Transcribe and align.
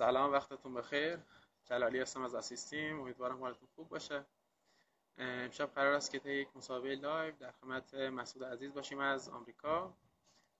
سلام 0.00 0.32
وقتتون 0.32 0.74
بخیر. 0.74 1.18
جلالی 1.64 2.00
هستم 2.00 2.22
از 2.22 2.34
اسیستیم. 2.34 3.00
امیدوارم 3.00 3.40
حالتون 3.40 3.68
خوب 3.74 3.88
باشه. 3.88 4.24
امشب 5.18 5.74
قرار 5.74 5.94
است 5.94 6.10
که 6.10 6.30
یک 6.30 6.48
مصاحبه 6.56 6.94
live 6.94 7.34
در 7.36 7.52
خدمت 7.52 7.94
مسعود 7.94 8.44
عزیز 8.44 8.74
باشیم 8.74 8.98
از 8.98 9.28
آمریکا. 9.28 9.94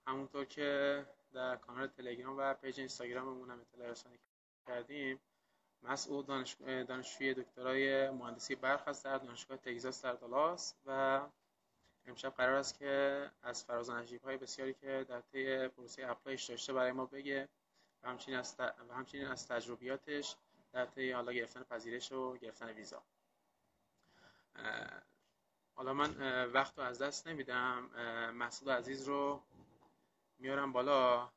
همونطور 0.07 0.45
که 0.45 1.05
در 1.33 1.55
کانال 1.55 1.87
تلگرام 1.87 2.37
و 2.37 2.53
پیج 2.53 2.79
اینستاگراممون 2.79 3.49
هم 3.49 3.61
اطلاع 3.61 3.89
رسانی 3.89 4.19
کردیم 4.67 5.19
مسعود 5.83 6.25
دانش... 6.25 6.55
دانشجوی 6.87 7.33
دکترای 7.33 8.09
مهندسی 8.09 8.55
برق 8.55 8.87
هست 8.87 9.05
در 9.05 9.17
دانشگاه 9.17 9.57
تگزاس 9.57 10.05
در 10.05 10.13
دالاس 10.13 10.75
و 10.85 11.21
امشب 12.05 12.29
قرار 12.29 12.55
است 12.55 12.79
که 12.79 13.25
از 13.43 13.63
فراز 13.63 13.89
های 13.89 14.37
بسیاری 14.37 14.73
که 14.73 15.05
در 15.09 15.21
طی 15.21 15.67
پروسه 15.67 16.07
apply 16.07 16.33
ش 16.33 16.43
داشته 16.43 16.73
برای 16.73 16.91
ما 16.91 17.05
بگه. 17.05 17.49
و 18.03 18.09
همچنین 18.09 18.37
از, 18.37 18.55
و 18.59 18.93
همچنین 18.93 19.27
از 19.27 19.47
تجربیاتش 19.47 20.35
در 20.71 20.85
طی 20.85 21.11
حالا 21.11 21.33
گرفتن 21.33 21.63
پذیرش 21.63 22.11
و 22.11 22.37
گرفتن 22.37 22.69
ویزا. 22.69 23.03
حالا 25.75 25.93
من 25.93 26.15
وقت 26.53 26.77
رو 26.79 26.83
از 26.83 27.01
دست 27.01 27.27
نمیدم. 27.27 27.89
مسعود 28.35 28.71
عزیز 28.71 29.07
رو 29.07 29.41
میارم 30.39 30.71
بالا 30.71 31.29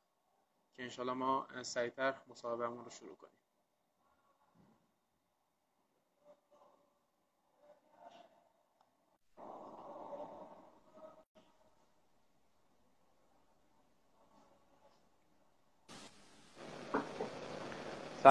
که 0.73 0.83
انشالله 0.83 1.13
ما 1.13 1.47
سریعتر 1.63 2.15
مصاحبهمون 2.27 2.85
رو 2.85 2.91
شروع 2.91 3.15
کنیم. 3.15 3.44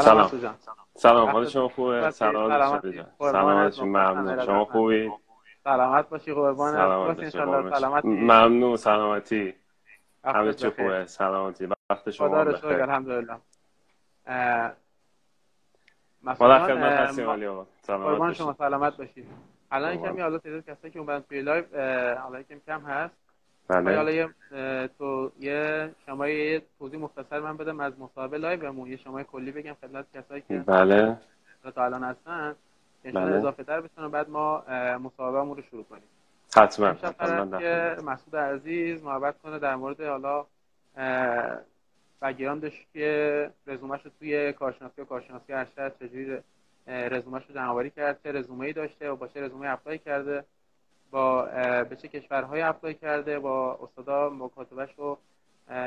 سلام 0.01 0.29
سلام, 0.29 0.55
سلام. 0.95 1.29
حال 1.29 1.47
شما 1.47 1.69
خوبه؟ 1.69 2.11
سلام 2.11 2.51
سلامت 3.19 3.81
ممنون. 3.81 4.45
شما 4.47 4.65
خوبی؟ 4.65 5.13
سلامت 5.65 6.09
باشی 6.09 6.35
قربان 6.35 6.73
سلامت 7.71 8.05
ممنون 8.05 8.77
سلامتی. 8.77 9.55
همه 10.25 10.55
چی 10.55 10.71
خوبه؟ 10.71 11.07
سلامتی. 11.07 11.69
وقت 11.91 12.11
شما 12.11 12.29
خدا 12.29 12.43
رو 12.43 12.57
شکر 12.57 12.83
الحمدلله. 12.83 13.37
خدا 16.35 16.59
خدمت 16.59 16.93
هستیم 16.93 17.31
علی 17.31 17.47
آقا. 17.47 17.67
قربان 17.87 18.33
شما 18.33 18.53
سلامت 18.53 18.97
باشید 18.97 19.27
الان 19.71 19.97
کمی 19.97 20.21
حالا 20.21 20.39
تعداد 20.39 20.65
کسایی 20.65 20.93
که 20.93 20.99
اومدن 20.99 21.21
توی 21.21 21.43
live 21.43 21.65
حالا 22.19 22.43
کم 22.43 22.59
کم 22.67 22.81
هست. 22.81 23.24
بله. 23.69 23.97
حالا 23.97 24.11
یه 24.11 24.29
تو 24.99 25.33
یه 25.41 25.91
شما 26.07 26.29
یه 26.29 26.63
توضیح 26.79 27.01
مختصر 27.01 27.41
من 27.41 27.57
بدم 27.57 27.81
از 27.81 27.93
مصاحبه 27.99 28.39
live 28.39 28.89
یه 28.89 28.97
شما 28.97 29.23
کلی 29.23 29.53
بگم 29.53 29.77
خدمت 29.83 30.05
کسایی 30.15 30.43
که 30.49 30.59
بله. 30.59 31.19
تا 31.75 31.85
الان 31.85 32.05
هستن. 32.05 32.55
بله. 33.05 33.19
اضافه 33.19 33.65
تر 33.65 33.81
بشن 33.81 34.03
و 34.05 34.09
بعد 34.09 34.31
ما 34.31 34.65
مصاحبهمون 34.99 35.57
رو 35.57 35.63
شروع 35.63 35.85
کنیم. 35.85 36.03
حتما 36.57 36.87
حتما 36.87 37.59
که 37.59 37.97
مسعود 38.05 38.37
عزیز 38.37 39.03
محبت 39.03 39.39
کنه 39.43 39.59
در 39.59 39.77
مورد 39.77 40.01
حالا 40.01 40.47
بگیراندش 42.23 42.87
که 42.93 43.51
رزومش 43.67 44.05
رو 44.05 44.11
توی 44.19 44.53
کارشناسی 44.53 45.01
و 45.01 45.05
کارشناسی 45.05 45.53
ارشد 45.53 45.93
چجوری 46.01 46.39
رزومش 46.87 47.43
رو 47.49 47.55
جمع‌آوری 47.55 47.91
کرد 47.91 48.21
چه 48.23 48.33
رزومه 48.33 48.67
ای 48.67 48.73
داشته 48.73 49.11
و 49.11 49.17
با 49.17 49.29
چه 49.29 49.41
رزومه 49.41 49.69
apply 49.69 49.99
کرده. 49.99 50.45
با 51.11 51.43
به 51.85 51.97
چه 51.97 52.09
کشورهای 52.09 52.63
اپلای 52.63 52.95
کرده 52.95 53.39
با 53.39 53.79
استادا 53.83 54.31
مکاتبهش 54.31 54.91
رو 54.97 55.19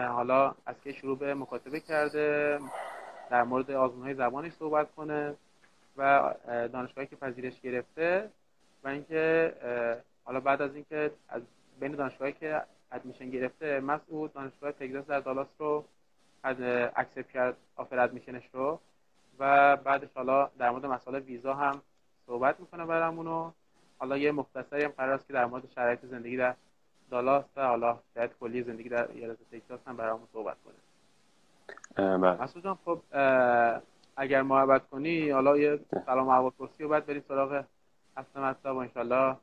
حالا 0.08 0.56
از 0.66 0.76
که 0.84 0.92
شروع 0.92 1.18
به 1.18 1.34
مکاتبه 1.34 1.80
کرده 1.80 2.59
در 3.30 3.44
مورد 3.44 3.72
آزمون 3.72 4.04
های 4.04 4.14
زبانش 4.14 4.54
صحبت 4.54 4.96
کنه 4.96 5.36
و 5.98 6.34
دانشگاهی 6.48 7.08
که 7.08 7.16
پذیرش 7.16 7.62
گرفته 7.62 8.30
و 8.84 8.88
اینکه 8.88 9.53
حالا 10.24 10.40
بعد 10.40 10.62
از 10.62 10.75
اینکه 10.75 11.12
از 11.30 11.41
بین 11.80 11.91
دانشگاهی 11.91 12.34
که 12.34 12.62
ادمیشن 12.91 13.30
گرفته 13.30 13.80
مسعود 13.80 14.34
دانشگاه 14.34 14.72
تگزاس 14.72 15.06
در 15.06 15.20
دالاس 15.20 15.47
رو 15.59 15.86
از 16.44 16.56
اکسپت 16.96 17.31
کرد 17.31 17.58
آفر 17.75 18.00
ادمیشنش 18.00 18.44
رو 18.53 18.80
و 19.40 19.75
بعدش 19.78 20.09
حالا 20.16 20.50
در 20.59 20.70
مورد 20.70 20.86
مسئله 20.86 21.20
ویزا 21.20 21.53
هم 21.53 21.81
صحبت 22.28 22.59
می‌کنه 22.59 22.86
برامونو 22.86 23.52
حالا 23.97 24.18
یه 24.18 24.31
مختصری 24.31 24.84
هم 24.84 24.91
قرار 24.97 25.13
است 25.13 25.28
که 25.28 25.34
در 25.34 25.46
مورد 25.46 25.63
شرایط 25.75 26.06
زندگی 26.06 26.38
در 26.38 26.56
دالاس 27.12 27.46
و 27.56 27.68
حالا 27.68 28.00
شرایط 28.13 28.31
کلی 28.40 28.63
زندگی 28.63 28.90
در 28.90 29.12
ایالت 29.12 29.38
تگزاس 29.52 29.80
هم 29.88 29.97
برامون 29.97 30.28
صحبت 30.34 30.58
کنه 30.66 30.75
بله 32.18 32.44
مسعود 32.44 32.63
جان 32.63 32.78
خب 32.85 33.02
اگر 34.18 34.41
محبت 34.41 34.88
کنی 34.88 35.30
حالا 35.30 35.58
یه 35.58 35.80
سلام 36.06 36.30
احوال 36.30 36.52
پرسی 36.59 36.84
و 36.84 36.88
بعد 36.88 37.06
بریم 37.06 37.24
سراغ 37.28 37.63
اصل 38.18 38.40
مطلب 38.40 38.75
و 38.75 38.78
انشالله 38.78 39.35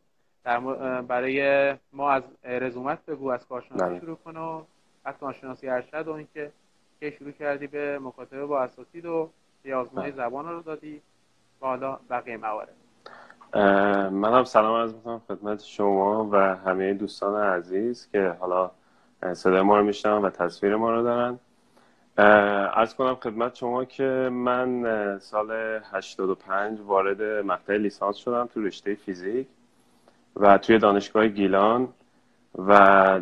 در 0.44 0.60
برای 1.02 1.74
ما 1.92 2.10
از 2.10 2.22
رزومت 2.44 3.06
بگو 3.06 3.30
از 3.30 3.46
کارشناسی 3.46 3.84
بله. 3.84 4.00
شروع 4.00 4.16
کن 4.16 4.36
و 4.36 4.62
از 5.04 5.14
کارشناسی 5.18 5.68
ارشد 5.68 6.08
و 6.08 6.12
اینکه 6.12 6.52
که 7.00 7.10
شروع 7.10 7.30
کردی 7.30 7.66
به 7.66 7.98
مکاتبه 7.98 8.46
با 8.46 8.62
اساتید 8.62 9.06
و 9.06 9.30
یه 9.64 9.74
آزمون 9.74 10.02
بله. 10.02 10.12
زبان 10.12 10.48
رو 10.48 10.62
دادی 10.62 11.02
و 11.60 11.66
حالا 11.66 12.00
بقیه 12.10 12.36
موارد 12.36 12.76
من 13.54 14.32
هم 14.32 14.44
سلام 14.44 14.74
از 14.74 14.94
می‌کنم 14.94 15.20
خدمت 15.28 15.64
شما 15.64 16.28
و 16.32 16.36
همه 16.36 16.94
دوستان 16.94 17.42
عزیز 17.42 18.08
که 18.12 18.36
حالا 18.40 18.70
صدای 19.32 19.62
ما 19.62 19.78
رو 19.78 19.84
میشنن 19.84 20.12
و 20.12 20.30
تصویر 20.30 20.76
ما 20.76 20.90
رو 20.90 21.02
دارن. 21.02 21.38
ارز 22.18 22.94
کنم 22.94 23.14
خدمت 23.14 23.54
شما 23.54 23.84
که 23.84 24.28
من 24.32 25.18
سال 25.18 25.50
85 25.92 26.78
وارد 26.80 27.22
مقطع 27.22 27.76
لیسانس 27.76 28.16
شدم 28.16 28.48
تو 28.54 28.62
رشته 28.62 28.94
فیزیک 28.94 29.46
و 30.36 30.58
توی 30.58 30.78
دانشگاه 30.78 31.28
گیلان 31.28 31.88
و 32.58 32.70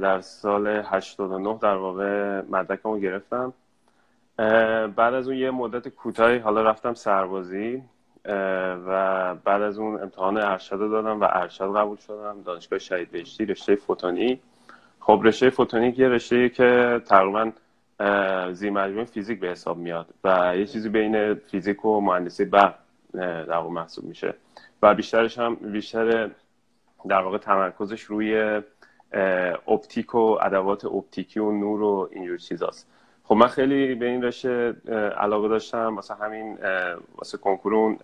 در 0.02 0.20
سال 0.20 0.66
89 0.66 1.58
در 1.62 1.76
واقع 1.76 2.40
مدرکمو 2.50 2.98
گرفتم. 2.98 3.52
بعد 4.96 5.14
از 5.14 5.28
اون 5.28 5.36
یه 5.36 5.50
مدت 5.50 5.88
کوتاهی 5.88 6.38
حالا 6.38 6.62
رفتم 6.62 6.94
سربازی. 6.94 7.82
و 8.86 9.34
بعد 9.34 9.62
از 9.62 9.78
اون 9.78 10.02
امتحان 10.02 10.36
ارشد 10.36 10.76
رو 10.76 10.88
دادم 10.88 11.20
و 11.20 11.28
ارشد 11.30 11.76
قبول 11.76 11.96
شدم. 11.96 12.42
دانشگاه 12.42 12.78
شهید 12.78 13.10
بهشتی 13.10 13.46
رشته 13.46 13.74
فوتونی. 13.74 14.40
خب 15.00 15.20
رشته 15.24 15.50
فوتونیک 15.50 15.98
یه 15.98 16.08
رشته 16.08 16.48
که 16.48 17.00
تقریبا 17.06 17.52
زی 18.52 18.70
مجموعه 18.70 19.04
فیزیک 19.04 19.40
به 19.40 19.48
حساب 19.48 19.78
میاد 19.78 20.06
و 20.24 20.52
یه 20.56 20.66
چیزی 20.66 20.88
بین 20.88 21.34
فیزیک 21.34 21.84
و 21.84 22.00
مهندسی 22.00 22.44
برق 22.44 22.74
در 23.14 23.56
واقع 23.56 23.70
محسوب 23.70 24.04
میشه. 24.04 24.34
و 24.82 24.94
بیشترش 24.94 25.38
هم 25.38 25.54
بیشتر 25.54 26.30
در 27.08 27.20
واقع 27.20 27.38
تمرکزش 27.38 28.02
روی 28.02 28.62
اپتیک 29.66 30.14
و 30.14 30.18
ادوات 30.18 30.84
اپتیکی 30.84 31.40
و 31.40 31.52
نور 31.52 31.82
و 31.82 32.08
اینجور 32.12 32.38
چیزاست. 32.38 32.91
خب 33.24 33.34
من 33.34 33.46
خیلی 33.46 33.94
به 33.94 34.06
این 34.06 34.24
رشته 34.24 34.76
علاقه 35.18 35.48
داشتم. 35.48 35.96
واسه 35.96 36.14
همین 36.14 36.58
واسه 37.16 37.38
کنکور 37.38 37.96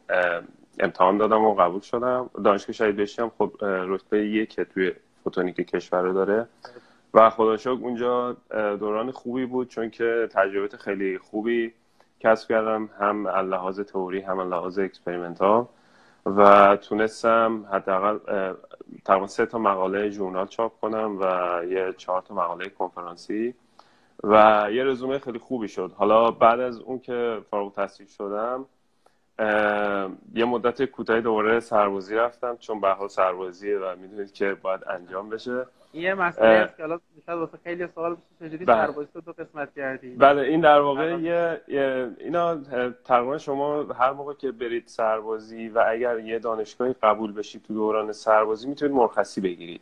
امتحان 0.80 1.18
دادم 1.18 1.44
و 1.44 1.54
قبول 1.54 1.80
شدم. 1.80 2.30
دانشگاه 2.44 2.72
شهید 2.72 2.96
بهشتی 2.96 3.22
خب 3.38 3.52
رتبه 3.62 4.26
یک 4.26 4.60
توی 4.60 4.92
فوتونیک 5.24 5.56
کشور 5.56 6.12
داره. 6.12 6.48
و 7.14 7.30
خدا 7.30 7.70
اونجا 7.72 8.36
دوران 8.50 9.10
خوبی 9.10 9.46
بود 9.46 9.68
چون 9.68 9.90
که 9.90 10.28
تجربه 10.32 10.76
خیلی 10.76 11.18
خوبی 11.18 11.72
کسب 12.20 12.48
کردم. 12.48 12.90
هم 13.00 13.28
لحاظ 13.28 13.80
تئوری 13.80 14.20
هم 14.20 14.40
لحاظ 14.40 14.78
experimental 14.78 15.64
و 16.26 16.76
تونستم 16.76 17.64
حداقل 17.72 18.18
تقریبا 19.04 19.26
سه 19.26 19.46
تا 19.46 19.58
مقاله 19.58 20.10
ژورنال 20.10 20.46
چاپ 20.46 20.80
کنم 20.80 21.18
و 21.20 21.24
یه 21.64 21.94
چهار 21.96 22.22
تا 22.22 22.34
مقاله 22.34 22.68
کنفرانسی. 22.68 23.54
و 24.24 24.66
یه 24.72 24.84
رزومه 24.84 25.18
خیلی 25.18 25.38
خوبی 25.38 25.68
شد. 25.68 25.92
حالا 25.96 26.30
بعد 26.30 26.60
از 26.60 26.80
اون 26.80 26.98
که 26.98 27.40
فارغ 27.50 27.64
التحصیل 27.64 28.06
شدم 28.06 28.66
یه 30.34 30.44
مدت 30.44 30.84
کوتاهی 30.84 31.20
دوباره 31.20 31.60
سربازی 31.60 32.14
رفتم 32.14 32.56
چون 32.56 32.80
به 32.80 32.88
حال 32.88 33.08
سربازیه 33.08 33.78
و 33.78 33.96
می‌دونید 33.96 34.32
که 34.32 34.56
باید 34.62 34.80
انجام 34.90 35.28
بشه. 35.30 35.66
یه 35.92 36.14
مسئله 36.14 36.48
است 36.48 36.76
که 36.76 36.82
حالا 36.82 37.00
شاید 37.26 37.38
واسه 37.38 37.58
خیلی 37.64 37.86
سوال 37.86 38.16
چجوری 38.40 38.64
بله. 38.64 38.86
سربازی 38.86 39.08
تو 39.12 39.20
دو 39.20 39.32
قسمت 39.32 39.74
کردی؟ 39.74 40.14
بله 40.14 40.42
این 40.42 40.60
در 40.60 40.80
واقع 40.80 41.18
یه, 41.20 41.60
یه 41.68 42.10
اینا 42.18 42.56
تقریبا 43.04 43.38
شما 43.38 43.82
هر 43.82 44.12
موقع 44.12 44.34
که 44.34 44.52
برید 44.52 44.86
سربازی 44.86 45.68
و 45.68 45.84
اگر 45.88 46.18
یه 46.18 46.38
دانشگاهی 46.38 46.94
قبول 47.02 47.32
بشید 47.32 47.62
تو 47.62 47.74
دوران 47.74 48.12
سربازی 48.12 48.68
می‌تونید 48.68 48.94
مرخصی 48.94 49.40
بگیرید. 49.40 49.80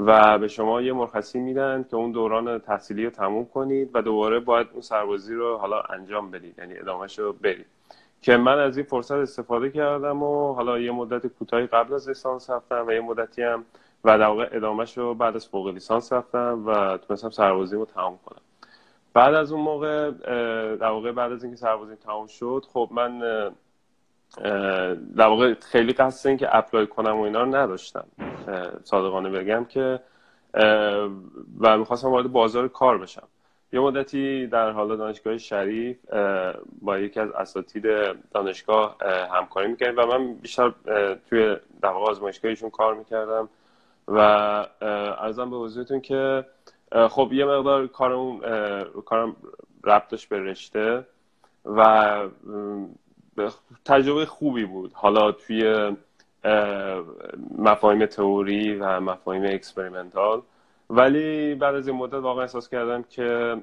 و 0.00 0.38
به 0.38 0.48
شما 0.48 0.82
یه 0.82 0.92
مرخصی 0.92 1.40
میدن 1.40 1.86
که 1.90 1.96
اون 1.96 2.12
دوران 2.12 2.58
تحصیلی 2.58 3.04
رو 3.04 3.10
تموم 3.10 3.46
کنید 3.46 3.90
و 3.94 4.02
دوباره 4.02 4.40
باید 4.40 4.66
اون 4.72 4.80
سربازی 4.80 5.34
رو 5.34 5.56
حالا 5.56 5.80
انجام 5.80 6.30
بدید 6.30 6.58
یعنی 6.58 6.78
ادامهش 6.78 7.18
رو 7.18 7.32
برید. 7.32 7.66
که 8.22 8.36
من 8.36 8.58
از 8.58 8.76
این 8.76 8.86
فرصت 8.86 9.12
استفاده 9.12 9.70
کردم 9.70 10.22
و 10.22 10.52
حالا 10.52 10.78
یه 10.78 10.90
مدت 10.90 11.26
کوتاهی 11.26 11.66
قبل 11.66 11.94
از 11.94 12.08
لیسانس 12.08 12.50
رفتم 12.50 12.86
و 12.86 12.92
یه 12.92 13.00
مدتی 13.00 13.42
هم 13.42 13.64
و 14.04 14.18
در 14.18 14.26
واقع 14.26 14.48
ادامهش 14.52 14.98
رو 14.98 15.14
بعد 15.14 15.36
از 15.36 15.48
فوق 15.48 15.68
لیسانس 15.68 16.12
رفتم 16.12 16.62
و 16.66 16.96
تونستم 16.98 17.30
سربازی 17.30 17.76
رو 17.76 17.84
تمام 17.84 18.18
کنم. 18.26 18.40
بعد 19.12 19.34
از 19.34 19.52
اون 19.52 19.60
موقع 19.60 20.10
در 20.76 20.88
واقع 20.88 21.12
بعد 21.12 21.32
از 21.32 21.44
اینکه 21.44 21.58
سربازی 21.58 21.96
تمام 21.96 22.26
شد 22.26 22.64
خب 22.72 22.88
من 22.90 23.22
در 25.16 25.26
واقع 25.26 25.54
خیلی 25.54 25.92
قصد 25.92 26.28
این 26.28 26.36
که 26.36 26.56
اپلای 26.56 26.86
کنم 26.86 27.16
و 27.16 27.22
اینا 27.22 27.42
رو 27.42 27.56
نداشتم. 27.56 28.04
صادقانه 28.84 29.30
بگم 29.30 29.64
که 29.64 30.00
و 31.60 31.78
می‌خواستم 31.78 32.08
وارد 32.08 32.32
بازار 32.32 32.68
کار 32.68 32.98
بشم. 32.98 33.28
یه 33.72 33.80
مدتی 33.80 34.46
در 34.46 34.70
حال 34.70 34.96
دانشگاه 34.96 35.38
شریف 35.38 35.96
با 36.82 36.98
یکی 36.98 37.20
از 37.20 37.30
اساتید 37.30 37.84
دانشگاه 38.34 38.96
همکاری 39.32 39.68
می‌کردیم 39.68 39.98
و 39.98 40.06
من 40.06 40.34
بیشتر 40.34 40.72
توی 41.30 41.56
در 41.82 41.88
واقع 41.88 42.10
آزمایشگاهشون 42.10 42.70
کار 42.70 42.94
می‌کردم 42.94 43.48
و 44.08 44.18
ارزم 45.18 45.50
به 45.50 45.56
حضورتون 45.56 46.00
که 46.00 46.44
خب 47.10 47.32
یه 47.32 47.44
مقدار 47.44 47.86
کارم 47.86 48.40
کارم 49.06 49.36
ربطش 49.84 50.26
به 50.26 50.38
رشته 50.38 51.04
و 51.64 52.20
تجربه 53.84 54.26
خوبی 54.26 54.64
بود. 54.64 54.92
حالا 54.94 55.32
توی 55.32 55.92
مفاهیم 57.58 58.06
تئوری 58.06 58.74
و 58.74 59.00
مفاهیم 59.00 59.44
experimental. 59.44 60.42
ولی 60.90 61.54
بعد 61.54 61.74
از 61.74 61.88
این 61.88 61.96
مدت 61.96 62.14
واقعا 62.14 62.42
احساس 62.42 62.68
کردم 62.68 63.02
که 63.02 63.56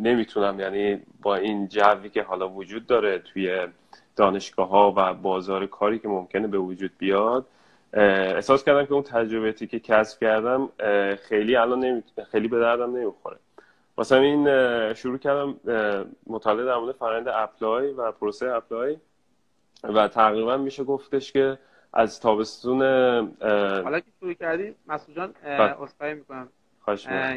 نمی‌تونم. 0.00 0.60
یعنی 0.60 1.00
با 1.22 1.36
این 1.36 1.68
جوی 1.68 2.08
که 2.08 2.22
حالا 2.22 2.48
وجود 2.48 2.86
داره 2.86 3.18
توی 3.18 3.66
دانشگاه 4.16 4.68
ها 4.68 4.94
و 4.96 5.14
بازار 5.14 5.66
کاری 5.66 5.98
که 5.98 6.08
ممکنه 6.08 6.46
به 6.46 6.58
وجود 6.58 6.90
بیاد 6.98 7.46
احساس 7.92 8.64
کردم 8.64 8.86
که 8.86 8.92
اون 8.92 9.02
تجربیاتی 9.02 9.66
که 9.66 9.80
کسب 9.80 10.20
کردم 10.20 10.68
خیلی 11.28 11.56
الان 11.56 12.02
خیلی 12.30 12.48
به 12.48 12.60
دردم 12.60 12.96
نمی‌خوره. 12.96 13.36
مثلا 14.00 14.18
این 14.18 14.44
شروع 14.94 15.18
کردم 15.18 15.60
مطالعه 16.26 16.66
در 16.66 16.76
مورد 16.76 16.94
فرآیند 16.94 17.28
apply 17.28 17.92
و 17.92 18.12
پروسه 18.12 18.46
apply 18.50 18.96
و 19.84 20.08
تقریبا 20.08 20.56
میشه 20.56 20.84
گفتش 20.84 21.32
که 21.32 21.58
از 21.92 22.20
تابستون 22.20 22.82
حالا 22.82 24.00
که 24.00 24.10
شروع 24.20 24.32
کردی 24.32 24.74
مسعود 24.86 25.16
جان 25.16 25.34
بله. 26.00 26.14
می‌کنم. 26.14 26.48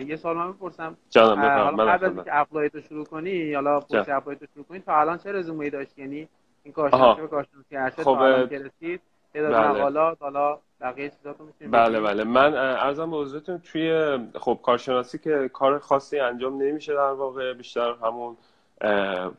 یه 0.07 0.15
سوال 0.15 0.37
من 0.37 0.51
بپرسم. 0.51 0.97
جانم 1.09 1.41
حالا 1.41 1.85
قبل 1.85 2.05
از 2.05 2.15
اینکه 2.15 2.39
apply 2.39 2.69
تو 2.69 2.81
شروع 2.81 3.05
کنی 3.05 3.53
حالا 3.53 3.79
پروسه 3.79 4.13
apply 4.13 4.35
تو 4.35 4.45
شروع 4.53 4.65
کنی 4.65 4.79
تا 4.79 4.99
الان 4.99 5.17
چه 5.17 5.31
رزومه‌ای 5.31 5.69
داشتی؟ 5.69 6.01
یعنی 6.01 6.27
این 6.63 6.73
کارشناسی 6.73 7.21
به 7.21 7.27
کارشناسی 7.27 7.77
ارشد 7.77 7.95
خب 7.95 8.03
تا 8.03 8.25
الان 8.25 8.49
که 8.49 8.59
رسید. 8.59 9.01
تعداد 9.33 9.53
بله. 9.53 9.67
مقالات 9.69 10.21
حالا 10.21 10.59
بقیه 10.81 11.09
چیزاتو 11.09 11.43
بله 11.61 12.01
بله. 12.01 12.23
من 12.23 12.55
ارزم 12.55 13.11
به 13.11 13.17
حضورتون 13.17 13.59
توی 13.59 14.19
خب 14.39 14.59
کارشناسی 14.63 15.17
که 15.17 15.49
کار 15.53 15.79
خاصی 15.79 16.19
انجام 16.19 16.61
نمیشه 16.61 16.93
در 16.93 17.11
واقع 17.11 17.53
بیشتر 17.53 17.95
همون 18.03 18.37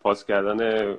پاس 0.03 0.25
کردن 0.25 0.95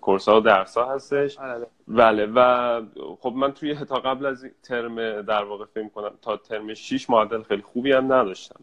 کورس 0.00 0.28
ها 0.28 0.36
و 0.36 0.40
درس 0.40 0.76
ها 0.76 0.94
هستش 0.94 1.38
بله. 1.38 1.66
بله 1.88 2.26
و 2.26 2.80
خب 3.20 3.32
من 3.32 3.52
توی 3.52 3.74
تا 3.74 3.94
قبل 3.94 4.26
از 4.26 4.46
ترم 4.62 5.22
در 5.22 5.44
واقع 5.44 5.64
فکر 5.64 5.88
کنم 5.88 6.12
تا 6.22 6.36
ترم 6.36 6.74
6 6.74 7.10
معدل 7.10 7.42
خیلی 7.42 7.62
خوبی 7.62 7.92
هم 7.92 8.12
نداشتم. 8.12 8.60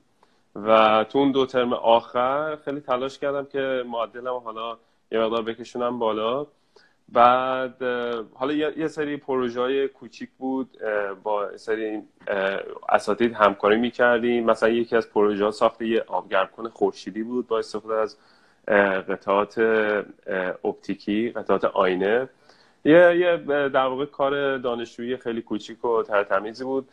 و 0.56 1.03
تو 1.03 1.19
اون 1.19 1.31
دو 1.31 1.45
ترم 1.45 1.73
آخر 1.73 2.56
خیلی 2.56 2.80
تلاش 2.80 3.19
کردم 3.19 3.45
که 3.45 3.83
معدلم 3.88 4.33
حالا 4.33 4.77
یه 5.12 5.19
مقدار 5.19 5.41
بکشونم 5.41 6.00
بالا. 6.00 6.45
بعد 7.13 7.83
حالا 8.33 8.54
یه 8.54 8.88
سری 8.88 9.18
پروژه 9.18 9.62
های 9.62 9.88
کوچیک 9.88 10.30
بود 10.38 10.77
با 11.24 11.57
سری 11.57 12.01
اساتید 12.89 13.33
همکاری 13.33 13.77
می‌کردیم. 13.77 14.45
مثلا 14.45 14.69
یکی 14.69 14.95
از 14.95 15.09
پروژه 15.09 15.45
ها 15.45 15.51
ساخت 15.51 15.81
یه 15.81 16.04
آبگرمکن 16.07 16.69
خورشیدی 16.69 17.24
بود 17.24 17.48
با 17.48 17.59
استفاده 17.59 17.95
از 17.95 18.18
قطعات 19.09 19.59
اپتیکی 20.63 21.30
قطعات 21.30 21.65
آینه. 21.65 22.30
یه, 22.86 23.18
یه 23.18 23.38
در 23.69 23.86
واقع 23.86 24.06
کار 24.06 24.57
دانشجویی 24.57 25.18
خیلی 25.18 25.42
کوچیک 25.42 25.86
و 25.86 26.04
ترتمیزی 26.04 26.63
بود. 26.63 26.89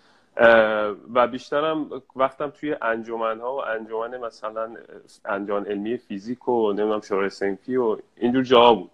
و 1.15 1.27
بیشترم 1.31 2.03
وقتم 2.17 2.51
توی 2.51 2.77
انجمن 2.83 3.41
ها 3.41 3.57
و 3.57 3.65
انجمن 3.65 4.17
مثلا 4.17 4.77
انجمن 5.25 5.67
علمی 5.67 5.97
فیزیک 5.97 6.49
و 6.49 6.73
نمی‌دونم 6.73 7.01
شورای 7.01 7.31
سنفی 7.31 7.77
و 7.77 7.97
اینجور 8.17 8.43
جا 8.43 8.75
بود. 8.75 8.91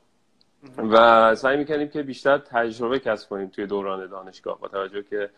و 0.79 1.35
سعی 1.35 1.57
می‌کنیم 1.57 1.89
که 1.89 2.03
بیشتر 2.03 2.39
تجربه 2.39 2.99
کسب 2.99 3.29
کنیم 3.29 3.49
توی 3.49 3.67
دوران 3.67 4.07
دانشگاه 4.07 4.59
با 4.61 4.69
توجه 4.69 5.03
که 5.03 5.31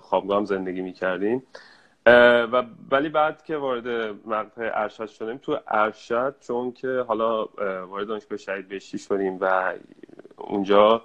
خوابگاه 0.00 0.38
هم 0.38 0.44
زندگی 0.44 0.80
می‌کردیم. 0.80 1.42
و 2.52 2.64
ولی 2.90 3.08
بعد 3.08 3.44
که 3.44 3.56
وارد 3.56 3.88
مقطع 4.26 4.70
ارشد 4.74 5.06
شدیم 5.06 5.36
تو 5.36 5.58
ارشد 5.68 6.34
چون 6.40 6.72
که 6.72 7.04
حالا 7.08 7.44
وارد 7.86 8.06
دانشگاه 8.06 8.38
شهید 8.38 8.68
بهشتی 8.68 8.98
شدیم 8.98 9.38
و 9.40 9.74
اونجا 10.36 11.02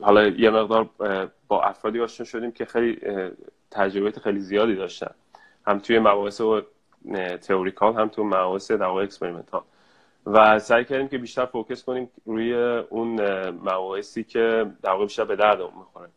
حالا 0.00 0.26
یه 0.26 0.50
مقدار 0.50 0.88
با 1.48 1.62
افرادی 1.62 2.00
آشنا 2.00 2.26
شدیم 2.26 2.52
که 2.52 2.64
خیلی 2.64 3.00
تجربه 3.70 4.10
خیلی 4.10 4.40
زیادی 4.40 4.74
داشتن. 4.74 5.14
هم 5.66 5.78
توی 5.78 5.98
مباحث 5.98 6.42
theoretical 7.42 7.94
هم 7.94 8.08
تو 8.08 8.24
مباحث 8.24 8.70
در 8.70 8.84
experimental. 8.84 9.62
و 10.26 10.58
سعی 10.58 10.84
کردیم 10.84 11.08
که 11.08 11.18
بیشتر 11.18 11.44
focus 11.44 11.84
کنیم 11.84 12.10
روی 12.26 12.54
اون 12.90 13.20
مباحثی 13.50 14.24
که 14.24 14.66
در 14.82 14.90
واقع 14.90 15.04
بیشتر 15.04 15.24
به 15.24 15.36
درد 15.36 15.60
می‌خوره. 15.60 16.08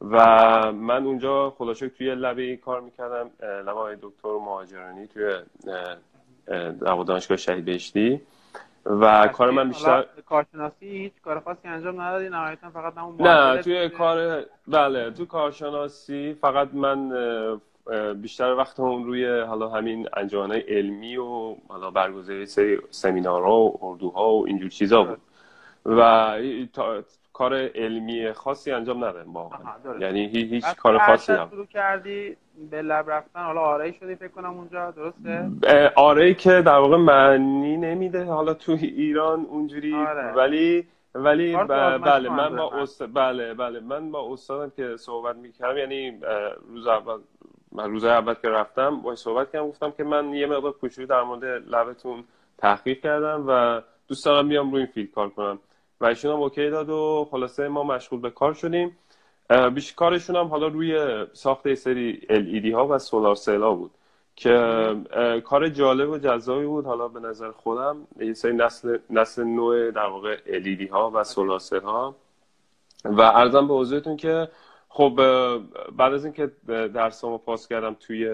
و 0.00 0.72
من 0.72 1.06
اونجا 1.06 1.50
خلاصه 1.50 1.88
توی 1.88 2.14
lab 2.14 2.56
کار 2.56 2.80
می‌کردم 2.80 3.30
lab 3.42 3.72
های 3.72 3.96
دکتر 4.02 4.28
مهاجرانی 4.28 5.06
توی 5.06 5.34
دانشگاه 7.06 7.36
شهید 7.36 7.64
بهشتی. 7.64 8.20
و 8.86 9.28
کار 9.28 9.50
من 9.50 9.68
بیشتر 9.68 10.04
کارشناسی؟ 10.26 10.86
هیچ 10.86 11.12
کار 11.24 11.40
خاصی 11.40 11.68
انجام 11.68 12.00
ندادی 12.00 12.28
نهایتا 12.28 12.70
فقط 12.70 12.96
همون 12.96 13.22
نه 13.22 13.62
توی 13.62 13.88
کار 13.88 14.44
بله 14.68 15.10
تو 15.10 15.26
کارشناسی 15.26 16.36
فقط 16.40 16.68
من 16.74 17.12
بیشتر 18.16 18.54
وقت 18.54 18.80
اون 18.80 19.04
روی 19.04 19.40
حالا 19.40 19.68
همین 19.68 20.08
انجمنهای 20.16 20.60
علمی 20.60 21.16
و 21.16 21.56
حالا 21.68 21.90
برگزاری 21.90 22.46
سری 22.46 22.78
سمینارها 22.90 23.60
و 23.60 23.78
اردوها 23.82 24.34
و 24.34 24.46
اینجور 24.46 24.70
چیزا 24.70 25.04
بود. 25.04 25.20
و 25.86 26.38
کار 27.32 27.54
علمی 27.74 28.32
خاصی 28.32 28.72
انجام 28.72 29.04
ندادم 29.04 29.32
با 29.32 29.50
یعنی 30.00 30.26
هیچ 30.26 30.64
کار 30.64 30.98
خاصی 30.98 31.32
هم 31.32 31.48
شروع 31.50 31.66
کردی 31.66 32.36
به 32.70 32.82
لب 32.82 33.10
رفتن 33.10 33.44
حالا 33.44 33.60
آره 33.60 33.92
شدی 33.92 34.14
فکر 34.14 34.28
کنم 34.28 34.50
اونجا 34.50 34.90
درسته؟ 34.90 35.50
آره 35.96 36.34
که 36.34 36.50
در 36.50 36.78
واقع 36.78 36.96
معنی 36.96 37.76
نمیده 37.76 38.24
حالا 38.24 38.54
تو 38.54 38.72
ایران 38.72 39.40
اونجوری 39.44 39.94
آره. 39.94 40.32
ولی 40.32 40.86
ولی 41.14 41.56
بله 41.56 42.28
من 42.28 42.56
با 42.56 42.72
است... 42.72 43.02
بله 43.02 43.54
بله 43.54 43.80
من 43.80 44.10
با 44.10 44.32
استادم 44.32 44.72
که 44.76 44.96
صحبت 44.96 45.36
می‌کردم 45.36 45.78
یعنی 45.78 46.20
روز 46.68 46.86
اول 46.86 47.18
من 47.72 47.90
روز 47.90 48.04
اول 48.04 48.34
که 48.34 48.48
رفتم 48.48 49.00
با 49.00 49.16
صحبت 49.16 49.52
کردم 49.52 49.68
گفتم 49.68 49.90
که 49.90 50.04
من 50.04 50.34
یه 50.34 50.46
مقدار 50.46 50.72
کوچولو 50.72 51.08
در 51.08 51.22
مورد 51.22 51.44
lab 51.44 51.84
تون 51.84 52.24
تحقیق 52.58 53.00
کردم 53.00 53.44
و 53.48 53.80
دوست 54.08 54.24
دارم 54.24 54.48
بیام 54.48 54.72
روی 54.72 54.80
این 54.80 54.90
field 54.92 55.10
کار 55.10 55.28
کنم. 55.28 55.58
و 56.00 56.06
ایشون 56.06 56.32
هم 56.32 56.40
OK 56.40 56.70
داد 56.70 56.90
و 56.90 57.28
خلاصه 57.30 57.68
ما 57.68 57.82
مشغول 57.82 58.20
به 58.20 58.30
کار 58.30 58.54
شدیم. 58.54 58.96
بیشتر 59.74 59.92
کارشون 59.94 60.36
هم 60.36 60.46
حالا 60.46 60.66
روی 60.66 61.26
ساخت 61.32 61.74
سری 61.74 62.20
LED 62.30 62.74
ها 62.74 62.86
و 62.86 62.98
solar 62.98 63.34
cell 63.34 63.60
ها 63.62 63.74
بود 63.74 63.90
که 64.36 64.96
کار 65.44 65.68
جالب 65.68 66.10
و 66.10 66.18
جذابی 66.18 66.66
بود. 66.66 66.84
حالا 66.84 67.08
به 67.08 67.20
نظر 67.20 67.50
خودم 67.50 67.96
یه 68.20 68.34
سری 68.34 68.52
نسل, 68.52 68.98
نسل 69.10 69.44
نو 69.44 69.90
در 69.90 70.06
واقع 70.06 70.36
LED 70.36 70.90
ها 70.90 71.10
و 71.14 71.24
solar 71.24 71.58
cell 71.58 71.80
ها. 71.80 72.16
و 73.04 73.20
ارزم 73.20 73.68
به 73.68 73.74
حضورتون 73.74 74.16
که 74.16 74.48
خب 74.92 75.20
بعد 75.96 76.12
از 76.12 76.24
اینکه 76.24 76.50
درسامو 76.68 77.38
پاس 77.38 77.68
کردم 77.68 77.94
توی 77.94 78.28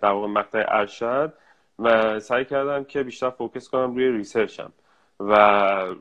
در 0.00 0.10
واقع 0.10 0.26
مقطع 0.26 0.64
ارشد 0.68 1.32
و 1.78 2.20
سعی 2.20 2.44
کردم 2.44 2.84
که 2.84 3.02
بیشتر 3.02 3.30
فوکس 3.30 3.68
کنم 3.68 3.94
روی 3.94 4.08
ریسرچم 4.08 4.72
و 5.20 5.94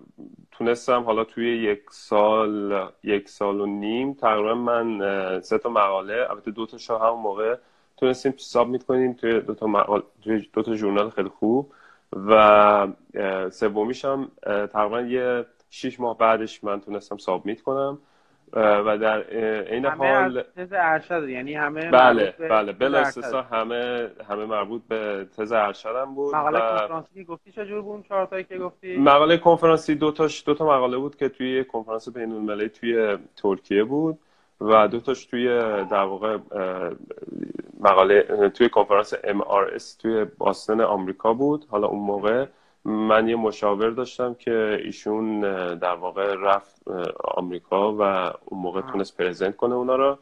تونستم 0.52 1.04
حالا 1.04 1.24
توی 1.24 1.58
یک 1.58 1.82
سال 1.90 2.88
یک 3.04 3.30
سال 3.30 3.62
و 3.62 3.66
نیم 3.66 4.14
تقریبا 4.14 4.54
من 4.54 5.42
سه 5.42 5.58
تا 5.58 5.70
مقاله 5.70 6.28
البته 6.30 6.52
دو 6.52 6.66
تا 6.66 6.78
شاه 6.78 7.02
همون 7.02 7.22
موقع 7.22 7.56
تونستیم 7.98 8.34
سابمیت 8.38 8.84
کنیم 8.84 9.14
توی 9.14 9.42
دو 9.42 9.54
تا 9.54 9.68
مقاله 9.68 10.04
توی 10.22 10.50
دو 10.54 10.62
تا 10.64 10.76
ژورنال 10.76 11.10
خیلی 11.10 11.30
خوب 11.30 11.74
و 12.14 12.88
سومیش 13.52 14.06
هم 14.06 14.32
تقریبا 14.46 15.02
یه 15.02 15.46
شیش 15.70 16.00
ماه 16.00 16.18
بعدش 16.18 16.64
من 16.64 16.82
تونستم 16.82 17.18
سابمیت 17.18 17.62
کنم. 17.62 17.98
و 18.54 18.98
در 18.98 19.34
این 19.74 19.86
حال 19.86 20.42
تز 20.42 20.74
ارشد 20.74 21.30
یعنی 21.30 21.54
همه 21.54 21.92
بله 21.92 22.34
بله. 22.40 22.74
بلا 22.74 23.00
استثنا 23.00 23.42
همه 23.42 24.10
همه 24.30 24.46
مربوط 24.46 24.82
به 24.90 25.28
تز 25.38 25.52
ارشدم 25.52 26.16
بود 26.16 26.36
مقاله 26.36 26.60
و... 26.60 26.80
کنفرانسی 26.80 27.24
گفتی 27.24 27.52
چجور 27.52 27.82
بود؟ 27.82 28.06
چهار 28.08 28.26
تایی 28.26 28.44
که 28.44 28.58
گفتی؟ 28.58 28.98
مقاله 28.98 29.38
کنفرانسی 29.38 29.96
دو 29.96 30.12
تا 30.12 30.28
دو 30.46 30.54
تا 30.54 30.66
مقاله 30.66 30.98
بود 30.98 31.16
که 31.16 31.30
توی 31.30 31.64
کنفرانس 31.64 32.10
بین 32.10 32.32
المللی 32.32 32.70
توی 32.70 33.18
ترکیه 33.36 33.84
بود 33.84 34.20
و 34.62 34.88
دو 34.88 35.00
تاش 35.00 35.26
توی 35.26 35.48
در 35.92 36.04
واقع 36.04 36.38
مقاله 37.80 38.50
توی 38.50 38.70
کنفرانس 38.70 39.14
MRS 39.16 39.84
توی 40.00 40.26
باستن 40.38 40.82
آمریکا 40.82 41.34
بود. 41.34 41.66
حالا 41.70 41.88
اون 41.88 42.00
موقع 42.00 42.46
من 42.88 43.28
یه 43.28 43.36
مشاور 43.36 43.90
داشتم 43.90 44.34
که 44.34 44.82
ایشون 44.84 45.42
در 45.76 45.96
واقع 45.96 46.36
رفت 46.40 46.88
آمریکا 47.24 47.94
و 47.94 48.02
اون 48.02 48.62
موقع 48.62 48.82
تونست 48.82 49.18
پرزنت 49.18 49.56
کنه 49.58 49.76
اونا 49.76 49.96
رو 49.96 50.18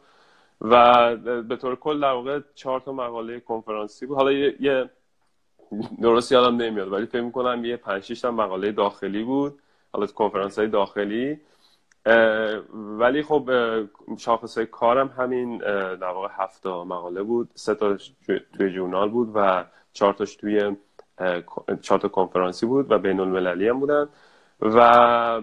و 0.60 1.16
به 1.42 1.56
طور 1.56 1.76
کل 1.76 2.00
در 2.00 2.12
واقع 2.12 2.40
چهار 2.54 2.80
تا 2.80 2.92
مقاله 2.92 3.40
کنفرانسی 3.40 4.06
بود. 4.06 4.16
حالا 4.16 4.32
یه, 4.32 4.90
درست 6.02 6.32
یادم 6.32 6.56
نمیاد 6.56 6.92
ولی 6.92 7.06
فکر 7.06 7.20
می‌کنم 7.20 7.64
یه 7.64 7.76
پنج 7.76 8.20
تا 8.20 8.30
مقاله 8.30 8.72
داخلی 8.72 9.22
بود. 9.22 9.58
حالا 9.92 10.06
کنفرانس 10.06 10.58
های 10.58 10.68
داخلی 10.68 11.40
ولی 12.74 13.22
خب 13.22 13.50
شاخص 14.18 14.58
های 14.58 14.66
کارم 14.66 15.08
همین 15.08 15.58
در 15.96 16.10
واقع 16.10 16.28
هفت 16.30 16.66
مقاله 16.66 17.22
بود. 17.22 17.50
سه 17.54 17.74
تا 17.74 17.96
توی 18.56 18.70
جورنال 18.70 19.08
بود 19.08 19.30
و 19.34 19.64
چهار 19.92 20.12
تاش 20.12 20.36
توی 20.36 20.76
چهار 21.82 22.00
تا 22.00 22.08
کنفرانسی 22.08 22.66
بود 22.66 22.92
و 22.92 22.98
بین 22.98 23.20
المللی 23.20 23.68
هم 23.68 23.80
بودن. 23.80 24.08
و 24.60 25.42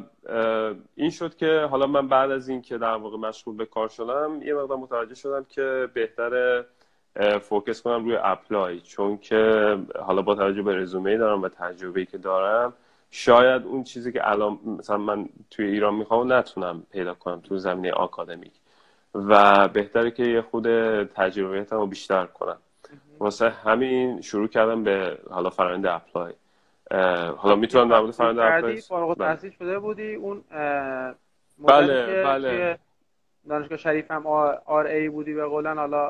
این 0.96 1.10
شد 1.10 1.36
که 1.36 1.68
حالا 1.72 1.88
من 1.88 2.08
بعد 2.08 2.32
از 2.32 2.50
این 2.50 2.62
که 2.62 2.78
در 2.78 2.96
واقع 2.96 3.18
مشغول 3.18 3.56
به 3.56 3.66
کار 3.66 3.88
شدم 3.88 4.42
یه 4.42 4.54
مقدار 4.54 4.78
متوجه 4.78 5.16
شدم 5.16 5.46
که 5.50 5.90
بهتره 5.94 6.66
فوکس 7.42 7.82
کنم 7.82 8.06
روی 8.06 8.18
اپلای. 8.24 8.82
چون 8.82 9.18
که 9.18 9.78
حالا 10.00 10.22
با 10.22 10.36
توجه 10.36 10.62
به 10.62 10.76
رزومه 10.76 11.18
دارم 11.18 11.42
و 11.42 11.50
تجربه 11.50 12.06
که 12.06 12.18
دارم 12.18 12.74
شاید 13.12 13.66
اون 13.66 13.84
چیزی 13.84 14.12
که 14.12 14.30
الان 14.30 14.60
مثلا 14.66 14.98
من 14.98 15.30
توی 15.52 15.66
ایران 15.66 15.96
می‌خوام 15.96 16.34
نتونم 16.34 16.84
پیدا 16.92 17.14
کنم 17.14 17.40
تو 17.40 17.58
زمینه 17.58 17.92
آکادمیک. 17.92 18.54
و 19.16 19.68
بهتره 19.68 20.12
که 20.12 20.24
یه 20.24 20.42
خود 20.42 20.68
تجربیاتم 21.04 21.76
رو 21.76 21.88
بیشتر 21.88 22.26
کنم. 22.26 22.58
واسه 23.24 23.50
همین 23.50 24.22
شروع 24.22 24.48
کردم 24.48 24.84
به 24.84 25.18
حالا 25.30 25.50
فرآیند 25.50 25.86
apply. 25.86 26.34
حالا 27.38 27.56
می‌تونم 27.56 27.90
در 27.90 28.00
مورد 28.00 28.12
فرآیند 28.12 28.40
apply 28.40 28.82
فارغ 28.82 29.10
التحصیل 29.10 29.52
شده 29.52 29.80
بودی؟ 29.80 30.16
اون 30.16 30.44
بله 31.60 32.24
بله. 32.24 32.80
دانشگاه 33.50 33.78
شریف 33.78 34.12
هم 34.12 34.28
RA 34.66 35.10
بودی 35.10 35.34
به 35.34 35.46
قول 35.46 35.78
حالا 35.78 36.10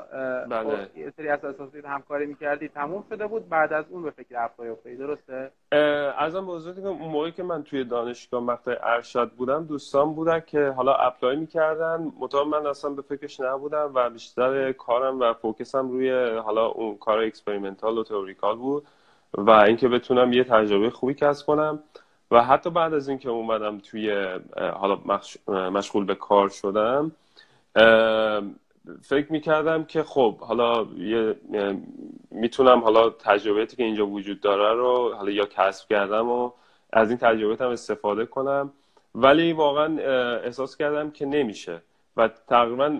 بله. 0.49 0.89
یه 0.95 1.13
سری 1.17 1.29
اساتید 1.29 1.79
همکاری 1.85 2.25
می‌کردی 2.25 2.67
تموم 2.67 3.03
شده 3.09 3.27
بود 3.27 3.49
بعد 3.49 3.73
از 3.73 3.85
اون 3.89 4.03
به 4.03 4.11
فکر 4.11 4.35
apply 4.37 4.69
افتادی 4.69 4.95
درسته 4.95 5.51
ازم 6.17 6.45
بزرگی 6.45 6.81
که 6.81 6.87
اون 6.87 7.11
موقعی 7.11 7.31
که 7.31 7.43
من 7.43 7.63
توی 7.63 7.83
دانشگاه 7.83 8.43
مقطع 8.43 8.75
ارشد 8.83 9.31
بودم 9.31 9.65
دوستان 9.65 10.13
بودن 10.13 10.39
که 10.39 10.69
حالا 10.69 10.93
apply 10.93 11.35
می‌کردن 11.35 12.11
مطابق 12.19 12.47
من 12.47 12.67
اصلا 12.67 12.91
به 12.91 13.01
فکرش 13.01 13.39
نبودم 13.39 13.91
و 13.93 14.09
بیشتر 14.09 14.71
کارم 14.71 15.19
و 15.19 15.33
focus 15.33 15.80
م 15.80 15.89
روی 15.89 16.37
حالا 16.37 16.65
اون 16.65 16.97
کار 16.97 17.19
experimental 17.19 17.97
و 17.97 18.03
theoretical 18.03 18.55
بود 18.55 18.87
و 19.33 19.51
اینکه 19.51 19.87
بتونم 19.87 20.33
یه 20.33 20.43
تجربه 20.43 20.89
خوبی 20.89 21.13
کسب 21.13 21.45
کنم 21.45 21.83
و 22.33 22.43
حتی 22.43 22.69
بعد 22.69 22.93
از 22.93 23.09
اینکه 23.09 23.29
اومدم 23.29 23.79
توی 23.79 24.27
حالا 24.73 24.99
مشغول 25.47 26.05
به 26.05 26.15
کار 26.15 26.49
شدم 26.49 27.11
فکر 29.01 29.31
می‌کردم 29.31 29.83
که 29.83 30.03
خب 30.03 30.37
حالا 30.39 30.87
یه 30.97 31.35
می‌تونم 32.31 32.79
حالا 32.79 33.09
تجربیاتی 33.09 33.75
که 33.75 33.83
اینجا 33.83 34.07
وجود 34.07 34.41
داره 34.41 34.73
رو 34.73 35.13
حالا 35.13 35.31
یا 35.31 35.45
کسب 35.45 35.89
کردم 35.89 36.29
و 36.29 36.51
از 36.93 37.09
این 37.09 37.17
تجربیات 37.17 37.61
هم 37.61 37.69
استفاده 37.69 38.25
کنم. 38.25 38.71
ولی 39.15 39.53
واقعا 39.53 39.97
احساس 40.37 40.77
کردم 40.77 41.11
که 41.11 41.25
نمیشه 41.25 41.81
و 42.17 42.27
تقریبا 42.27 42.99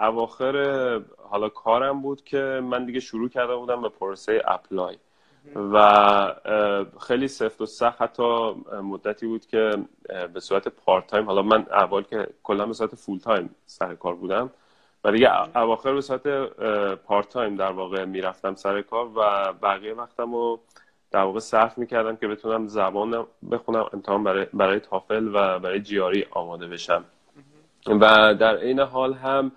اواخر 0.00 0.56
حالا 1.30 1.48
کارم 1.48 2.02
بود 2.02 2.24
که 2.24 2.60
من 2.64 2.84
دیگه 2.84 3.00
شروع 3.00 3.28
کرده 3.28 3.56
بودم 3.56 3.82
به 3.82 3.88
پروسه 3.88 4.42
apply. 4.46 4.96
و 5.56 6.34
خیلی 7.00 7.28
سفت 7.28 7.60
و 7.60 7.66
سخت 7.66 8.02
حتی 8.02 8.54
مدتی 8.82 9.26
بود 9.26 9.46
که 9.46 9.70
به 10.34 10.40
صورت 10.40 10.68
part 10.68 11.06
time 11.06 11.26
حالا 11.26 11.42
من 11.42 11.66
اول 11.70 12.02
که 12.02 12.26
کلا 12.42 12.66
به 12.66 12.72
صورت 12.72 12.94
full 12.94 13.18
time 13.18 13.54
سر 13.66 13.94
کار 13.94 14.14
بودم 14.14 14.50
و 15.04 15.12
دیگه 15.12 15.56
اواخر 15.58 15.94
به 15.94 16.00
صورت 16.00 16.26
part 16.94 17.28
time 17.28 17.56
در 17.56 17.72
واقع 17.72 18.04
می‌رفتم 18.04 18.54
سر 18.54 18.82
کار 18.82 19.06
و 19.06 19.52
بقیه 19.52 19.94
وقتم 19.94 20.34
رو 20.34 20.60
در 21.10 21.22
واقع 21.22 21.38
صرف 21.38 21.78
می‌کردم 21.78 22.16
که 22.16 22.28
بتونم 22.28 22.66
زبان 22.68 23.26
بخونم 23.50 23.86
امتحان 23.92 24.24
برای, 24.24 24.46
برای 24.52 24.80
TOEFL 24.80 25.28
و 25.34 25.58
برای 25.58 25.80
GRE 25.80 26.26
آماده 26.30 26.66
بشم. 26.66 27.04
و 27.86 28.34
در 28.34 28.56
این 28.56 28.80
حال 28.80 29.14
هم 29.14 29.52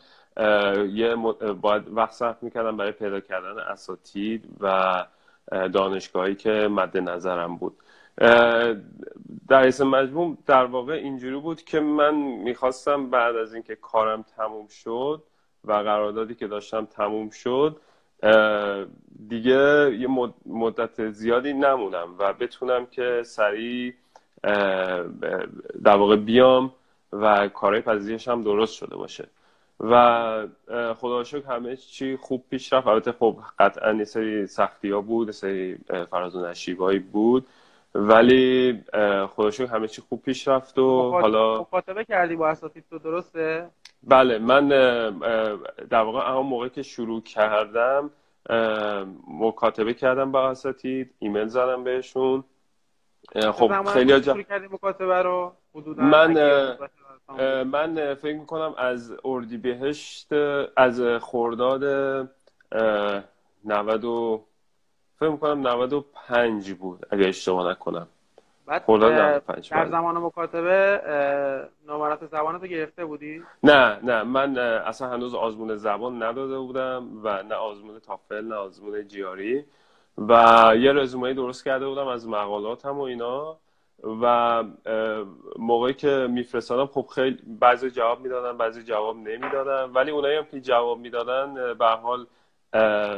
یه 0.93 1.15
باید 1.61 1.83
وقت 1.87 2.11
صرف 2.11 2.43
می‌کردم 2.43 2.77
برای 2.77 2.91
پیدا 2.91 3.19
کردن 3.19 3.59
اساتید 3.59 4.45
و 4.59 5.05
دانشگاهی 5.51 6.35
که 6.35 6.49
مد 6.49 6.97
نظرم 6.97 7.57
بود. 7.57 7.77
در 9.47 9.67
اسم 9.67 9.87
مجموع 9.87 10.37
در 10.45 10.65
واقع 10.65 10.93
اینجوری 10.93 11.39
بود 11.39 11.63
که 11.63 11.79
من 11.79 12.15
می‌خواستم 12.15 13.09
بعد 13.09 13.35
از 13.35 13.53
اینکه 13.53 13.75
کارم 13.75 14.25
تموم 14.37 14.67
شد 14.67 15.23
و 15.65 15.73
قراردادی 15.73 16.35
که 16.35 16.47
داشتم 16.47 16.85
تموم 16.85 17.29
شد 17.29 17.81
دیگه 19.29 19.95
یه 19.99 20.07
مدت 20.45 21.09
زیادی 21.09 21.53
نمونم 21.53 22.15
و 22.19 22.33
بتونم 22.33 22.85
که 22.85 23.21
سریع 23.25 23.93
در 25.83 25.97
واقع 25.97 26.15
بیام 26.15 26.73
و 27.13 27.47
کارهای 27.47 27.81
پذیرش 27.81 28.27
هم 28.27 28.43
درست 28.43 28.73
شده 28.73 28.95
باشه. 28.95 29.27
و 29.83 30.47
خدا 30.93 31.23
شکر 31.23 31.45
همه 31.47 31.75
چی 31.75 32.17
خوب 32.17 32.45
پیش 32.49 32.73
رفت. 32.73 32.87
البته 32.87 33.11
خب 33.11 33.37
قطعا 33.59 33.93
یه 33.93 34.03
سری 34.03 34.47
سختی 34.47 34.91
ها 34.91 35.01
بود 35.01 35.27
یه 35.27 35.31
سری 35.31 35.77
فراز 36.11 36.35
و 36.35 36.47
نشیبایی 36.47 36.99
بود. 36.99 37.47
ولی 37.95 38.83
خدا 39.29 39.51
شکر 39.51 39.65
همه 39.65 39.87
چی 39.87 40.01
خوب 40.01 40.21
پیش 40.21 40.47
رفت 40.47 40.77
و 40.77 41.11
حالا 41.11 41.61
مکاتبه 41.61 42.05
کردی 42.05 42.35
با 42.35 42.47
اساتید 42.47 42.83
تو 42.89 42.99
درسته؟ 42.99 43.69
بله 44.03 44.39
من 44.39 44.67
در 45.89 46.01
واقع 46.01 46.31
اون 46.31 46.45
موقع 46.45 46.67
که 46.67 46.83
شروع 46.83 47.21
کردم 47.21 48.09
مکاتبه 49.27 49.93
کردم 49.93 50.31
با 50.31 50.49
اساتید 50.49 51.13
ایمیل 51.19 51.47
زدم 51.47 51.83
بهشون. 51.83 52.43
خب 53.53 53.83
خیلی 53.83 54.19
جا... 54.19 54.33
کردی 54.33 54.67
مکاتبه 54.71 55.21
رو؟ 55.21 55.53
من 55.97 56.33
من 57.65 58.13
فکر 58.13 58.35
می‌کنم 58.35 58.73
از 58.77 59.13
اردیبهشت 59.25 60.33
از 60.77 61.01
خرداد 61.21 61.83
90 63.65 64.05
و 64.05 64.43
فکر 65.19 65.29
می‌کنم 65.29 65.67
95 65.67 66.73
بود 66.73 67.05
اگه 67.09 67.27
اشتباه 67.27 67.71
نکنم. 67.71 68.07
بعد 68.65 68.85
در 69.69 69.85
زمان 69.85 70.17
مکاتبه 70.17 71.01
نمرات 71.87 72.25
زبان 72.25 72.59
تو 72.59 72.67
گرفته 72.67 73.05
بودی؟ 73.05 73.43
نه 73.63 73.99
نه. 74.03 74.23
من 74.23 74.57
اصلا 74.57 75.09
هنوز 75.09 75.35
آزمون 75.35 75.75
زبان 75.75 76.23
نداده 76.23 76.59
بودم 76.59 77.07
و 77.23 77.43
نه 77.43 77.55
آزمون 77.55 77.99
تافل 77.99 78.45
نه 78.45 78.55
آزمون 78.55 79.07
جیاری. 79.07 79.65
و 80.17 80.33
یه 80.77 80.93
رزومه 80.93 81.33
درست 81.33 81.65
کرده 81.65 81.87
بودم 81.87 82.07
از 82.07 82.27
مقالاتم 82.27 82.97
و 82.97 83.01
اینا. 83.01 83.57
و 84.03 84.63
موقعی 85.59 85.93
که 85.93 86.27
میفرستادم 86.29 86.85
خب 86.85 87.07
خیلی 87.15 87.37
بعضی 87.59 87.91
جواب 87.91 88.21
می‌دادن 88.21 88.57
بعضی 88.57 88.83
جواب 88.83 89.15
نمی‌دادن. 89.15 89.91
ولی 89.93 90.11
اونایی 90.11 90.37
هم 90.37 90.45
که 90.45 90.61
جواب 90.61 90.99
می‌دادن 90.99 91.73
به 91.73 91.85
حال 91.85 92.25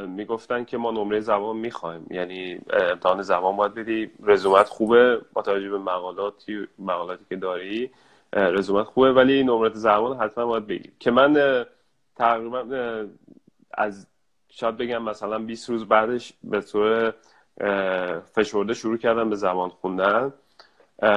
می‌گفتن 0.08 0.64
که 0.64 0.78
ما 0.78 0.92
نمره 0.92 1.20
زبان 1.20 1.58
می‌خوایم. 1.58 2.08
یعنی 2.12 2.60
امتحان 2.74 3.22
زبان 3.22 3.56
باید 3.56 3.74
بدی. 3.74 4.12
رزومت 4.24 4.70
خوبه 4.70 5.22
با 5.34 5.42
توجه 5.42 5.70
به 5.70 5.78
مقالاتی 5.78 6.68
مقالاتی 6.80 7.26
که 7.30 7.36
داری. 7.36 7.92
رزومت 8.34 8.86
خوبه 8.86 9.14
ولی 9.14 9.44
نمره 9.44 9.70
زبان 9.74 10.18
حتما 10.18 10.46
باید 10.46 10.68
بگیر 10.68 10.92
که 11.00 11.12
من 11.12 11.66
تقریبا 12.16 12.66
از 13.74 14.08
شاید 14.50 14.78
بگم 14.78 15.04
مثلا 15.04 15.40
20 15.40 15.70
روز 15.70 15.86
بعدش 15.88 16.34
به 16.44 16.62
طور 16.62 17.14
فشرده 18.36 18.74
شروع 18.74 18.98
کردم 18.98 19.30
به 19.30 19.36
زبان 19.36 19.70
خوندن. 19.70 20.34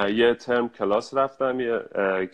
یه 0.09 0.33
ترم 0.33 0.69
کلاس 0.69 1.13
رفتم 1.13 1.59
یه 1.59 1.85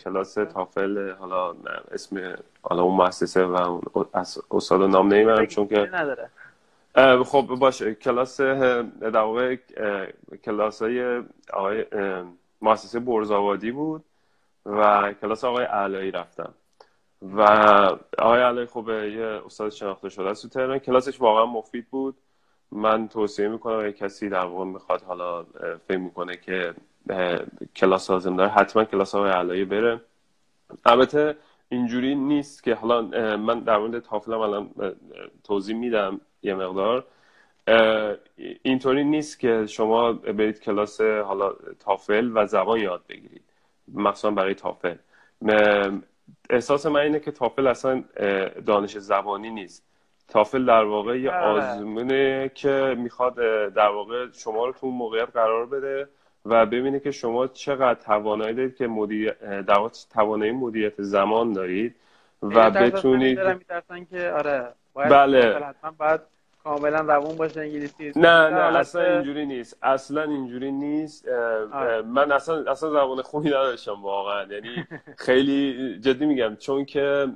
کلاس 0.03 0.33
تافل 0.33 1.11
حالا 1.11 1.55
اسم 1.91 2.35
حالا 2.61 2.83
اون 2.83 2.95
مؤسسه 2.95 3.43
و 3.45 3.81
استاد 4.51 4.81
نام 4.81 5.13
نمی‌برم 5.13 5.45
چون 5.45 5.67
که 5.67 5.91
خب 7.25 7.47
باشه 7.59 7.95
کلاس 7.95 8.41
در 8.41 9.17
واقع 9.17 9.57
کلاس 10.43 10.81
های 10.81 11.23
آقای 11.53 11.85
مؤسسه 12.61 12.99
برزاوادی 12.99 13.71
بود 13.71 14.03
و 14.65 15.13
کلاس 15.21 15.43
آقای 15.43 15.65
علایی 15.65 16.11
رفتم. 16.11 16.53
و 17.21 17.41
آقای 18.17 18.41
علایی 18.41 18.67
خب 18.67 18.89
یه 18.89 19.41
استاد 19.45 19.69
شناخته 19.69 20.09
شده 20.09 20.29
است 20.29 20.41
تو 20.41 20.47
تهران 20.49 20.79
کلاسش 20.79 21.21
واقعا 21.21 21.45
مفید 21.45 21.87
بود. 21.89 22.15
من 22.71 23.07
توصیه 23.07 23.47
می‌کنم 23.47 23.79
اگه 23.79 23.91
کسی 23.91 24.29
در 24.29 24.45
واقع 24.45 24.65
می‌خواد 24.65 25.01
حالا 25.01 25.45
فکر 25.87 25.97
می‌کنه 25.97 26.37
که 26.37 26.73
کلاس 27.75 28.09
لازم 28.09 28.35
داره 28.35 28.49
حتما 28.49 28.85
کلاس 28.85 29.15
های 29.15 29.31
علایی 29.31 29.65
بره. 29.65 30.01
البته 30.85 31.35
اینجوری 31.69 32.15
نیست 32.15 32.63
که 32.63 32.75
حالا 32.75 33.01
من 33.37 33.59
در 33.59 33.77
مورد 33.77 33.99
تافلم 33.99 34.39
الان 34.39 34.69
توضیح 35.43 35.75
میدم 35.75 36.21
یه 36.43 36.53
مقدار. 36.53 37.05
اینطوری 38.63 39.03
نیست 39.03 39.39
که 39.39 39.65
شما 39.65 40.13
برید 40.13 40.61
کلاس 40.61 41.01
حالا 41.01 41.53
تافل 41.79 42.31
و 42.33 42.45
زبان 42.45 42.79
یاد 42.79 43.03
بگیرید. 43.09 43.43
مخصوصا 43.93 44.31
برای 44.31 44.53
تافل. 44.53 44.95
احساس 46.49 46.85
من 46.85 46.99
اینه 46.99 47.19
که 47.19 47.31
تافل 47.31 47.67
اصلا 47.67 48.03
دانش 48.65 48.97
زبانی 48.97 49.49
نیست. 49.49 49.83
تافل 50.27 50.65
در 50.65 50.83
واقع 50.83 51.19
یه 51.19 51.29
بله. 51.29 51.39
آزمونه 51.39 52.51
که 52.55 52.95
می‌خواد 52.97 53.35
در 53.73 53.89
واقع 53.89 54.31
شما 54.31 54.65
رو 54.65 54.71
تو 54.71 54.87
موقعیت 54.87 55.29
قرار 55.29 55.65
بده. 55.65 56.07
و 56.45 56.65
ببینه 56.65 56.99
که 56.99 57.11
شما 57.11 57.47
چقدر 57.47 57.99
توانایی 57.99 58.53
دارید 58.53 58.75
که 58.75 58.87
مدیر 58.87 59.31
در 59.61 59.89
توانایی 60.13 60.51
مدیریت 60.51 61.01
زمان 61.01 61.53
دارید 61.53 61.95
و 62.41 62.71
بتونید 62.71 63.39
که 64.09 64.31
آره 64.31 64.73
باید 64.93 65.09
بله. 65.09 65.73
باید 65.97 66.21
کاملا 66.63 67.03
زبون 67.03 67.37
باشه 67.37 67.59
انگلیسی 67.59 68.11
نه 68.15 68.49
نه 68.49 68.77
اصلا 68.77 69.13
اینجوری 69.13 69.45
نیست. 69.45 69.77
اصلا 69.81 70.23
اینجوری 70.23 70.71
نیست. 70.71 71.27
آره. 71.73 72.01
من 72.01 72.31
اصلا 72.31 72.71
اصلا 72.71 72.89
زبان 72.89 73.21
خوبی 73.21 73.49
نداشتم 73.49 74.01
واقعا. 74.01 74.43
یعنی 74.43 74.87
خیلی 75.25 75.99
جدی 75.99 76.25
میگم 76.25 76.55
چون 76.55 76.85
که 76.85 77.27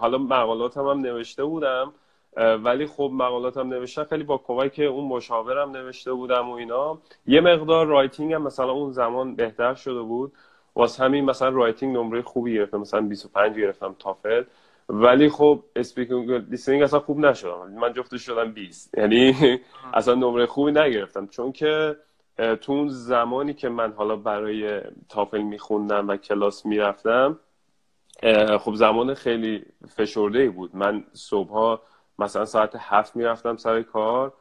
حالا 0.00 0.18
مقالات 0.18 0.76
هم, 0.76 0.86
هم 0.86 1.00
نوشته 1.00 1.44
بودم. 1.44 1.92
ولی 2.36 2.86
خب 2.86 3.10
مقالاتم 3.14 3.68
نوشتم 3.68 4.04
خیلی 4.04 4.24
با 4.24 4.38
کمک 4.38 4.80
اون 4.90 5.04
مشاورم 5.08 5.70
نوشته 5.70 6.12
بودم 6.12 6.48
و 6.50 6.52
اینا. 6.52 6.98
یه 7.26 7.40
مقدار 7.40 7.86
writing 7.86 8.32
هم 8.32 8.42
مثلا 8.42 8.70
اون 8.72 8.92
زمان 8.92 9.34
بهتر 9.34 9.74
شده 9.74 10.02
بود. 10.02 10.32
واسه 10.74 11.04
همین 11.04 11.24
مثلا 11.24 11.48
writing 11.48 11.96
نمره 11.96 12.22
خوبی 12.22 12.54
گرفتم. 12.54 12.76
مثلا 12.80 13.00
25 13.00 13.56
گرفتم 13.58 13.96
TOEFL. 13.98 14.44
ولی 14.88 15.28
خب 15.28 15.62
speaking 15.76 16.30
listening 16.30 16.82
اصلا 16.82 17.00
خوب 17.00 17.18
نشدم. 17.18 17.70
من 17.70 17.92
جفتش 17.92 18.22
شدم 18.22 18.52
20 18.52 18.98
یعنی 18.98 19.36
اصلا 19.94 20.14
نمره 20.14 20.46
خوبی 20.46 20.72
نگرفتم. 20.72 21.26
چون 21.26 21.52
که 21.52 21.96
تو 22.60 22.72
اون 22.72 22.88
زمانی 22.88 23.54
که 23.54 23.68
من 23.68 23.92
حالا 23.92 24.16
برای 24.16 24.80
تافل 25.08 25.42
میخوندم 25.42 26.08
و 26.08 26.16
کلاس 26.16 26.66
می‌رفتم 26.66 27.38
خب 28.60 28.74
زمان 28.74 29.14
خیلی 29.14 29.64
فشرده 29.88 30.50
بود. 30.50 30.76
من 30.76 31.04
صبحها 31.12 31.82
مثلا 32.18 32.44
ساعت 32.44 32.76
هفت 32.78 33.16
می‌رفتم 33.16 33.56
سر 33.56 33.82
کار 33.82 34.32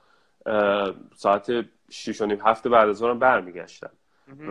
ساعت 1.15 1.51
شیش 1.89 2.21
و 2.21 2.25
نیم 2.25 2.39
هفت 2.45 2.67
بعد 2.67 2.89
از 2.89 2.97
ظهرم 2.97 3.19
برمیگشتم. 3.19 3.89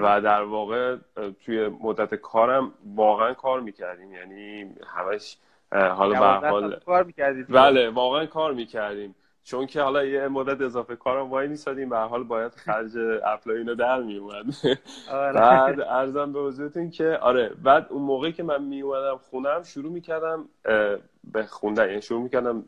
و 0.03 0.21
در 0.21 0.43
واقع 0.43 0.97
توی 1.45 1.69
مدت 1.69 2.15
کارم 2.15 2.73
واقعا 2.97 3.35
کار 3.35 3.61
می‌کردیم. 3.61 4.13
یعنی 4.13 4.75
همش 4.87 5.37
حالا 5.73 6.41
به 6.41 6.49
حال 6.49 6.81
بله 7.49 7.91
واقعا 7.91 8.27
کار 8.27 8.53
می‌کردیم. 8.53 9.15
چون 9.45 9.67
که 9.67 9.83
حالا 9.83 10.05
یه 10.05 10.29
مدت 10.29 10.61
اضافه 10.61 10.97
کارم 10.97 11.31
وای 11.31 11.49
میسادیم 11.49 11.89
به 11.89 11.99
حال 11.99 12.25
باید 12.25 12.53
خرج 12.53 12.91
اپلای 13.25 13.59
اینو 13.59 13.75
در 13.75 14.03
میومد 14.03 14.45
آره. 15.11 15.33
بعد 15.33 15.81
ارزم 15.81 16.33
به 16.33 16.41
حضورتون 16.41 16.91
که 16.91 17.19
آره 17.23 17.49
بعد 17.63 17.87
اون 17.91 18.03
موقعی 18.03 18.33
که 18.33 18.43
من 18.43 18.65
میومدم 18.65 19.17
خونم 19.17 19.63
شروع 19.63 19.93
می‌کردم 19.93 20.45
به 21.33 21.43
خوندن 21.49 21.89
یعنی 21.89 22.03
شروع 22.03 22.23
می‌کردم 22.23 22.65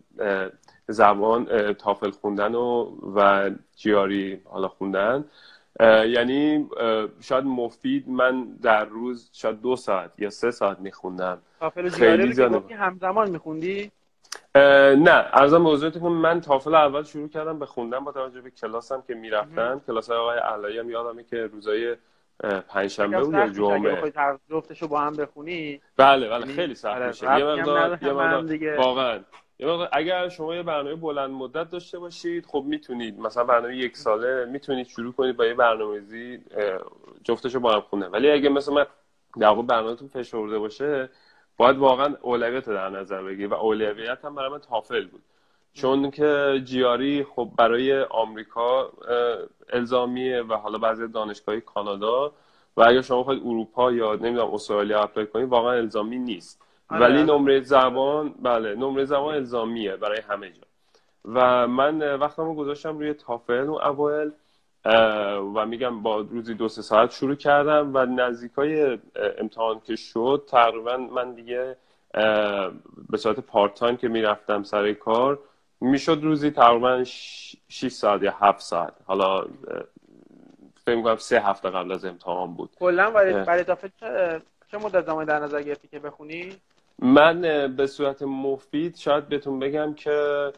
زبان 0.89 1.73
تافل 1.73 2.11
خوندن 2.11 2.55
و 2.55 2.91
و 3.17 3.51
جیاری 3.77 4.41
حالا 4.45 4.69
خوندن. 4.69 5.25
یعنی 5.81 6.69
شاید 7.21 7.45
مفید 7.45 8.09
من 8.09 8.45
در 8.63 8.85
روز 8.85 9.31
شاید 9.33 9.61
دو 9.61 9.77
ساعت 9.77 10.11
یا 10.19 10.31
سه 10.31 10.51
ساعت 10.51 10.79
میخوندم. 10.79 11.39
تافل 11.61 11.89
خیلی 11.89 12.33
زیاد 12.33 12.73
همزمان 12.73 13.31
میخوندی؟ 13.31 13.91
نه 14.57 15.27
ارزم 15.33 15.65
به 15.65 15.91
که 15.91 15.99
من 15.99 16.41
تافل 16.41 16.75
اول 16.75 17.03
شروع 17.03 17.29
کردم 17.29 17.59
به 17.59 17.67
خوندن 17.67 17.99
با 17.99 18.13
توجه 18.13 18.41
به 18.41 18.51
کلاسم 18.51 19.03
که 19.07 19.15
می‌رفتن. 19.15 19.81
کلاس 19.87 20.11
آقای 20.11 20.39
علایی 20.39 20.79
هم 20.79 20.91
یادمه 20.91 21.25
که 21.25 21.47
روزای 21.47 21.97
پنجشنبه 22.69 23.25
بود 23.25 23.35
یا 23.35 23.49
جمعه. 23.49 24.13
جفتشو 24.51 24.89
با 24.89 25.01
هم 25.01 25.17
بخونی. 25.17 25.81
بله 25.97 26.29
بله 26.29 26.47
خیلی 26.47 26.75
سخت 26.75 26.97
آره، 26.97 27.07
میشه. 27.07 27.39
یه 27.39 27.45
مقدار 27.45 27.99
یه 28.03 28.13
مقدار 28.13 28.77
واقعا. 28.79 29.21
اگر 29.93 30.29
شما 30.29 30.55
یه 30.55 30.63
برنامه 30.63 30.95
بلند 30.95 31.31
مدت 31.31 31.71
داشته 31.71 31.99
باشید 31.99 32.47
خب 32.47 32.65
می‌تونید. 32.67 33.19
مثلا 33.19 33.45
برنامه 33.45 33.77
یک 33.77 33.97
ساله 33.97 34.45
می‌تونید 34.45 34.87
شروع 34.87 35.13
کنید 35.13 35.37
با 35.37 35.47
یه 35.47 35.55
برنامه‌ریزی 35.55 36.45
جفتشو 37.25 37.61
با 37.61 37.75
هم 37.75 37.81
خونه 37.81 38.07
ولی 38.07 38.31
اگه 38.31 38.49
مثلا 38.49 38.75
من 38.75 38.87
در 39.39 39.49
واقع 39.49 39.63
برنامه‌تون 39.63 40.09
فشرده 40.09 40.59
باشه 40.59 41.09
باید 41.57 41.77
واقعا 41.77 42.15
اولویت 42.23 42.69
در 42.69 42.91
نظر 42.91 43.23
بگیرید 43.23 43.51
و 43.51 43.55
اولویت 43.55 44.25
هم 44.25 44.35
برای 44.35 44.51
من 44.51 44.59
تافل 44.59 45.07
بود. 45.07 45.23
چون 45.73 46.11
که 46.11 46.61
جیاری 46.65 47.25
خب 47.25 47.51
برای 47.59 48.03
آمریکا 48.03 48.91
الزامیه 49.73 50.43
و 50.43 50.55
حالا 50.55 50.79
بعضی 50.79 51.09
دانشگاهی 51.09 51.61
کانادا 51.61 52.33
و 52.77 52.83
اگر 52.83 53.01
شما 53.01 53.23
خواهید 53.23 53.43
اروپا 53.47 53.93
یا 53.93 54.15
نمی‌دونم 54.15 54.55
استرالیا 54.55 55.03
اپلای 55.03 55.27
کنید 55.27 55.49
واقعا 55.49 55.73
الزامی 55.73 56.19
نیست. 56.19 56.63
آره. 56.91 57.01
ولی 57.01 57.23
نمره 57.23 57.61
زبان 57.61 58.35
بله 58.43 58.75
نمره 58.75 59.05
زبان 59.05 59.35
الزامیه 59.35 59.97
برای 59.97 60.21
همه 60.29 60.51
جا. 60.51 60.63
و 61.25 61.69
من 61.69 62.17
وقتمو 62.17 62.55
گذاشتم 62.55 62.99
روی 62.99 63.15
تافل 63.15 63.67
و 63.67 63.73
اوایل. 63.75 64.33
و 65.55 65.67
میگم 65.67 66.03
با 66.03 66.21
روزی 66.21 66.55
دو 66.55 66.69
سه 66.69 66.83
ساعت 66.83 67.11
شروع 67.11 67.35
کردم 67.35 67.91
و 67.95 68.07
نزدیکای 68.07 68.99
امتحان 69.39 69.81
که 69.81 69.97
شد 69.97 70.45
تقریبا 70.49 70.97
من 70.97 71.35
دیگه 71.35 71.77
به 73.11 73.17
صورت 73.17 73.41
پارت 73.41 73.75
تایم 73.75 73.97
که 73.97 74.09
می‌رفتم 74.09 74.63
سر 74.63 74.93
کار 74.93 75.39
می‌شد 75.81 76.19
روزی 76.23 76.51
تقریبا 76.51 77.05
6 77.05 77.89
ساعت 77.89 78.23
یا 78.23 78.35
7 78.41 78.61
ساعت. 78.61 78.95
حالا 79.07 79.45
فکر 80.87 80.97
می‌کنم 80.97 81.17
سه 81.17 81.41
هفته 81.41 81.71
قبل 81.71 81.93
از 81.93 82.05
امتحان 82.05 82.55
بود. 82.55 82.71
کلا 82.79 83.11
برای 83.11 83.65
تافل 83.65 83.89
چه 84.71 84.79
مدت 84.79 85.07
زمانی 85.07 85.27
در 85.27 85.39
نظر 85.39 85.63
گرفتی 85.63 85.89
که 85.89 85.99
بخونی؟ 85.99 86.57
من 86.99 87.41
به 87.77 87.87
صورت 87.87 88.23
مفید 88.23 88.97
شاید 88.97 89.29
بهتون 89.29 89.59
بگم 89.59 89.95
که 89.95 90.53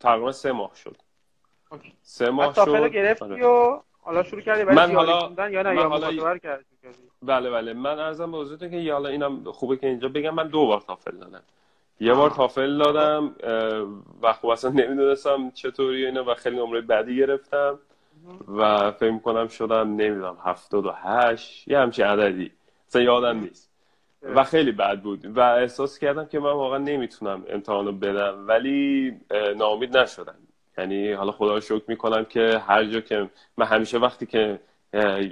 تقریبا 0.00 0.32
سه 0.32 0.52
ماه 0.52 0.70
شد. 0.74 0.96
سه 2.02 2.30
ماه 2.30 2.54
شد. 2.54 2.86
گرفتی 2.86 3.24
آره. 3.24 3.46
و 3.46 3.80
حالا 4.02 4.22
شروع 4.22 4.40
کردی 4.40 4.64
من 4.64 4.94
حالا 4.94 5.30
یا 5.50 5.62
نه؟ 5.62 5.74
یا 5.74 5.88
حالا... 5.88 6.38
کردی 6.38 6.64
بله 7.22 7.50
بله. 7.50 7.72
من 7.72 7.98
ارزم 7.98 8.32
به 8.32 8.38
حضورتون 8.38 8.70
که 8.70 8.92
حالا 8.92 9.08
اینم 9.08 9.52
خوبه 9.52 9.76
که 9.76 9.86
اینجا 9.86 10.08
بگم. 10.08 10.34
من 10.34 10.48
دو 10.48 10.66
بار 10.66 10.80
تافل 10.80 11.16
دادم. 11.16 11.42
یه 12.00 12.14
بار 12.14 12.30
تافل 12.30 12.78
دادم 12.78 13.34
و 14.22 14.32
خب 14.32 14.46
اصلا 14.46 14.70
نمی‌دونستم 14.70 15.50
چطوری 15.50 16.06
اینو 16.06 16.24
و 16.24 16.34
خیلی 16.34 16.56
نمره 16.56 16.80
بعدی 16.80 17.16
گرفتم 17.16 17.78
و 18.48 18.90
فکر 18.90 19.18
کنم 19.18 19.48
شدم 19.48 19.96
نمی‌دونم 19.96 20.36
هفتاد 20.44 20.86
و 20.86 20.92
هشت 20.92 21.68
یه 21.68 21.78
همچین 21.78 22.04
عددی. 22.04 22.52
اصلا 22.88 23.02
یادم 23.02 23.40
نیست. 23.40 23.70
و 24.22 24.44
خیلی 24.44 24.72
بد 24.72 25.00
بود. 25.00 25.36
و 25.36 25.40
احساس 25.40 25.98
کردم 25.98 26.26
که 26.26 26.38
من 26.38 26.52
واقعا 26.52 26.78
نمی‌تونم 26.78 27.44
امتحانو 27.48 27.92
بدم 27.92 28.48
ولی 28.48 29.14
ناامید 29.56 29.96
نشدم. 29.96 30.34
یعنی 30.80 31.12
حالا 31.12 31.32
خدا 31.32 31.54
رو 31.54 31.60
شکر 31.60 31.82
می‌کنم 31.88 32.24
که 32.24 32.62
هر 32.66 32.84
جا 32.84 33.00
که 33.00 33.30
من 33.56 33.66
همیشه 33.66 33.98
وقتی 33.98 34.26
که 34.26 34.60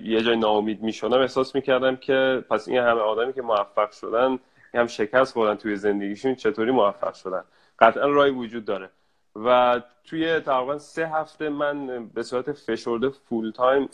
یه 0.04 0.20
جای 0.20 0.36
ناامید 0.36 0.82
می‌شدم 0.82 1.20
احساس 1.20 1.54
می‌کردم 1.54 1.96
که 1.96 2.44
پس 2.50 2.68
این 2.68 2.78
همه 2.78 3.00
آدمی 3.00 3.32
که 3.32 3.42
موفق 3.42 3.90
شدن 3.90 4.38
هم 4.74 4.86
شکست 4.86 5.32
خوردن 5.32 5.54
توی 5.54 5.76
زندگیشون 5.76 6.34
چطوری 6.34 6.70
موفق 6.70 7.14
شدن؟ 7.14 7.44
قطعا 7.78 8.06
رای 8.06 8.30
وجود 8.30 8.64
داره. 8.64 8.90
و 9.36 9.80
توی 10.04 10.40
تقریبا 10.40 10.78
سه 10.78 11.08
هفته 11.08 11.48
من 11.48 12.06
به 12.06 12.22
صورت 12.22 12.52
فشرده 12.52 13.08
فول 13.08 13.50
تایم 13.50 13.88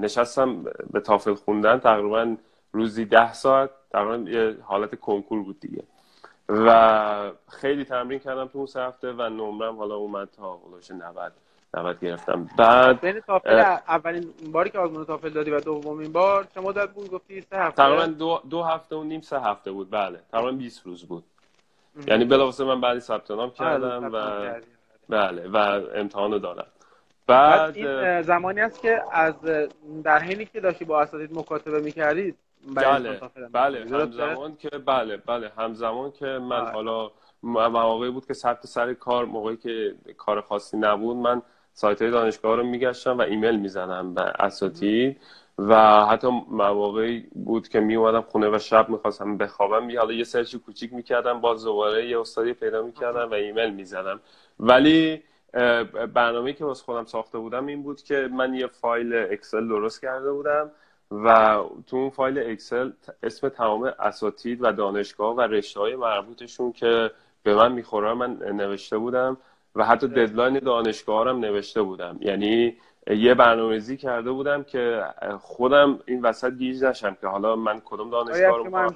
نشستم 0.00 0.62
به 0.92 1.00
تافل 1.00 1.34
خوندن. 1.34 1.78
تقریبا 1.78 2.36
روزی 2.72 3.04
ده 3.04 3.32
ساعت. 3.32 3.70
تقریبا 3.92 4.30
یه 4.30 4.56
حالت 4.62 4.94
کنکور 4.94 5.42
بود 5.42 5.60
دیگه. 5.60 5.82
و 6.48 7.32
خیلی 7.48 7.84
تمرین 7.84 8.18
کردم 8.18 8.46
تو 8.46 8.58
اون 8.58 8.66
سه 8.66 8.80
هفته 8.80 9.12
و 9.12 9.22
نمرم 9.22 9.76
حالا 9.76 9.94
اومد 9.94 10.28
تا 10.36 10.56
حدود 10.56 11.02
90 11.02 11.32
90 11.74 12.00
گرفتم. 12.00 12.48
بعد 12.58 13.00
بین 13.00 13.20
تافل 13.20 13.58
اولین 13.88 14.34
باری 14.52 14.70
که 14.70 14.78
آزمون 14.78 15.04
تافل 15.04 15.28
دادی 15.28 15.50
و 15.50 15.60
دومین 15.60 16.12
بار 16.12 16.46
چه 16.54 16.60
مدت 16.60 16.90
بود؟ 16.90 17.10
گفتی 17.10 17.40
سه 17.40 17.56
هفته. 17.56 17.82
تقریبا 17.82 18.06
دو, 18.06 18.40
دو 18.50 18.62
هفته 18.62 18.96
و 18.96 19.04
نیم 19.04 19.20
سه 19.20 19.40
هفته 19.40 19.70
بود. 19.72 19.90
بله. 19.90 20.20
تقریبا 20.32 20.52
20 20.52 20.86
روز 20.86 21.04
بود. 21.04 21.24
یعنی 22.06 22.24
بلافاصله 22.24 22.66
من 22.66 22.80
بعدی 22.80 23.00
ثبت 23.00 23.30
نام 23.30 23.50
کردم 23.50 24.10
و 24.12 24.50
بله 25.08 25.48
و 25.48 25.56
امتحان 25.94 26.38
دادم 26.38 26.66
بعد 27.26 27.76
این 27.76 28.22
زمانی 28.22 28.60
است 28.60 28.82
که 28.82 29.02
از 29.12 29.34
در 30.04 30.18
حینی 30.18 30.44
که 30.44 30.60
داشتی 30.60 30.84
با 30.84 31.00
اساتید 31.00 31.38
مکاتبه 31.38 31.80
می‌کردید 31.80 32.36
بله 32.74 33.20
بله 33.52 33.84
همزمان 33.84 34.56
که 34.56 34.68
بله 34.68 35.16
بله 35.16 35.52
همزمان 35.58 36.10
که 36.10 36.26
من 36.26 36.66
حالا 36.66 37.10
مواقعی 37.42 38.10
بود 38.10 38.26
که 38.26 38.34
سبت 38.34 38.66
سر 38.66 38.94
کار 38.94 39.24
موقعی 39.24 39.56
که 39.56 39.94
کار 40.16 40.40
خاصی 40.40 40.76
نبود 40.76 41.16
من 41.16 41.42
سایت 41.72 42.02
های 42.02 42.10
دانشگاه 42.10 42.56
رو 42.56 42.62
میگشتم 42.62 43.18
و 43.18 43.20
ایمیل 43.20 43.60
می‌زنم 43.60 44.14
به 44.14 44.22
اساتید 44.22 45.20
و 45.58 46.04
حتی 46.06 46.28
مواقعی 46.50 47.26
بود 47.34 47.68
که 47.68 47.80
می 47.80 47.96
اومدم 47.96 48.20
خونه 48.20 48.48
و 48.48 48.58
شب 48.58 48.88
می‌خواستم 48.88 49.36
بخوابم. 49.36 49.98
حالا 49.98 50.12
یه 50.12 50.24
search 50.24 50.56
کوچیک 50.56 50.92
می‌کردم 50.92 51.40
باز 51.40 51.64
دوباره 51.64 52.08
یه 52.08 52.20
استادی 52.20 52.52
پیدا 52.52 52.82
می‌کردم 52.82 53.30
و 53.30 53.34
ایمیل 53.34 53.74
می‌زدم. 53.74 54.20
ولی 54.60 55.22
برنامه 56.14 56.52
که 56.52 56.64
واسه 56.64 56.84
خودم 56.84 57.04
ساخته 57.04 57.38
بودم 57.38 57.66
این 57.66 57.82
بود 57.82 58.02
که 58.02 58.28
من 58.32 58.54
یه 58.54 58.66
فایل 58.66 59.14
Excel 59.14 59.68
درست 59.68 60.02
کرده 60.02 60.32
بودم 60.32 60.70
و 61.10 61.58
تو 61.86 61.96
اون 61.96 62.10
فایل 62.10 62.38
Excel 62.38 62.90
اسم 63.22 63.48
تمام 63.48 63.92
اساتید 63.98 64.58
و 64.62 64.72
دانشگاه 64.72 65.36
و 65.36 65.40
رشته 65.40 65.80
های 65.80 65.96
مربوطشون 65.96 66.72
که 66.72 67.10
به 67.42 67.54
من 67.54 67.72
می‌خوره 67.72 68.14
من 68.14 68.32
نوشته 68.32 68.98
بودم 68.98 69.36
و 69.74 69.84
حتی 69.84 70.08
deadline 70.08 70.58
دانشگاه 70.58 71.28
هم 71.28 71.38
نوشته 71.38 71.82
بودم. 71.82 72.16
یعنی 72.20 72.76
یه 73.06 73.34
برنامه‌ریزی 73.34 73.96
کرده 73.96 74.30
بودم 74.30 74.62
که 74.62 75.04
خودم 75.40 75.98
این 76.06 76.22
وسط 76.22 76.52
گیج 76.52 76.84
نشم 76.84 77.16
که 77.20 77.26
حالا 77.26 77.56
من 77.56 77.82
کدوم 77.84 78.10
دانشگاه 78.10 78.58
رو 78.58 78.64
کنم؟ 78.64 78.88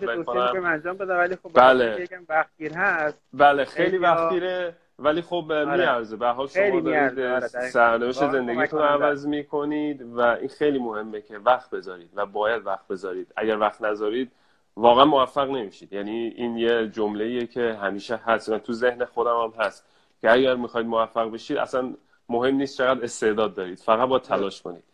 خب 1.42 1.50
بله. 1.54 2.08
وقتگیر 2.28 2.72
هست. 2.72 3.18
بله 3.32 3.64
خیلی 3.64 3.98
وقتگیره 3.98 4.74
ولی 5.02 5.22
خب 5.22 5.52
آره. 5.52 5.76
میارزه. 5.76 6.16
به 6.16 6.28
حال 6.28 6.46
شما 6.46 6.80
دارید 6.80 7.20
آره 7.20 7.48
سرنوشت 7.48 8.30
زندگیتون 8.30 8.78
رو 8.78 8.84
عوض 8.84 9.26
می‌کنید 9.26 10.02
و 10.02 10.20
این 10.20 10.48
خیلی 10.48 10.78
مهمه 10.78 11.20
که 11.20 11.38
وقت 11.38 11.70
بذارید 11.70 12.10
و 12.14 12.26
باید 12.26 12.66
وقت 12.66 12.88
بذارید. 12.88 13.32
اگر 13.36 13.58
وقت 13.58 13.82
نذارید 13.82 14.32
واقعا 14.76 15.04
موفق 15.04 15.50
نمیشید. 15.50 15.92
یعنی 15.92 16.34
این 16.36 16.56
یه 16.56 16.88
جمله 16.88 17.46
که 17.46 17.78
همیشه 17.82 18.16
هست 18.16 18.48
و 18.48 18.58
تو 18.58 18.72
ذهن 18.72 19.04
خودم 19.04 19.36
هم 19.36 19.64
هست 19.64 19.84
که 20.20 20.30
اگر 20.30 20.54
می‌خواید 20.54 20.86
موفق 20.86 21.30
بشید 21.30 21.56
اصلا 21.56 21.94
مهم 22.28 22.54
نیست 22.54 22.78
چقدر 22.78 23.04
استعداد 23.04 23.54
دارید. 23.54 23.78
فقط 23.78 24.08
با 24.08 24.18
تلاش 24.18 24.62
کنید. 24.62 24.84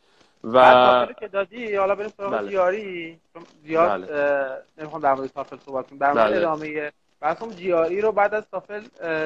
و 0.45 1.07
که 1.21 1.29
دادی 1.29 1.75
حالا 1.75 1.95
بریم 1.95 2.09
سراغ 2.17 2.33
بله. 2.33 2.49
زیاری 2.49 3.19
زیاد 3.65 3.91
بله. 3.91 4.49
نمی‌خوام 4.79 5.03
در 5.03 5.15
مورد 5.15 5.31
تافل 5.31 5.57
صحبت 5.57 5.87
کنیم 5.87 5.99
در 5.99 6.13
مورد 6.13 6.27
بله. 6.27 6.37
ادامه 6.37 6.93
بس 7.23 7.43
اون 7.43 7.57
جی 7.57 8.01
رو 8.01 8.13
بعد 8.13 8.35
از 8.35 8.51
تافل 8.51 8.83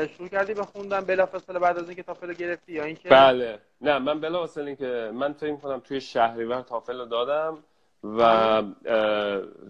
شروع 0.06 0.28
کردی 0.28 0.54
به 0.54 0.62
خوندن 0.62 1.00
بلافاصله 1.00 1.58
بعد 1.58 1.78
از 1.78 1.86
اینکه 1.86 2.02
تافل 2.02 2.26
رو 2.28 2.34
گرفتی 2.34 2.72
یا 2.72 2.84
اینکه؟ 2.84 3.08
بله. 3.08 3.58
نه 3.80 3.98
من 3.98 4.20
بلافاصله 4.20 4.66
اینکه 4.66 5.10
من 5.14 5.32
فکر 5.32 5.56
کنم 5.56 5.80
توی 5.80 6.00
شهریور 6.00 6.60
تافل 6.60 6.98
رو 6.98 7.04
دادم 7.04 7.58
و 8.04 8.22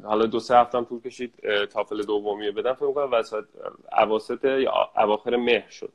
حالا 0.05 0.27
دو 0.27 0.41
سه 0.41 0.57
هفتم 0.57 0.85
طول 0.85 1.01
کشید 1.01 1.35
تافل 1.67 2.03
دومی 2.03 2.51
بدم. 2.51 2.73
فکر 2.73 2.93
کنم 2.93 3.13
وسط 3.13 3.45
اواسط 3.99 4.45
یا 4.45 4.91
اواخر 4.97 5.37
مهر 5.37 5.71
شد. 5.71 5.93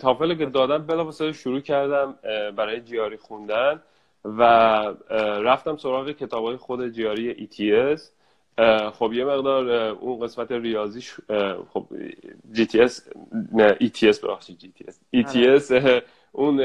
تافل 0.00 0.34
که 0.34 0.46
دادم 0.46 0.86
بلافاصله 0.86 1.32
شروع 1.32 1.60
کردم 1.60 2.18
برای 2.56 2.80
جیاری 2.80 3.16
خوندن 3.16 3.82
و 4.24 4.42
رفتم 5.18 5.76
سراغ 5.76 6.10
کتاب 6.10 6.44
های 6.44 6.56
خود 6.56 6.88
جیاری 6.88 7.48
ETS 7.48 8.00
خب 8.92 9.12
یه 9.12 9.24
مقدار 9.24 9.70
اون 9.70 10.20
قسمت 10.20 10.52
ریاضی 10.52 11.00
خب 11.72 11.86
GTS 12.54 12.92
نه 13.52 13.74
ETS 13.74 14.24
ببخشید 14.24 14.74
GTS 14.78 14.94
ETS 15.16 15.72
اون 16.32 16.56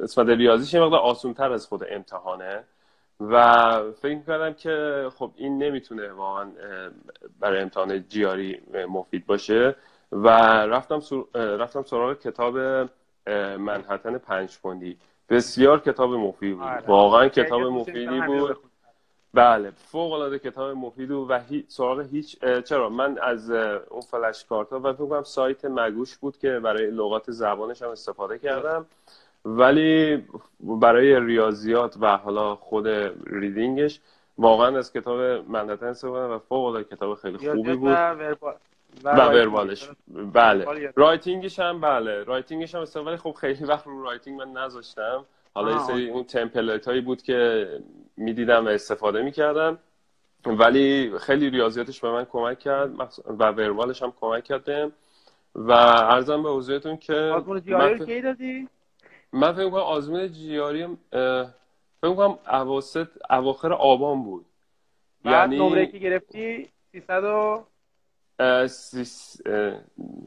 قسمت 0.00 0.28
ریاضیش 0.28 0.74
یه 0.74 0.80
مقدار 0.80 1.00
آسون 1.00 1.34
تر 1.34 1.52
از 1.52 1.66
خود 1.66 1.84
امتحانه. 1.90 2.64
و 3.20 3.92
فکر 3.92 4.18
کردم 4.26 4.52
که 4.52 5.06
خب 5.16 5.30
این 5.36 5.62
نمی‌تونه 5.62 6.12
واقعا 6.12 6.50
برای 7.40 7.62
امتحان 7.62 8.04
جیاری 8.08 8.60
مفید 8.88 9.26
باشه. 9.26 9.76
و 10.12 10.28
رفتم, 10.66 11.00
رفتم 11.34 11.82
سراغ 11.82 12.18
کتاب 12.18 12.58
منحتن 13.58 14.18
پنج 14.18 14.58
پوندی. 14.58 14.96
بسیار 15.28 15.80
کتاب 15.80 16.14
مفیدی 16.14 16.52
بود. 16.54 16.62
آره. 16.62 16.86
واقعا 16.86 17.28
کتاب 17.28 17.62
مفیدی 17.62 18.20
بود. 18.20 18.56
بله. 19.38 19.70
فوق 19.70 20.12
العاده 20.12 20.38
کتاب 20.38 20.76
مفید 20.76 21.10
و 21.10 21.34
هی... 21.50 21.64
سراغ 21.68 22.00
هیچ 22.00 22.38
چرا؟ 22.64 22.88
من 22.88 23.18
از 23.22 23.50
اون 23.50 24.00
فلش 24.00 24.44
کارت 24.44 24.70
ها 24.70 24.80
و 24.80 24.92
فکر 24.92 25.22
سایت 25.22 25.64
مگوش 25.64 26.16
بود 26.16 26.38
که 26.38 26.58
برای 26.58 26.90
لغات 26.90 27.30
زبانش 27.30 27.82
هم 27.82 27.90
استفاده 27.90 28.38
کردم. 28.38 28.86
ولی 29.44 30.24
برای 30.60 31.20
ریاضیات 31.20 31.96
و 32.00 32.16
حالا 32.16 32.54
خود 32.54 32.88
reading 33.26 33.84
ش 33.84 34.00
واقعا 34.38 34.78
از 34.78 34.92
کتاب 34.92 35.20
Manhattan 35.48 35.86
استفاده 35.86 36.34
و 36.34 36.38
فوق 36.38 36.64
العاده 36.64 36.96
کتاب 36.96 37.14
خیلی 37.14 37.50
خوبی 37.50 37.74
بود. 37.74 37.96
و 39.04 39.10
verbal 39.26 39.69
ش. 39.69 39.90
بله. 40.32 40.92
writing 40.96 41.44
ش 41.44 41.58
هم 41.58 41.80
بله. 41.80 42.24
writing 42.24 42.63
ش 42.63 42.74
هم 42.74 42.80
استفاده 42.80 43.16
خب 43.16 43.32
خیلی 43.32 43.64
وقت 43.64 43.86
رو 43.86 44.02
writing 44.02 44.40
من 44.40 44.52
نذاشتم. 44.52 45.24
حالا 45.58 45.72
یه 45.72 45.78
سری 45.78 46.10
اون 46.10 46.24
template 46.24 46.88
هایی 46.88 47.00
بود 47.00 47.22
که 47.22 47.68
می‌دیدم 48.16 48.66
و 48.66 48.68
استفاده 48.68 49.22
می‌کردم. 49.22 49.78
ولی 50.46 51.18
خیلی 51.18 51.50
ریاضیاتش 51.50 52.00
به 52.00 52.10
من 52.10 52.24
کمک 52.24 52.58
کرد. 52.58 53.00
و 53.26 53.50
verbal 53.50 53.89
ش 53.89 54.02
هم 54.02 54.12
کمک 54.20 54.44
کرد 54.44 54.92
و 55.54 55.72
ارزم 55.72 56.42
به 56.42 56.50
حضورتون 56.50 56.96
که 56.96 57.14
آزمون 57.14 57.60
جیاری 57.60 58.06
کی 58.06 58.20
دادی؟ 58.20 58.68
من 59.32 59.52
فکر 59.52 59.70
کنم 59.70 59.80
آزمون 59.80 60.32
جیاری 60.32 60.86
فکر 62.00 62.14
کنم 62.16 62.38
اواسط 62.50 63.08
اواخر 63.30 63.72
آبان 63.72 64.24
بود. 64.24 64.46
بعد 65.24 65.52
یعنی 65.52 65.68
نمره 65.68 65.86
که 65.86 65.98
گرفتی؟ 65.98 66.68
300 66.92 67.22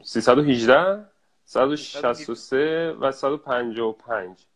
318 0.02 1.04
163 1.44 2.96
و 3.00 3.12
155 3.12 4.46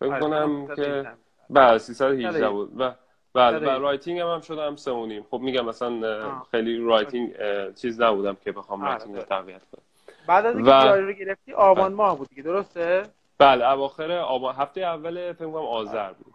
فکر 0.00 0.12
آره، 0.12 0.20
کنم 0.20 0.74
که 0.76 1.06
بله 1.50 1.78
318 1.78 2.48
بود. 2.48 2.80
و 2.80 2.92
بله 3.34 3.58
و 3.58 3.82
رایتینگ 3.82 4.20
هم, 4.20 4.28
هم 4.28 4.40
شدم 4.40 4.76
سه 4.76 4.90
و 4.90 5.22
خب 5.30 5.38
میگم 5.38 5.64
مثلا 5.64 6.22
خیلی 6.50 6.84
writing 6.84 7.34
چیز 7.74 8.00
نبودم 8.00 8.36
که 8.44 8.52
بخوام 8.52 8.82
آره، 8.82 8.90
writing 8.90 9.16
رو 9.16 9.22
تقویت 9.22 9.62
کنم. 9.72 9.82
بعد 10.26 10.46
از 10.46 10.56
اینکه 10.56 10.70
و... 10.70 10.94
رو 10.94 11.12
گرفتی 11.12 11.52
آبان 11.52 11.92
ماه 11.92 12.18
بود 12.18 12.28
دیگه 12.28 12.42
درسته؟ 12.42 13.02
بله 13.38 13.72
اواخر 13.72 14.12
آبان 14.12 14.54
هفته 14.54 14.80
اول 14.80 15.32
فکر 15.32 15.46
کنم 15.46 15.54
آذر 15.54 16.12
بود. 16.12 16.34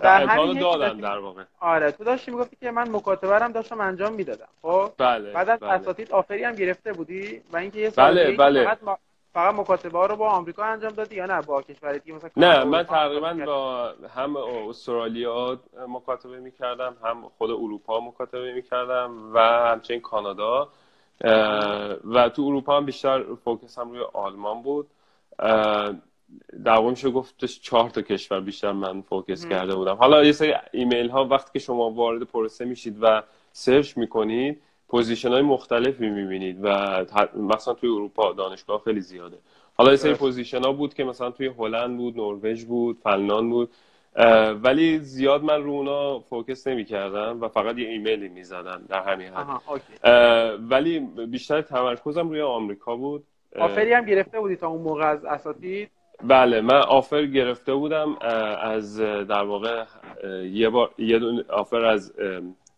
در 0.00 0.22
امتحان 0.22 0.58
دادم 0.58 1.00
در 1.00 1.18
واقع. 1.18 1.42
آره 1.60 1.92
تو 1.92 2.04
داشتی 2.04 2.30
می‌گفتی 2.30 2.56
که 2.60 2.70
من 2.70 2.90
مکاتبه 2.90 3.38
هم 3.38 3.52
داشتم 3.52 3.80
انجام 3.80 4.12
می‌دادم 4.12 4.48
خب؟ 4.62 4.92
بله 4.98 5.32
بعد 5.32 5.48
از 5.48 5.60
بله. 5.60 5.72
اساتید 5.72 6.12
offer 6.12 6.39
ی 6.39 6.44
هم 6.44 6.52
گرفته 6.52 6.92
بودی؟ 6.92 7.42
و 7.52 7.56
اینکه 7.56 7.78
یه 7.78 7.90
بله 7.90 8.36
بله. 8.36 8.64
فقط, 8.64 8.82
ما... 8.82 8.98
فقط 9.36 9.54
مکاتبه 9.54 9.98
ها 9.98 10.06
رو 10.06 10.16
با 10.16 10.28
آمریکا 10.28 10.64
انجام 10.64 10.92
دادی 10.92 11.16
یا 11.16 11.26
نه؟ 11.26 11.42
با 11.42 11.62
کشور 11.62 11.92
دیگه 11.98 12.16
مثلا 12.16 12.30
نه 12.36 12.64
من 12.64 12.82
تقریبا 12.82 13.34
با 13.46 13.92
هم 14.14 14.36
استرالیا 14.36 15.58
مکاتبه 15.88 16.38
می‌کردم 16.38 16.96
هم 17.04 17.30
خود 17.38 17.50
اروپا 17.50 18.00
مکاتبه 18.00 18.52
می‌کردم 18.52 19.30
و 19.34 19.38
همچنین 19.40 20.00
کانادا. 20.00 20.68
و 22.04 22.28
تو 22.28 22.42
اروپا 22.42 22.76
هم 22.76 22.86
بیشتر 22.86 23.24
focus 23.44 23.78
م 23.78 23.90
روی 23.90 24.00
آلمان 24.12 24.62
بود. 24.62 24.86
در 26.64 26.80
میشه 26.80 27.10
گفتش 27.10 27.60
چهار 27.60 27.90
تا 27.90 28.02
کشور 28.02 28.40
بیشتر 28.40 28.72
من 28.72 29.02
focus 29.02 29.48
کرده 29.48 29.74
بودم. 29.74 29.94
حالا 29.94 30.24
یه 30.24 30.32
سری 30.32 30.54
ایمیل 30.72 31.08
ها 31.08 31.24
وقتی 31.24 31.50
که 31.52 31.58
شما 31.58 31.90
وارد 31.90 32.22
پروسه 32.22 32.64
میشید 32.64 32.98
و 33.00 33.22
search 33.52 33.96
می‌کنید 33.96 34.62
position 34.88 35.28
های 35.28 35.42
مختلفی 35.42 36.08
می‌بینید 36.08 36.58
و 36.62 36.68
مثلا 37.34 37.74
توی 37.74 37.88
اروپا 37.88 38.32
دانشگاه 38.32 38.82
خیلی 38.84 39.00
زیاده. 39.00 39.36
حالا 39.78 39.90
یه 39.90 39.96
سری 39.96 40.14
position 40.14 40.62
ها 40.64 40.72
بود 40.72 40.94
که 40.94 41.04
مثلا 41.04 41.30
توی 41.30 41.46
هلند 41.58 41.96
بود 41.96 42.16
نروژ 42.16 42.64
بود 42.64 42.98
فنلاند 43.02 43.50
بود 43.50 43.70
ولی 44.62 44.98
زیاد 44.98 45.44
من 45.44 45.62
رو 45.62 45.70
اونا 45.70 46.20
فوکس 46.20 46.66
نمی 46.66 46.84
کردم 46.84 47.40
و 47.40 47.48
فقط 47.48 47.78
یه 47.78 47.88
ایمیلی 47.88 48.28
می 48.28 48.44
زدم 48.44 48.82
در 48.88 49.02
همین 49.02 49.28
حد. 49.28 49.60
ولی 50.70 51.00
بیشتر 51.30 51.62
تمرکزم 51.62 52.28
روی 52.28 52.40
آمریکا 52.40 52.96
بود. 52.96 53.24
آفری 53.58 53.92
هم 53.92 54.04
گرفته 54.04 54.40
بودی 54.40 54.56
تا 54.56 54.68
اون 54.68 54.82
موقع 54.82 55.04
از 55.04 55.24
اساتید؟ 55.24 55.90
بله 56.24 56.60
من 56.60 56.80
آفر 56.80 57.26
گرفته 57.26 57.74
بودم 57.74 58.16
از 58.60 59.00
در 59.00 59.42
واقع 59.42 59.84
یه 60.50 60.68
بار 60.68 60.90
یه 60.98 61.18
دون 61.18 61.44
آفر 61.48 61.84
از 61.84 62.12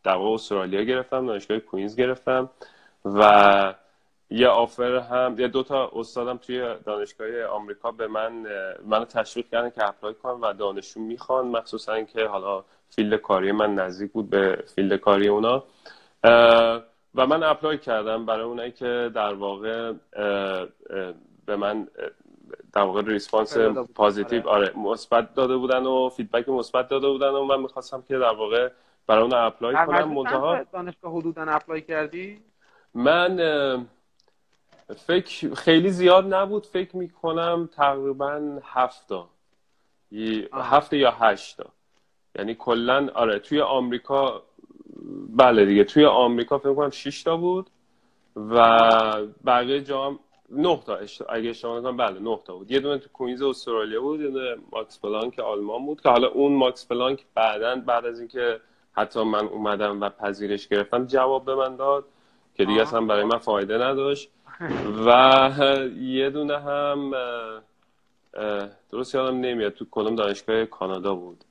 در 0.09 0.15
واقع 0.15 0.35
استرالیا 0.35 0.83
گرفتم 0.83 1.27
دانشگاه 1.27 1.59
کوینز 1.59 1.97
گرفتم 1.97 2.51
و 3.05 3.75
یه 4.31 4.49
آفر 4.49 4.97
هم 4.97 5.39
یه 5.39 5.49
دو 5.49 5.63
تا 5.63 5.91
استادم 5.95 6.37
توی 6.37 6.75
دانشگاه 6.85 7.45
آمریکا 7.45 7.91
به 7.91 8.07
من 8.07 8.47
منو 8.87 9.05
تشویق 9.05 9.49
کردن 9.49 9.71
که 9.71 9.89
apply 9.89 10.15
کنم 10.15 10.43
و 10.43 10.53
دانشجو 10.53 11.01
می‌خوان 11.01 11.47
مخصوصا 11.47 12.03
که 12.03 12.27
حالا 12.27 12.65
field 12.91 13.15
کاری 13.15 13.53
من 13.53 13.75
نزدیک 13.75 14.13
بود 14.13 14.31
به 14.31 14.65
field 14.75 15.01
کاری 15.01 15.29
اونا. 15.29 15.65
و 17.15 17.27
من 17.27 17.43
apply 17.43 17.79
کردم 17.79 18.27
برای 18.27 18.45
اونایی 18.45 18.73
که 18.73 19.11
در 19.15 19.35
واقع 19.35 19.93
به 21.47 21.57
من 21.57 21.89
در 22.73 22.83
واقع 22.83 23.03
response 23.03 23.57
positive 23.95 24.49
آره 24.49 24.73
مثبت 24.77 25.35
داده 25.35 25.57
بودن 25.57 25.87
و 25.87 26.09
feedback 26.09 26.49
مثبت 26.49 26.89
داده 26.89 27.09
بودن 27.09 27.31
و 27.31 27.45
من 27.45 27.61
می‌خواستم 27.61 28.03
که 28.09 28.19
در 28.19 28.35
واقع 28.35 28.71
برای 29.09 29.23
اون 29.23 29.33
apply 29.35 29.75
کنم 29.75 30.13
منتها 30.13 30.63
دانشگاه 30.73 31.13
حدودا 31.13 31.43
apply 31.43 31.81
کردی؟ 31.83 32.43
من 32.95 33.37
فکر 34.97 35.55
خیلی 35.55 35.91
زیاد 35.91 36.35
نبود. 36.35 36.67
فکر 36.67 36.97
می‌کنم 36.97 37.69
تقریبا 37.73 38.59
هفتا. 38.65 39.29
هفته 40.53 40.97
یا 40.99 41.11
هشتا. 41.11 41.67
یعنی 42.39 42.55
کلا 42.55 43.09
آره 43.15 43.39
توی 43.39 43.61
آمریکا 43.61 44.43
بله 45.37 45.65
دیگه 45.65 45.85
توی 45.85 46.05
آمریکا 46.05 46.59
فکر 46.59 46.75
کنم 46.75 46.91
6 46.91 47.23
تا 47.23 47.37
بود 47.37 47.71
و 48.37 48.57
بقیه 49.47 49.81
جام 49.81 50.19
نه 50.51 50.81
تا 50.87 50.99
اگه 51.29 51.51
اشتباه 51.51 51.79
نکنم 51.81 51.97
بله 51.97 52.21
نه 52.21 52.39
تا 52.45 52.57
بود. 52.57 52.71
یه 52.71 52.81
دونه 52.81 52.99
تو 52.99 53.09
کوینز 53.13 53.43
استرالیا 53.43 54.01
بود 54.01 54.21
یه 54.21 54.29
دونه 54.31 54.57
ماکس 54.73 55.01
پلانک 55.01 55.39
آلمان 55.39 55.87
بود 55.87 56.01
که 56.01 56.09
حالا 56.09 56.29
اون 56.29 56.53
ماکس 56.53 56.89
پلانک 56.89 57.25
بعدا 57.35 57.77
بعد 57.77 58.07
از 58.07 58.19
اینکه 58.19 58.61
حتی 58.99 59.23
من 59.23 59.47
اومدم 59.47 60.01
و 60.01 60.09
پذیرش 60.09 60.69
گرفتم 60.69 61.07
جواب 61.07 61.45
به 61.45 61.55
من 61.55 61.77
داد 61.77 62.05
که 62.55 62.65
دیگه 62.65 62.83
اصلا 62.83 63.01
برای 63.01 63.25
من 63.25 63.39
فایده 63.39 63.79
نداشت. 63.79 64.31
و 65.07 65.51
یه 66.01 66.31
دونه 66.31 66.59
هم 66.59 67.15
درست 68.91 69.15
یادم 69.15 69.41
نمیاد 69.41 69.73
تو 69.73 69.87
کدوم 69.91 70.17
دانشگاه 70.17 70.65
کانادا 70.65 71.15
بود. 71.15 71.45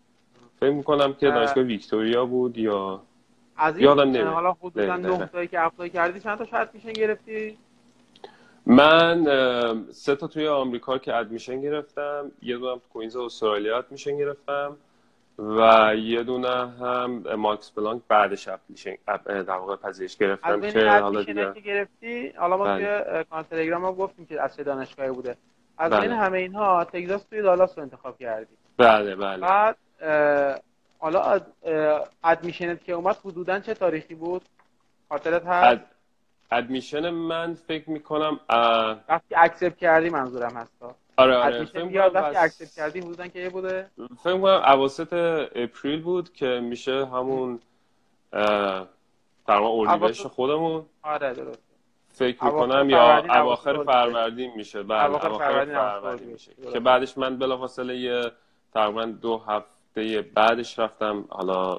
فکر 0.59 0.71
می‌کنم 0.73 1.13
که 1.13 1.27
دانشگاه 1.27 1.63
ویکتوریا 1.63 2.25
بود 2.25 2.57
یا 2.57 3.01
از 3.57 3.79
یادم 3.79 4.01
نمیاد. 4.01 4.27
حالا 4.27 4.51
حدودا 4.51 5.25
تایی 5.25 5.47
که 5.47 5.61
apply 5.61 5.89
کردی 5.89 6.19
چند 6.19 6.37
تاش 6.37 6.45
admission 6.45 6.93
گرفتی؟ 6.93 7.57
من 8.65 9.25
سه 9.91 10.15
تا 10.15 10.27
توی 10.27 10.47
آمریکا 10.47 10.97
که 10.97 11.15
admission 11.15 11.61
گرفتم 11.61 12.31
یه 12.41 12.57
دونه 12.57 12.75
تو 12.75 12.81
کوینزلند 12.93 13.15
استرالیا 13.15 13.77
admission 13.77 14.17
گرفتم. 14.17 14.77
و 15.39 15.91
یه 15.95 16.23
دونه 16.23 16.69
هم 16.69 17.23
ماکس 17.35 17.71
پلانک 17.71 18.01
بعدش 18.07 18.47
اپلیشن 18.47 18.95
در 19.25 19.57
واقع 19.57 19.75
پذیرش 19.75 20.17
گرفتم 20.17 20.61
که 20.61 20.89
حالا 20.89 21.23
دیگه. 21.23 21.53
که 21.53 21.59
گرفتی؟ 21.59 22.29
حالا 22.29 22.57
ما 22.57 22.63
بله. 22.63 23.03
توی 23.03 23.23
کانال 23.23 23.43
تلگرام 23.43 23.81
ما 23.81 23.93
گفتیم 23.93 24.25
که 24.25 24.41
از 24.41 24.55
چه 24.55 24.63
دانشگاهی 24.63 25.11
بوده. 25.11 25.37
از 25.77 25.91
بین 25.91 25.99
بله. 25.99 26.15
همه 26.15 26.37
اینها 26.37 26.83
تگزاس 26.83 27.23
توی 27.23 27.41
دالاس 27.41 27.77
رو 27.77 27.83
انتخاب 27.83 28.17
کردی. 28.17 28.53
بله 28.77 29.15
بله. 29.15 29.37
بعد 29.37 29.77
حالا 30.99 31.41
admission 32.23 32.77
ت 32.77 32.83
که 32.83 32.93
اومد 32.93 33.17
حدودا 33.25 33.59
چه 33.59 33.73
تاریخی 33.73 34.15
بود؟ 34.15 34.41
خاطرت 35.09 35.45
هست؟ 35.45 35.81
admission 36.51 37.09
من 37.09 37.53
فکر 37.53 37.89
می‌کنم 37.89 38.39
وقتی 39.09 39.35
accept 39.35 39.77
کردی 39.77 40.09
منظورم 40.09 40.51
هست 40.55 40.95
آره 41.17 41.35
آره. 41.35 41.65
فکر 41.65 41.91
یا 41.91 42.11
وقتی 42.13 42.37
accept 42.37 42.71
کردی 42.71 42.99
حدودا 42.99 43.27
که 43.27 43.49
بوده. 43.49 43.89
فکر 44.23 44.33
می‌کنم 44.33 44.43
اواسط 44.45 45.13
اپریل 45.55 46.01
بود 46.01 46.33
که 46.33 46.59
میشه 46.63 47.05
همون 47.05 47.59
در 48.31 49.61
اردیبهشت 49.61 50.27
خودمون 50.27 50.85
آره 51.03 51.33
درست. 51.33 51.59
فکر 52.13 52.43
می‌کنم 52.45 52.89
یا 52.89 53.17
اواخر 53.41 53.83
فروردین 53.83 54.51
میشه. 54.55 54.83
بعد 54.83 55.09
اواخر 55.11 55.65
فروردین 55.65 56.27
میشه. 56.27 56.51
که 56.73 56.79
بعدش 56.79 57.17
من 57.17 57.37
بلافاصله 57.37 57.97
یه 57.97 58.31
تقریبا 58.73 59.05
دو 59.05 59.37
هفته 59.37 60.25
بعدش 60.35 60.79
رفتم. 60.79 61.25
حالا 61.29 61.77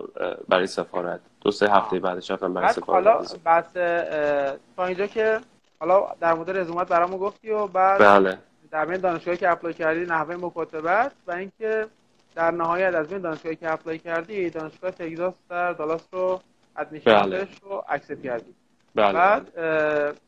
برای 0.49 0.67
سفارت. 0.67 1.21
دو 1.41 1.51
سه 1.51 1.71
هفته 1.71 1.99
بعدش 1.99 2.31
رفتم 2.31 2.55
برای 2.55 2.73
سفارت. 2.73 3.07
حالا 3.07 3.27
بس 3.47 3.73
تا 4.77 4.85
اینجا 4.87 5.07
که 5.07 5.41
حالا 5.81 6.07
در 6.21 6.35
مورد 6.35 6.59
رزومت 6.59 6.89
برامو 6.89 7.19
گفتی 7.19 7.51
و 7.51 7.67
بعد 7.67 8.01
بله. 8.01 8.39
در 8.71 8.85
بین 8.85 8.97
دانشگاهی 8.97 9.37
که 9.37 9.51
اپلای 9.51 9.75
کردی 9.75 10.01
نحوه 10.01 10.37
مکاتبت 10.37 11.13
و 11.27 11.33
اینکه 11.33 11.87
در 12.35 12.51
نهایت 12.51 12.95
از 12.95 13.09
بین 13.09 13.19
دانشگاهی 13.19 13.57
که 13.57 13.73
apply 13.73 13.99
کردی 13.99 14.51
دانشگاه 14.51 14.91
تگزاس 14.91 15.35
در 15.51 15.73
دالاس 15.73 16.09
رو 16.13 16.41
admission 16.77 17.23
بله. 17.23 17.49
رو 17.63 17.85
accept 17.89 18.23
کردی. 18.23 18.55
بله. 18.95 19.13
بعد 19.13 19.55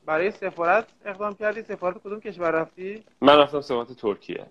برای 0.06 0.30
سفارت 0.30 0.86
اقدام 1.04 1.34
کردی. 1.34 1.62
سفارت 1.62 1.98
کدوم 1.98 2.20
کشور 2.20 2.50
رفتی؟ 2.50 3.04
من 3.20 3.38
رفتم 3.38 3.60
سفارت 3.60 3.92
ترکیه. 3.92 4.46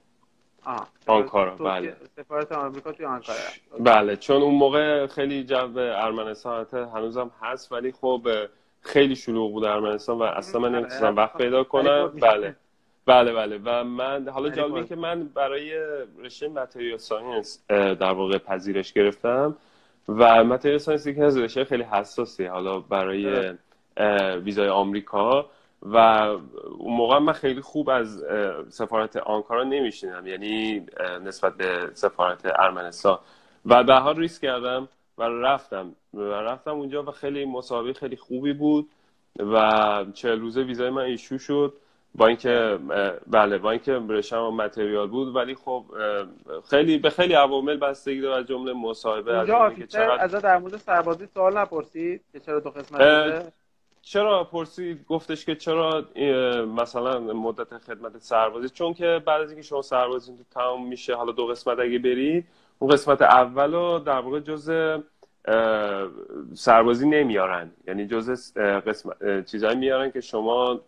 آنکارا 1.07 1.55
بله. 1.55 1.95
سفارت 2.15 2.51
آمریکا 2.51 2.91
توی 2.91 3.05
آنکارا. 3.05 3.39
بله. 3.79 4.15
چون 4.15 4.41
اون 4.41 4.55
موقع 4.55 5.07
خیلی 5.07 5.43
جو 5.43 5.77
ارمنستان 5.77 6.65
هنوزم 6.73 7.31
هست 7.41 7.71
ولی 7.71 7.91
خب 7.91 8.27
خیلی 8.81 9.15
شلوغ 9.15 9.51
بود 9.51 9.63
ارمنستان 9.63 10.17
و 10.17 10.23
اصلا 10.23 10.61
من 10.61 10.75
نمی‌تونستم 10.75 11.15
وقت 11.15 11.37
پیدا 11.37 11.63
کنم. 11.63 12.07
بله. 12.07 12.55
بله 13.09 13.33
بله. 13.33 13.59
و 13.65 13.83
من 13.83 14.29
حالا 14.29 14.49
جالبه 14.49 14.83
که 14.83 14.95
من 14.95 15.23
برای 15.23 15.79
رشته 16.19 16.47
material 16.47 16.97
science 16.97 17.65
در 17.69 18.11
واقع 18.11 18.37
پذیرش 18.37 18.93
گرفتم 18.93 19.55
و 20.07 20.43
material 20.43 20.77
science 20.77 21.07
یکی 21.07 21.21
از 21.21 21.37
رشته 21.37 21.63
خیلی 21.63 21.83
حساسی 21.83 22.45
حالا 22.45 22.79
برای 22.79 23.53
ویزای 24.43 24.69
آمریکا 24.69 25.49
و 25.81 25.97
اون 26.77 26.97
موقع 26.97 27.19
من 27.19 27.33
خیلی 27.33 27.61
خوب 27.61 27.89
از 27.89 28.23
سفارت 28.69 29.17
آنکارا 29.17 29.63
نمی‌شنیدم 29.63 30.27
یعنی 30.27 30.85
نسبت 31.23 31.57
به 31.57 31.89
سفارت 31.93 32.41
ارمنستان. 32.45 33.19
و 33.65 33.83
به 33.83 33.93
حال 33.93 34.17
ریسک 34.17 34.41
کردم 34.41 34.87
و 35.17 35.23
رفتم. 35.23 35.95
و 36.13 36.21
رفتم 36.21 36.71
اونجا 36.71 37.03
و 37.03 37.11
خیلی 37.11 37.45
مصاحبه 37.45 37.93
خیلی 37.93 38.15
خوبی 38.15 38.53
بود 38.53 38.89
و 39.39 40.05
چهل 40.13 40.39
روزه 40.39 40.61
ویزای 40.61 40.89
من 40.89 41.01
ایشو 41.01 41.37
شد. 41.37 41.73
با 42.19 42.27
اینکه 42.27 42.79
بله 43.27 43.57
با 43.57 43.71
اینکه 43.71 44.01
رشم 44.09 44.53
متریال 44.53 45.07
بود 45.07 45.35
ولی 45.35 45.55
خب 45.55 45.85
خیلی 46.69 46.97
به 46.97 47.09
خیلی 47.09 47.33
عوامل 47.33 47.77
بستگی 47.77 48.21
داره 48.21 48.39
از 48.39 48.47
جمله 48.47 48.73
مصاحبه 48.73 49.37
از 49.37 49.47
چقدر... 49.89 50.23
از 50.23 50.31
در 50.31 50.57
مورد 50.57 50.77
سربازی 50.77 51.27
سوال 51.33 51.57
نپرسید 51.57 52.21
که 52.31 52.39
چرا 52.39 52.59
دو 52.59 52.69
قسمت 52.69 53.53
چرا 54.01 54.43
پرسید؟ 54.43 55.05
گفتش 55.07 55.45
که 55.45 55.55
چرا 55.55 56.05
مثلا 56.75 57.19
مدت 57.19 57.77
خدمت 57.77 58.17
سربازی 58.17 58.69
چون 58.69 58.93
که 58.93 59.21
بعد 59.25 59.41
از 59.41 59.49
اینکه 59.49 59.63
شما 59.63 59.81
سربازی 59.81 60.37
تو 60.37 60.43
تمام 60.53 60.87
میشه 60.87 61.15
حالا 61.15 61.31
دو 61.31 61.47
قسمت 61.47 61.79
اگه 61.79 61.99
برید 61.99 62.47
اون 62.79 62.91
قسمت 62.91 63.21
اول 63.21 63.73
رو 63.73 63.99
در 63.99 64.19
واقع 64.19 64.39
جز 64.39 64.71
سربازی 66.53 67.09
نمیارن. 67.09 67.71
یعنی 67.87 68.07
جز 68.07 68.53
قسمت 68.57 69.45
چیزایی 69.45 69.77
میارن 69.77 70.11
که 70.11 70.21
شما 70.21 70.79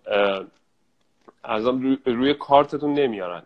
ارزم 1.43 1.81
روی, 1.81 1.97
روی 2.05 2.33
کارتتون 2.33 2.93
نمیارن. 2.93 3.43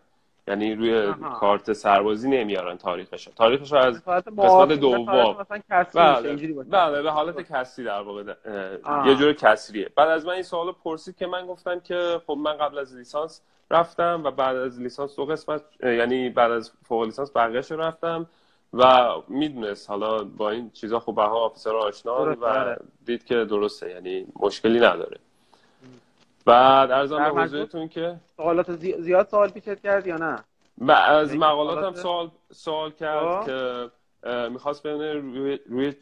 یعنی 0.47 0.75
روی 0.75 1.13
کارت 1.39 1.73
سربازی 1.73 2.29
نمیارن 2.29 2.77
تاریخش 2.77 3.29
تاریخش 3.35 3.73
از 3.73 4.05
قسمت 4.05 4.73
دوم. 4.73 5.05
بله. 5.95 6.63
بله 6.63 7.01
به 7.01 7.11
حالت 7.11 7.51
کسری 7.51 7.85
در 7.85 8.01
واقع 8.01 8.23
یه 9.05 9.15
جور 9.15 9.33
کسریه 9.33 9.89
بعد 9.95 10.09
از 10.09 10.25
من 10.25 10.33
این 10.33 10.43
سوالو 10.43 10.71
پرسید 10.71 11.17
که 11.17 11.27
من 11.27 11.47
گفتم 11.47 11.79
که 11.79 12.21
خب 12.27 12.33
من 12.33 12.57
قبل 12.57 12.77
از 12.77 12.95
لیسانس 12.95 13.41
رفتم 13.71 14.21
و 14.23 14.31
بعد 14.31 14.55
از 14.55 14.81
لیسانس 14.81 15.15
دو 15.15 15.25
قسمت 15.25 15.61
یعنی 15.83 16.29
بعد 16.29 16.51
از 16.51 16.71
فوق 16.83 17.03
لیسانس 17.03 17.31
بقیه‌اش 17.35 17.71
رفتم 17.71 18.25
و 18.73 19.11
می‌دونست 19.27 19.89
حالا 19.89 20.23
با 20.23 20.49
این 20.49 20.69
چیزا 20.69 20.99
خب 20.99 21.15
به 21.15 21.21
آفیسر 21.21 21.75
آشنا 21.75 22.35
و 22.35 22.45
آره. 22.45 22.77
دید 23.05 23.25
که 23.25 23.45
درسته 23.45 23.89
یعنی 23.89 24.27
مشکلی 24.39 24.79
نداره. 24.79 25.17
بعد 26.45 26.91
ارزم 26.91 27.33
به 27.33 27.41
حضورتون 27.41 27.87
که 27.87 28.15
سوالات 28.37 28.71
زیاد 28.75 29.27
سوال 29.27 29.49
پیشت 29.49 29.81
کرد 29.81 30.07
یا 30.07 30.17
نه؟ 30.17 30.43
از 30.91 31.35
مقالاتم 31.35 31.93
سوال 31.93 32.29
سوال 32.51 32.91
کرد 32.91 33.41
خب. 33.41 33.45
که 33.45 33.89
می‌خواست 34.49 34.83
ببینه 34.83 35.13
روی, 35.13 35.59
روی 35.69 35.93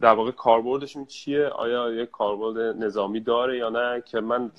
در 0.00 0.14
واقع 0.14 0.30
کاربردشون 0.30 1.04
چیه؟ 1.04 1.46
آیا 1.46 1.92
یه 1.92 2.06
کاربرد 2.06 2.58
نظامی 2.84 3.20
داره 3.20 3.58
یا 3.58 3.68
نه؟ 3.68 4.02
که 4.06 4.20
من 4.20 4.50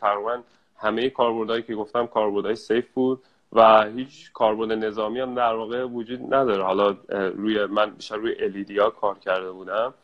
تقریبا 0.00 0.40
همه 0.76 1.10
کاربردهایی 1.10 1.62
که 1.62 1.74
گفتم 1.74 2.06
کاربردهای 2.06 2.54
سیف 2.54 2.88
بود 2.94 3.22
و 3.52 3.84
هیچ 3.84 4.32
کاربرد 4.32 4.72
نظامی 4.72 5.20
هم 5.20 5.34
در 5.34 5.54
واقع 5.54 5.84
وجود 5.84 6.34
نداره. 6.34 6.62
حالا 6.62 6.96
روی 7.08 7.66
من 7.66 7.90
بیشتر 7.90 8.16
روی 8.16 8.34
LED 8.40 8.78
ها 8.78 8.90
کار 8.90 9.18
کرده 9.18 9.50
بودم. 9.50 9.94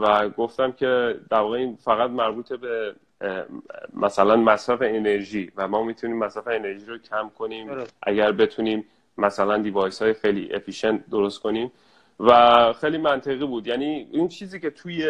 و 0.00 0.28
گفتم 0.28 0.72
که 0.72 1.20
در 1.30 1.40
واقع 1.40 1.56
این 1.56 1.76
فقط 1.76 2.10
مربوط 2.10 2.52
به 2.52 2.94
مثلا 3.94 4.36
مصرف 4.36 4.82
انرژی 4.82 5.52
و 5.56 5.68
ما 5.68 5.82
می‌تونیم 5.82 6.18
مصرف 6.18 6.48
انرژی 6.48 6.86
رو 6.86 6.98
کم 6.98 7.30
کنیم. 7.38 7.70
اگر 8.02 8.32
بتونیم 8.32 8.84
مثلا 9.18 9.58
device 9.58 10.02
های 10.02 10.14
خیلی 10.14 10.54
efficient 10.54 11.10
درست 11.10 11.40
کنیم. 11.40 11.72
و 12.20 12.72
خیلی 12.72 12.98
منطقی 12.98 13.46
بود. 13.46 13.66
یعنی 13.66 14.08
این 14.12 14.28
چیزی 14.28 14.60
که 14.60 14.70
توی 14.70 15.08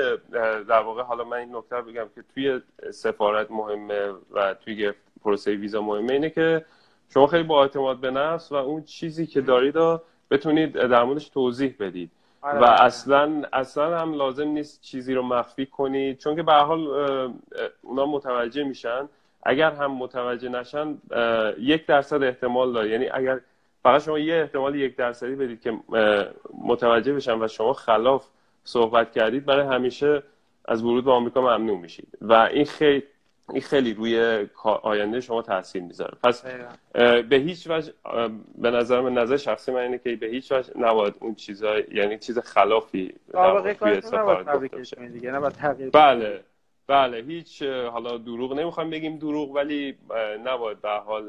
در 0.68 0.82
واقع 0.82 1.02
حالا 1.02 1.24
من 1.24 1.36
این 1.36 1.56
نکته 1.56 1.82
بگم 1.82 2.06
که 2.14 2.24
توی 2.34 2.60
سفارت 2.90 3.50
مهمه 3.50 4.12
و 4.32 4.54
توی 4.54 4.92
پروسه 5.24 5.50
ویزا 5.50 5.82
مهمه 5.82 6.12
اینه 6.12 6.30
که 6.30 6.64
شما 7.08 7.26
خیلی 7.26 7.42
با 7.42 7.62
اعتماد 7.62 8.00
به 8.00 8.10
نفس 8.10 8.52
و 8.52 8.54
اون 8.54 8.82
چیزی 8.82 9.26
که 9.26 9.40
دارید 9.40 9.74
بتونید 10.30 10.72
در 10.72 11.04
موردش 11.04 11.28
توضیح 11.28 11.74
بدید. 11.80 12.10
و 12.46 12.64
آره. 12.64 12.82
اصلا 12.82 13.42
اصلا 13.52 13.98
هم 13.98 14.14
لازم 14.14 14.48
نیست 14.48 14.80
چیزی 14.80 15.14
رو 15.14 15.22
مخفی 15.22 15.66
کنید 15.66 16.18
چون 16.18 16.36
که 16.36 16.42
به 16.42 16.52
حال 16.52 16.86
اونا 17.82 18.06
متوجه 18.06 18.64
میشن. 18.64 19.08
اگر 19.42 19.70
هم 19.70 19.92
متوجه 19.92 20.48
نشن 20.48 20.98
یک 21.58 21.86
درصد 21.86 22.22
احتمال 22.22 22.72
داره. 22.72 22.90
یعنی 22.90 23.08
اگر 23.08 23.40
فقط 23.82 24.02
شما 24.02 24.18
یه 24.18 24.34
احتمال 24.34 24.74
یک 24.74 24.96
درصدی 24.96 25.34
بدید 25.34 25.60
که 25.60 25.78
متوجه 26.64 27.14
بشن 27.14 27.42
و 27.42 27.48
شما 27.48 27.72
خلاف 27.72 28.26
صحبت 28.64 29.12
کردید 29.12 29.44
برای 29.44 29.66
همیشه 29.66 30.22
از 30.64 30.82
ورود 30.82 31.04
به 31.04 31.12
آمریکا 31.12 31.40
ممنوع 31.40 31.78
میشید. 31.78 32.08
و 32.20 32.32
این 32.32 32.64
خیلی 32.64 33.02
این 33.50 33.62
خیلی 33.62 33.94
روی 33.94 34.46
آینده 34.82 35.20
شما 35.20 35.42
تاثیر 35.42 35.82
می‌ذاره. 35.82 36.18
پس 36.24 36.44
به 37.28 37.36
هیچ 37.36 37.66
وجه 37.70 37.92
به 38.58 38.70
نظر 38.70 39.00
من 39.00 39.14
نظر 39.14 39.36
شخصی 39.36 39.72
من 39.72 39.80
اینه 39.80 39.98
که 39.98 40.16
به 40.16 40.26
هیچ 40.26 40.52
وجه 40.52 40.72
نباید 40.78 41.14
اون 41.20 41.34
چیزا 41.34 41.78
یعنی 41.78 42.18
چیز 42.18 42.38
خلافی 42.38 43.14
توی 43.78 44.00
سفارت 44.00 44.46
بله 45.92 46.40
بله 46.86 47.22
هیچ 47.22 47.62
حالا 47.62 48.18
دروغ 48.18 48.52
نمی‌خوام 48.52 48.90
بگیم 48.90 49.18
دروغ 49.18 49.50
ولی 49.50 49.98
نباید 50.44 50.80
به 50.80 50.88
حال 50.88 51.28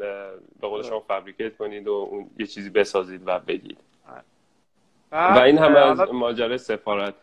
به 0.62 0.68
قول 0.68 0.84
شما 0.84 1.00
فابریکیت 1.00 1.58
کنید 1.58 1.88
و 1.88 2.08
اون 2.12 2.30
یه 2.40 2.46
چیزی 2.46 2.70
بسازید 2.70 3.22
و 3.26 3.40
بگید 3.40 3.78
و 5.12 5.40
این 5.46 5.58
همه 5.58 5.80
از 5.80 6.00
ماجرای 6.14 6.58
سفارت. 6.58 7.14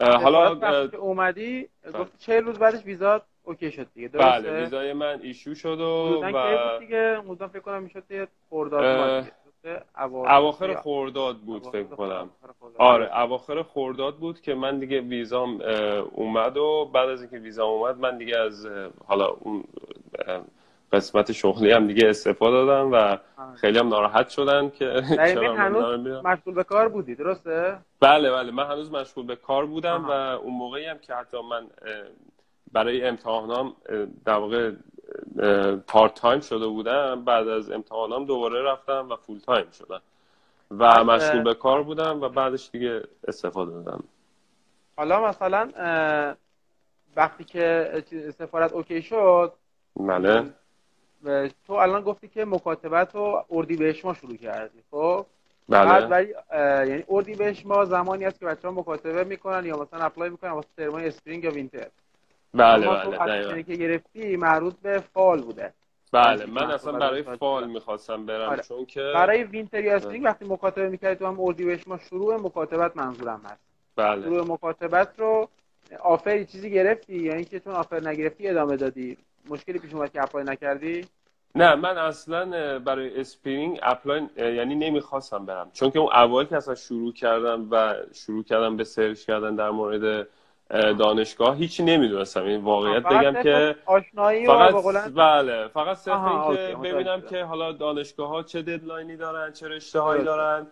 حالا 0.00 0.58
اومدی 0.98 1.68
گفت 1.98 2.18
چه 2.18 2.40
روز 2.40 2.58
بعدش 2.58 2.84
ویزا 2.84 3.22
اوکی 3.44 3.70
شد 3.70 3.86
دیگه. 3.94 4.08
درسته؟ 4.08 4.40
بله 4.40 4.60
ویزای 4.60 4.92
من 4.92 5.20
ایشو 5.22 5.54
شد 5.54 5.80
و 5.80 6.20
و 6.22 6.78
دیگه؟ 6.78 7.20
مودم 7.26 7.48
فکر 7.48 7.60
کنم 7.60 7.82
می‌شد 7.82 8.02
یه 8.10 8.28
خرداد 8.50 9.24
اواخر 10.26 10.74
خورداد 10.74 11.36
بود 11.36 11.66
فکر 11.66 11.82
کنم. 11.82 12.30
آره 12.78 13.18
اواخر 13.20 13.62
خورداد 13.62 14.16
بود 14.16 14.40
که 14.40 14.54
من 14.54 14.78
دیگه 14.78 15.00
ویزام 15.00 15.60
اومد 16.12 16.56
و 16.56 16.90
بعد 16.94 17.08
از 17.08 17.20
اینکه 17.20 17.38
ویزام 17.38 17.70
اومد 17.70 17.98
من 17.98 18.18
دیگه 18.18 18.38
از 18.38 18.66
حالا 19.06 19.26
اون 19.26 19.64
قسمت 20.92 21.32
شغلی 21.32 21.72
هم 21.72 21.86
دیگه 21.86 22.08
استفاده 22.08 22.64
دادم 22.64 22.90
و 22.92 23.18
خیلی 23.56 23.78
هم 23.78 23.88
ناراحت 23.88 24.28
شدن 24.28 24.70
که 24.70 25.02
چرا 25.34 25.54
هنوز 25.54 26.24
مشغول 26.24 26.54
به 26.54 26.64
کار 26.64 26.88
بودی 26.88 27.14
درسته؟ 27.14 27.78
بله 28.00 28.30
بله 28.30 28.52
من 28.52 28.66
هنوز 28.66 28.92
مشغول 28.92 29.26
به 29.26 29.36
کار 29.36 29.66
بودم 29.66 30.04
و 30.04 30.10
اون 30.10 30.54
موقعی 30.54 30.84
هم 30.84 30.98
که 30.98 31.14
حتی 31.14 31.36
من 31.50 31.66
برای 32.72 33.04
امتحانام 33.04 33.76
در 34.24 34.34
واقع 34.34 34.72
part 35.86 36.14
time 36.14 36.40
شده 36.40 36.66
بودم. 36.66 37.24
بعد 37.24 37.48
از 37.48 37.70
امتحانام 37.70 38.24
دوباره 38.24 38.62
رفتم 38.62 39.08
و 39.10 39.16
full 39.16 39.38
time 39.38 39.70
شدم. 39.70 40.00
و 40.70 41.04
مشغول 41.04 41.42
به 41.42 41.54
کار 41.54 41.82
بودم 41.82 42.20
و 42.20 42.28
بعدش 42.28 42.70
دیگه 42.70 43.02
استعفا 43.28 43.72
دادم. 43.72 44.04
حالا 44.96 45.28
مثلا 45.28 45.70
وقتی 47.16 47.44
که 47.44 48.04
سفارت 48.38 48.72
OK 48.72 49.02
شد 49.02 49.52
بله. 49.96 50.50
تو 51.66 51.72
الان 51.72 52.02
گفتی 52.02 52.28
که 52.28 52.44
مکاتبت 52.44 53.14
رو 53.14 53.44
اردیبهشت 53.50 54.04
ماه 54.04 54.14
شروع 54.14 54.36
کردی 54.36 54.82
خب؟ 54.90 55.26
بله. 55.68 56.06
ولی 56.06 56.34
یعنی 56.90 57.04
اردیبهشت 57.08 57.66
ماه 57.66 57.84
زمانی 57.84 58.24
است 58.24 58.40
که 58.40 58.46
بچه 58.46 58.68
ها 58.68 58.74
مکاتبه 58.74 59.24
می‌کنن 59.24 59.66
یا 59.66 59.76
مثلا 59.76 60.04
apply 60.04 60.30
می‌کنن 60.30 60.50
واسه 60.50 60.68
ترمای 60.76 61.08
spring 61.08 61.44
یا 61.44 61.50
winter 61.50 61.88
بله 62.54 62.88
بله 63.18 63.62
که 63.62 63.74
گرفتی 63.74 64.36
مربوط 64.36 64.74
به 64.82 64.98
fall 64.98 65.42
بوده. 65.42 65.72
بله 66.12 66.46
من 66.46 66.70
اصلا 66.70 66.92
برای 66.92 67.22
fall 67.22 67.68
می‌خواستم 67.68 68.26
برم 68.26 68.48
آره. 68.48 68.62
چون 68.62 68.86
که 68.86 69.12
برای 69.14 69.44
winter 69.44 69.88
spring 69.88 70.24
وقتی 70.24 70.44
مکاتبه 70.44 70.88
می‌کردی 70.88 71.16
تو 71.16 71.26
هم 71.26 71.40
اردیبهشت 71.40 71.88
ماه 71.88 71.98
شروع 71.98 72.36
مکاتبت 72.36 72.96
منظورم 72.96 73.40
هست. 73.44 73.60
بله. 73.96 74.22
شروع 74.22 74.46
مکاتبت 74.46 75.08
رو 75.18 75.48
offer 76.00 76.37
ی 76.37 76.44
چیزی 76.44 76.70
گرفتی؟ 76.70 77.16
یا 77.16 77.34
اینکه 77.34 77.60
چون 77.60 77.72
offer 77.72 78.08
نگرفتی 78.08 78.48
ادامه 78.48 78.76
دادی؟ 78.76 79.16
مشکلی 79.48 79.78
پیش 79.78 79.94
اومد 79.94 80.12
که 80.12 80.22
apply 80.22 80.44
نکردی؟ 80.44 81.06
نه 81.54 81.74
من 81.74 81.98
اصلا 81.98 82.78
برای 82.78 83.20
spring 83.20 83.80
apply 83.82 84.26
یعنی 84.36 84.74
نمی‌خواستم 84.74 85.46
برم. 85.46 85.70
چون 85.72 85.90
که 85.90 85.98
اون 85.98 86.12
اوایل 86.12 86.48
که 86.48 86.56
اصلا 86.56 86.74
شروع 86.74 87.12
کردم 87.12 87.68
و 87.70 87.94
شروع 88.12 88.44
کردم 88.44 88.76
به 88.76 88.84
search 88.84 89.24
کردن 89.24 89.54
در 89.56 89.70
مورد 89.70 90.28
دانشگاه 90.72 91.56
هیچی 91.56 91.82
نمی‌دونستم 91.82 92.44
این 92.44 92.60
واقعیت 92.60 93.02
بگم 93.02 93.42
که 93.42 93.76
آشنایی 93.86 94.46
فقط 94.46 94.74
بله 95.14 95.68
فقط 95.68 95.96
صرف 95.96 96.24
این 96.24 96.56
که 96.56 96.76
ببینم 96.82 97.20
که 97.20 97.44
حالا 97.44 97.72
دانشگاه 97.72 98.28
ها 98.28 98.42
چه 98.42 98.62
deadline 98.62 99.10
ی 99.10 99.16
دارن 99.16 99.52
چه 99.52 99.68
رشته 99.68 100.00
هایی 100.00 100.24
دارن 100.24 100.66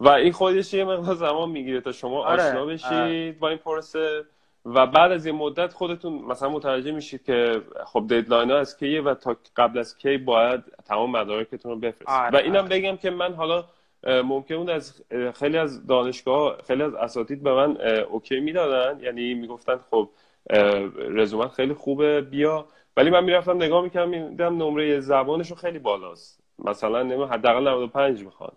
و 0.00 0.08
این 0.08 0.32
خودش 0.32 0.74
یه 0.74 0.84
مقدار 0.84 1.14
زمان 1.14 1.50
می‌گیره 1.50 1.80
تا 1.80 1.92
شما 1.92 2.24
آره. 2.24 2.42
آشنا 2.42 2.66
بشید 2.66 2.92
آره. 2.92 3.32
با 3.32 3.48
این 3.48 3.58
پروسه 3.58 4.24
و 4.64 4.86
بعد 4.86 5.12
از 5.12 5.26
یه 5.26 5.32
مدت 5.32 5.72
خودتون 5.72 6.12
مثلا 6.12 6.48
متوجه 6.48 6.92
میشید 6.92 7.24
که 7.24 7.62
خب 7.86 8.06
deadline 8.10 8.50
ها 8.50 8.58
از 8.58 8.76
کیه 8.76 9.02
و 9.02 9.14
تا 9.14 9.36
قبل 9.56 9.78
از 9.78 9.98
کی 9.98 10.18
باید 10.18 10.60
تمام 10.84 11.10
مدارکتون 11.10 11.72
رو 11.72 11.78
بفرستید 11.78 12.08
آره. 12.08 12.30
و 12.30 12.36
اینم 12.36 12.68
بگم 12.68 12.96
که 12.96 13.10
من 13.10 13.34
حالا 13.34 13.64
ممکن 14.04 14.56
بود 14.56 14.70
از 14.70 15.02
خیلی 15.34 15.58
از 15.58 15.86
دانشگاه 15.86 16.58
خیلی 16.66 16.82
از 16.82 16.94
اساتید 16.94 17.42
به 17.42 17.54
من 17.54 17.76
OK 18.10 18.40
می‌دادن. 18.40 19.00
یعنی 19.00 19.34
می‌گفتن 19.34 19.76
خب 19.90 20.08
رزومت 20.96 21.50
خیلی 21.50 21.74
خوبه 21.74 22.20
بیا. 22.20 22.66
ولی 22.96 23.10
من 23.10 23.24
می‌رفتم 23.24 23.56
نگاه 23.56 23.82
می‌کردم 23.82 24.08
می‌دیدم 24.08 24.56
نمره 24.56 25.00
زبانشون 25.00 25.56
خیلی 25.56 25.78
بالاست. 25.78 26.40
مثلا 26.58 27.02
نمی‌دونم 27.02 27.32
حداقل 27.32 27.68
95 27.68 28.24
می‌خوان. 28.24 28.52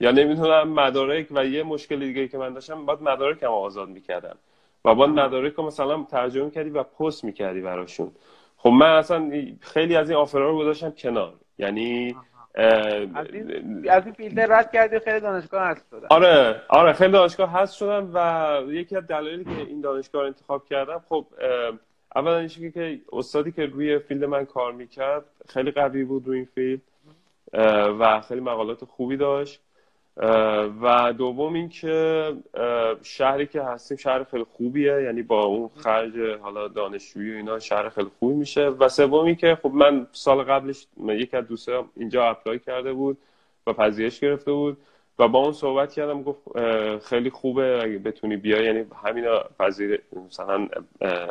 یا 0.00 0.10
نمی‌دونم 0.10 0.68
مدارک 0.68 1.26
و 1.30 1.46
یه 1.46 1.62
مشکل 1.62 1.98
دیگه 1.98 2.28
که 2.28 2.38
من 2.38 2.54
داشتم 2.54 2.86
باید 2.86 3.02
مدارکم 3.02 3.46
آزاد 3.46 3.88
می‌کردم 3.88 4.36
و 4.84 4.94
باید 4.94 5.10
مدارک 5.10 5.58
مثلا 5.58 6.06
ترجمه 6.10 6.50
کردی 6.50 6.70
و 6.70 6.82
پست 6.82 7.24
می‌کردی 7.24 7.60
براشون. 7.60 8.10
خب 8.56 8.70
من 8.70 8.90
اصلا 8.90 9.30
خیلی 9.60 9.96
از 9.96 10.10
این 10.10 10.18
offer 10.18 10.43
ها 10.43 10.48
رو 10.48 10.58
گذاشتم 10.58 10.90
کنار. 10.90 11.34
یعنی 11.58 12.16
از 12.58 14.04
این 14.04 14.12
فیلتر 14.16 14.46
رد 14.46 14.72
کردی 14.72 14.98
خیلی 14.98 15.20
دانشگاه 15.20 15.62
هست 15.62 15.86
شدن 15.90 16.06
آره 16.10 16.62
آره 16.68 16.92
خیلی 16.92 17.12
دانشگاه 17.12 17.52
هست 17.52 17.76
شدن 17.76 18.10
و 18.14 18.72
یکی 18.72 18.96
از 18.96 19.06
دلایلی 19.06 19.44
که 19.44 19.50
این 19.50 19.80
دانشگاه 19.80 20.22
رو 20.22 20.26
انتخاب 20.26 20.64
کردم 20.64 21.02
خب 21.08 21.26
اولا 22.16 22.38
اینکه 22.38 22.70
که 22.70 23.00
استادی 23.12 23.52
که 23.52 23.66
روی 23.66 23.98
field 23.98 24.24
من 24.24 24.44
کار 24.44 24.72
می‌کرد 24.72 25.24
خیلی 25.48 25.70
قوی 25.70 26.04
بود 26.04 26.26
روی 26.26 26.36
این 26.36 26.48
field 26.54 26.80
و 28.00 28.20
خیلی 28.20 28.40
مقالات 28.40 28.84
خوبی 28.84 29.16
داشت. 29.16 29.60
و 30.82 31.12
دوم 31.18 31.54
اینکه 31.54 32.32
شهری 33.02 33.46
که 33.46 33.62
هستیم 33.62 33.96
شهر 33.96 34.24
خیلی 34.24 34.44
خوبیه 34.56 35.02
یعنی 35.02 35.22
با 35.22 35.44
اون 35.44 35.70
خرج 35.76 36.12
حالا 36.40 36.68
دانشجویی 36.68 37.32
و 37.32 37.36
اینا 37.36 37.58
شهر 37.58 37.88
خیلی 37.88 38.10
خوبی 38.18 38.34
میشه. 38.34 38.68
و 38.68 38.88
سومی 38.88 39.36
که 39.36 39.58
خب 39.62 39.70
من 39.74 40.06
سال 40.12 40.42
قبلش 40.42 40.86
یکی 41.06 41.36
از 41.36 41.46
دوستان 41.48 41.84
اینجا 41.96 42.24
apply 42.24 42.58
کرده 42.58 42.92
بود 42.92 43.18
و 43.66 43.72
پذیرش 43.72 44.20
گرفته 44.20 44.52
بود 44.52 44.76
و 45.18 45.28
با 45.28 45.38
اون 45.38 45.52
صحبت 45.52 45.92
کردم 45.92 46.22
گفت 46.22 46.40
خیلی 47.08 47.30
خوبه 47.30 47.80
اگه 47.82 47.98
بتونی 47.98 48.36
بیا 48.36 48.62
یعنی 48.62 48.84
همینا 49.04 49.44
پذیر 49.58 50.02
مثلا 50.26 50.68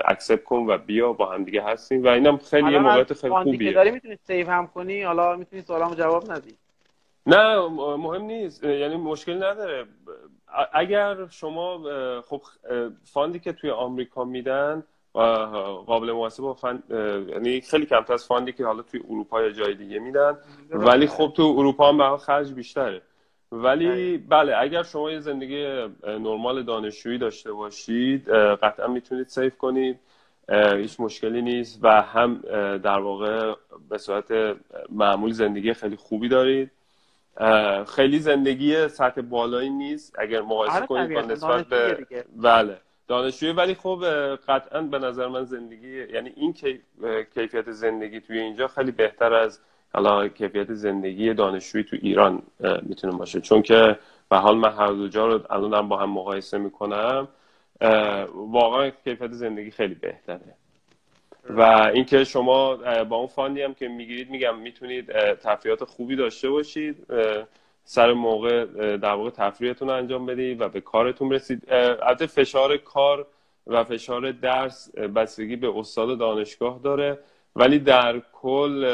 accept 0.05 0.43
کن 0.43 0.65
و 0.67 0.77
بیا 0.77 1.13
با 1.13 1.25
هم 1.25 1.43
دیگه 1.43 1.63
هستیم. 1.63 2.03
و 2.03 2.07
اینم 2.07 2.37
خیلی 2.37 2.71
یه 2.71 2.79
موقعیت 2.79 3.13
خیلی 3.13 3.33
خوبیه. 3.33 3.73
داری 3.73 3.91
می‌تونی 3.91 4.17
save 4.27 4.49
هم 4.49 4.67
کنی؟ 4.67 5.03
حالا 5.03 5.35
می‌تونی 5.35 5.61
سوالامو 5.61 5.95
جواب 5.95 6.31
ندی. 6.31 6.57
نه 7.27 7.67
مهم 7.97 8.21
نیست. 8.21 8.63
یعنی 8.63 8.95
مشکل 8.95 9.35
نداره. 9.35 9.85
اگر 10.73 11.27
شما 11.29 11.81
خب 12.21 12.41
fundی 13.03 13.39
که 13.39 13.53
توی 13.53 13.69
آمریکا 13.69 14.23
میدن 14.23 14.83
قابل 15.13 16.11
مقایسه 16.11 16.43
با 16.43 16.53
fund 16.53 16.83
یعنی 17.29 17.61
خیلی 17.61 17.85
کمتر 17.85 18.13
از 18.13 18.25
fundی 18.27 18.51
که 18.51 18.65
حالا 18.65 18.81
توی 18.81 19.01
اروپا 19.09 19.41
یا 19.41 19.49
جای 19.49 19.75
دیگه 19.75 19.99
میدن. 19.99 20.37
ولی 20.69 21.07
خب 21.07 21.33
تو 21.35 21.55
اروپا 21.57 21.89
هم 21.89 21.97
به 21.97 22.17
خرج 22.17 22.53
بیشتره. 22.53 23.01
ولی 23.51 24.17
بله 24.17 24.57
اگر 24.57 24.83
شما 24.83 25.11
یه 25.11 25.19
زندگی 25.19 25.63
نرمال 26.03 26.63
دانشجویی 26.63 27.17
داشته 27.17 27.51
باشید 27.51 28.29
قطعا 28.29 28.87
می‌تونید 28.87 29.27
save 29.27 29.57
کنید. 29.57 29.99
هیچ 30.75 30.99
مشکلی 30.99 31.41
نیست. 31.41 31.79
و 31.83 32.01
هم 32.01 32.41
در 32.77 32.99
واقع 32.99 33.53
به 33.89 33.97
صورت 33.97 34.57
معمول 34.89 35.31
زندگی 35.31 35.73
خیلی 35.73 35.95
خوبی 35.95 36.29
دارید. 36.29 36.71
خیلی 37.87 38.19
زندگی 38.19 38.87
سطح 38.87 39.21
بالایی 39.21 39.69
نیست. 39.69 40.19
اگر 40.19 40.41
مقایسه 40.41 40.75
آره 40.75 40.87
کنید 40.87 41.13
با 41.13 41.21
نسبت 41.21 41.67
به 41.67 42.05
بله 42.35 42.77
دانشجوی 43.07 43.51
ولی 43.51 43.73
خب 43.73 44.03
قطعا 44.47 44.81
به 44.81 44.99
نظر 44.99 45.27
من 45.27 45.43
زندگی 45.43 46.03
یعنی 46.13 46.33
این 46.35 46.53
کیفیت 47.33 47.71
زندگی 47.71 48.19
توی 48.19 48.39
اینجا 48.39 48.67
خیلی 48.67 48.91
بهتر 48.91 49.33
از 49.33 49.59
حالا 49.93 50.27
کیفیت 50.27 50.73
زندگی 50.73 51.33
دانشجویی 51.33 51.83
تو 51.83 51.97
ایران 52.01 52.41
می‌تونه 52.81 53.17
باشه. 53.17 53.41
چون 53.41 53.61
که 53.61 53.99
به 54.29 54.37
حال 54.37 54.57
من 54.57 54.71
هر 54.71 54.87
دو 54.87 55.07
جا 55.07 55.27
رو 55.27 55.39
الان 55.49 55.89
با 55.89 55.97
هم 55.97 56.09
مقایسه 56.09 56.57
می‌کنم 56.57 57.27
واقعا 58.35 58.89
کیفیت 58.89 59.31
زندگی 59.31 59.71
خیلی 59.71 59.95
بهتره. 59.95 60.55
و 61.49 61.61
اینکه 61.93 62.23
شما 62.23 62.75
با 63.03 63.15
اون 63.15 63.27
فاندی 63.27 63.61
هم 63.61 63.73
که 63.73 63.87
می‌گیرید 63.87 64.29
میگم 64.29 64.59
می‌تونید 64.59 65.11
تفریحات 65.33 65.83
خوبی 65.83 66.15
داشته 66.15 66.49
باشید 66.49 67.07
سر 67.83 68.13
موقع 68.13 68.65
در 68.97 69.13
واقع 69.13 69.29
تفریحتون 69.29 69.89
انجام 69.89 70.25
بدید 70.25 70.61
و 70.61 70.69
به 70.69 70.81
کارتون 70.81 71.31
رسید. 71.31 71.63
البته 71.71 72.25
فشار 72.25 72.77
کار 72.77 73.27
و 73.67 73.83
فشار 73.83 74.31
درس 74.31 74.95
بستگی 74.95 75.55
به 75.55 75.77
استاد 75.77 76.19
دانشگاه 76.19 76.79
داره 76.83 77.19
ولی 77.55 77.79
در 77.79 78.21
کل 78.33 78.85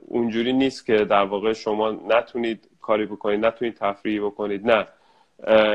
اونجوری 0.00 0.52
نیست 0.52 0.86
که 0.86 0.96
در 0.96 1.24
واقع 1.24 1.52
شما 1.52 1.90
نتونید 1.90 2.70
کاری 2.80 3.06
بکنید 3.06 3.44
نتونید 3.44 3.74
تفریح 3.74 4.26
بکنید. 4.26 4.70
نه. 4.70 4.86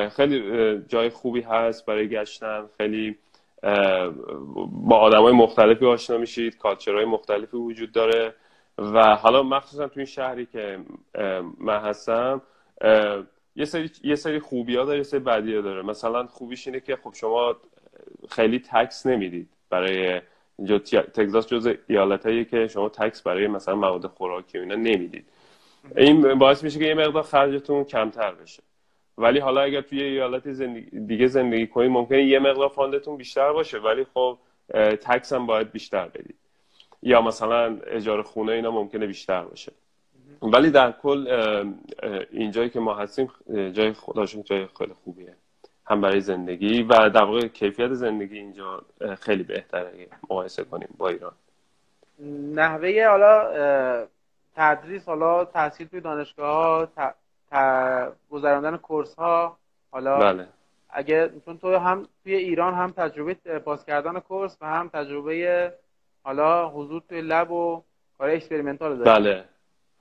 خیلی 0.10 0.44
جای 0.88 1.10
خوبی 1.10 1.42
هست 1.42 1.86
برای 1.86 2.10
گشتن 2.10 2.66
خیلی 2.78 3.18
با 4.72 4.98
آدم 4.98 5.22
های 5.22 5.34
مختلفی 5.34 5.86
آشنا 5.86 6.18
میشید 6.18 6.58
کالچرهای 6.58 7.06
مختلفی 7.06 7.58
وجود 7.58 7.92
داره. 7.92 8.34
و 8.78 9.16
حالا 9.16 9.44
مخصوصا 9.44 9.88
تو 9.88 10.00
این 10.00 10.06
شهری 10.06 10.46
که 10.46 10.80
من 11.58 11.80
هستم 11.80 12.42
یه 13.56 13.66
سری 13.66 13.92
یه 14.04 14.16
سری 14.16 14.40
خوبی 14.40 14.76
ها 14.76 14.86
داره 14.86 14.98
یه 14.98 15.04
سری 15.04 15.20
بدی 15.20 15.56
ها 15.56 15.62
داره. 15.62 15.82
مثلا 15.82 16.28
خوبیش 16.28 16.68
اینه 16.68 16.80
که 16.80 16.96
خب 16.96 17.14
شما 17.14 17.56
خیلی 18.30 18.60
تکس 18.60 19.06
نمی‌دید 19.06 19.50
برای 19.70 20.22
اینجا 20.58 20.80
تگزاس 21.14 21.48
جز 21.48 21.74
ایالت 21.88 22.50
که 22.50 22.68
شما 22.68 22.90
تکس 22.90 23.22
برای 23.22 23.48
مثلا 23.48 23.76
مواد 23.76 24.08
خوراکی 24.08 24.58
و 24.58 24.62
اینا 24.62 24.76
نمی‌دید. 24.76 25.26
این 25.98 26.40
باعث 26.40 26.64
میشه 26.64 26.80
که 26.80 26.86
یه 26.86 26.94
مقدار 26.94 27.24
خرجتون 27.24 27.84
کمتر 27.84 28.32
بشه. 28.32 28.64
ولی 29.20 29.40
حالا 29.40 29.62
اگر 29.62 29.82
توی 29.82 30.04
ایالت 30.04 30.52
زندگی 30.52 31.00
دیگه 31.00 31.28
زندگی 31.28 31.68
کنید 31.68 31.92
ممکنه 31.92 32.24
یه 32.24 32.40
مقدار 32.40 32.70
فاندتون 32.70 33.18
بیشتر 33.18 33.52
باشه 33.52 33.80
ولی 33.80 34.06
خب 34.14 34.38
تکس 35.02 35.34
هم 35.34 35.46
باید 35.46 35.72
بیشتر 35.72 36.08
بدید 36.08 36.36
یا 37.04 37.22
مثلا 37.22 37.78
اجاره 37.88 38.24
خونه 38.24 38.52
اینا 38.52 38.72
ممکنه 38.72 39.08
بیشتر 39.08 39.42
باشه. 39.42 39.72
ولی 40.42 40.72
در 40.72 40.92
کل 40.92 41.28
اینجایی 42.32 42.70
که 42.70 42.80
ما 42.80 42.94
هستیم 42.94 43.32
جای 43.72 43.94
خداشون 43.94 44.44
جای 44.44 44.68
خیلی 44.78 44.94
خوبیه. 45.04 45.34
هم 45.86 46.02
برای 46.02 46.22
زندگی 46.22 46.84
و 46.84 47.10
در 47.10 47.24
واقع 47.24 47.48
کیفیت 47.48 47.94
زندگی 47.94 48.38
اینجا 48.38 48.82
خیلی 49.20 49.44
بهتره 49.44 50.08
مقایسه 50.24 50.64
کنیم 50.64 50.90
با 50.98 51.10
ایران. 51.10 51.32
نحوه 52.54 53.06
حالا 53.08 54.08
تدریس 54.56 55.06
حالا 55.06 55.46
تحصیل 55.46 55.88
توی 55.88 56.02
دانشگاه 56.02 56.88
گذراندن 58.32 58.78
course 58.78 59.16
ها 59.16 59.58
حالا 59.92 60.20
بله. 60.20 60.48
اگه 60.90 61.32
چون 61.46 61.58
تو 61.58 61.78
هم 61.78 62.08
توی 62.24 62.36
ایران 62.36 62.74
هم 62.74 62.92
تجربه 62.92 63.60
باز 63.60 63.86
کردن 63.86 64.20
course 64.20 64.58
و 64.62 64.66
هم 64.66 64.90
تجربه 64.90 65.74
حالا 66.24 66.70
حضور 66.70 67.02
توی 67.10 67.22
lab 67.22 67.52
و 67.52 67.84
کار 68.18 68.30
experimental 68.30 68.98
داشتی 68.98 69.24
بله 69.24 69.46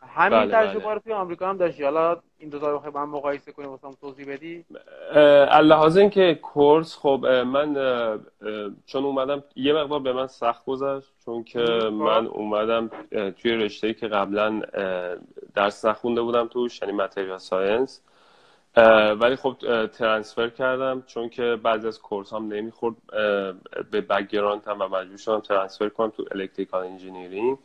همین 0.00 0.38
بله 0.38 0.52
تجربه 0.52 0.84
بله. 0.84 0.94
رو 0.94 1.00
توی 1.00 1.12
آمریکا 1.12 1.48
هم 1.48 1.56
داشتی 1.56 1.84
حالا 1.84 2.16
این 2.38 2.50
دو 2.50 2.58
تا 2.58 2.70
رو 2.70 2.90
با 2.90 3.00
هم 3.00 3.10
مقایسه 3.10 3.52
کنیم 3.52 3.68
واسه 3.68 3.88
توضیح 4.00 4.32
بدی 4.32 4.64
لحاظ 5.62 5.96
اینکه 5.96 6.34
course 6.34 6.96
خب 6.96 7.26
من 7.26 7.74
چون 8.86 9.04
اومدم 9.04 9.44
یه 9.56 9.72
مقدار 9.72 10.00
به 10.00 10.12
من 10.12 10.26
سخت 10.26 10.64
گذشت 10.64 11.12
چون 11.24 11.44
که 11.44 11.64
خب. 11.64 11.86
من 11.86 12.26
اومدم 12.26 12.90
توی 13.10 13.52
رشته 13.52 13.94
که 13.94 14.08
قبلا 14.08 14.60
درس 15.54 15.84
نخونده 15.84 16.22
بودم 16.22 16.46
توش 16.46 16.82
یعنی 16.82 16.94
material 16.94 17.38
science 17.38 18.02
ولی 19.20 19.36
خب 19.36 19.56
transfer 19.86 20.48
کردم 20.48 21.02
چون 21.06 21.28
که 21.28 21.58
بعضی 21.62 21.88
از 21.88 22.02
course 22.02 22.32
هم 22.32 22.48
نمی‌خورد 22.48 22.96
به 23.90 24.00
background 24.00 24.62
هم 24.66 24.80
و 24.80 24.88
مجبور 24.88 25.16
شدم 25.16 25.40
transfer 25.40 25.88
کنم 25.88 26.10
تو 26.10 26.24
electrical 26.32 26.86
engineering 26.86 27.58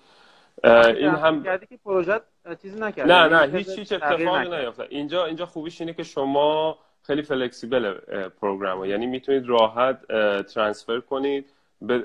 این 0.63 1.09
هم 1.09 1.43
کردی 1.43 1.65
که 1.65 1.77
پروژه 1.85 2.21
چیزی 2.61 2.79
نکرد 2.79 3.11
نه 3.11 3.27
نه 3.27 3.41
یعنی 3.41 3.57
هیچ 3.57 3.79
هیچ 3.79 3.93
اتفاقی 3.93 4.49
نیفتاد. 4.49 4.87
اینجا 4.89 5.25
اینجا 5.25 5.45
خوبیش 5.45 5.81
اینه 5.81 5.93
که 5.93 6.03
شما 6.03 6.77
خیلی 7.03 7.21
flexible 7.21 7.93
program 8.41 8.85
یعنی 8.85 9.05
می‌تونید 9.05 9.45
راحت 9.45 10.07
transfer 10.53 10.99
کنید 10.99 11.49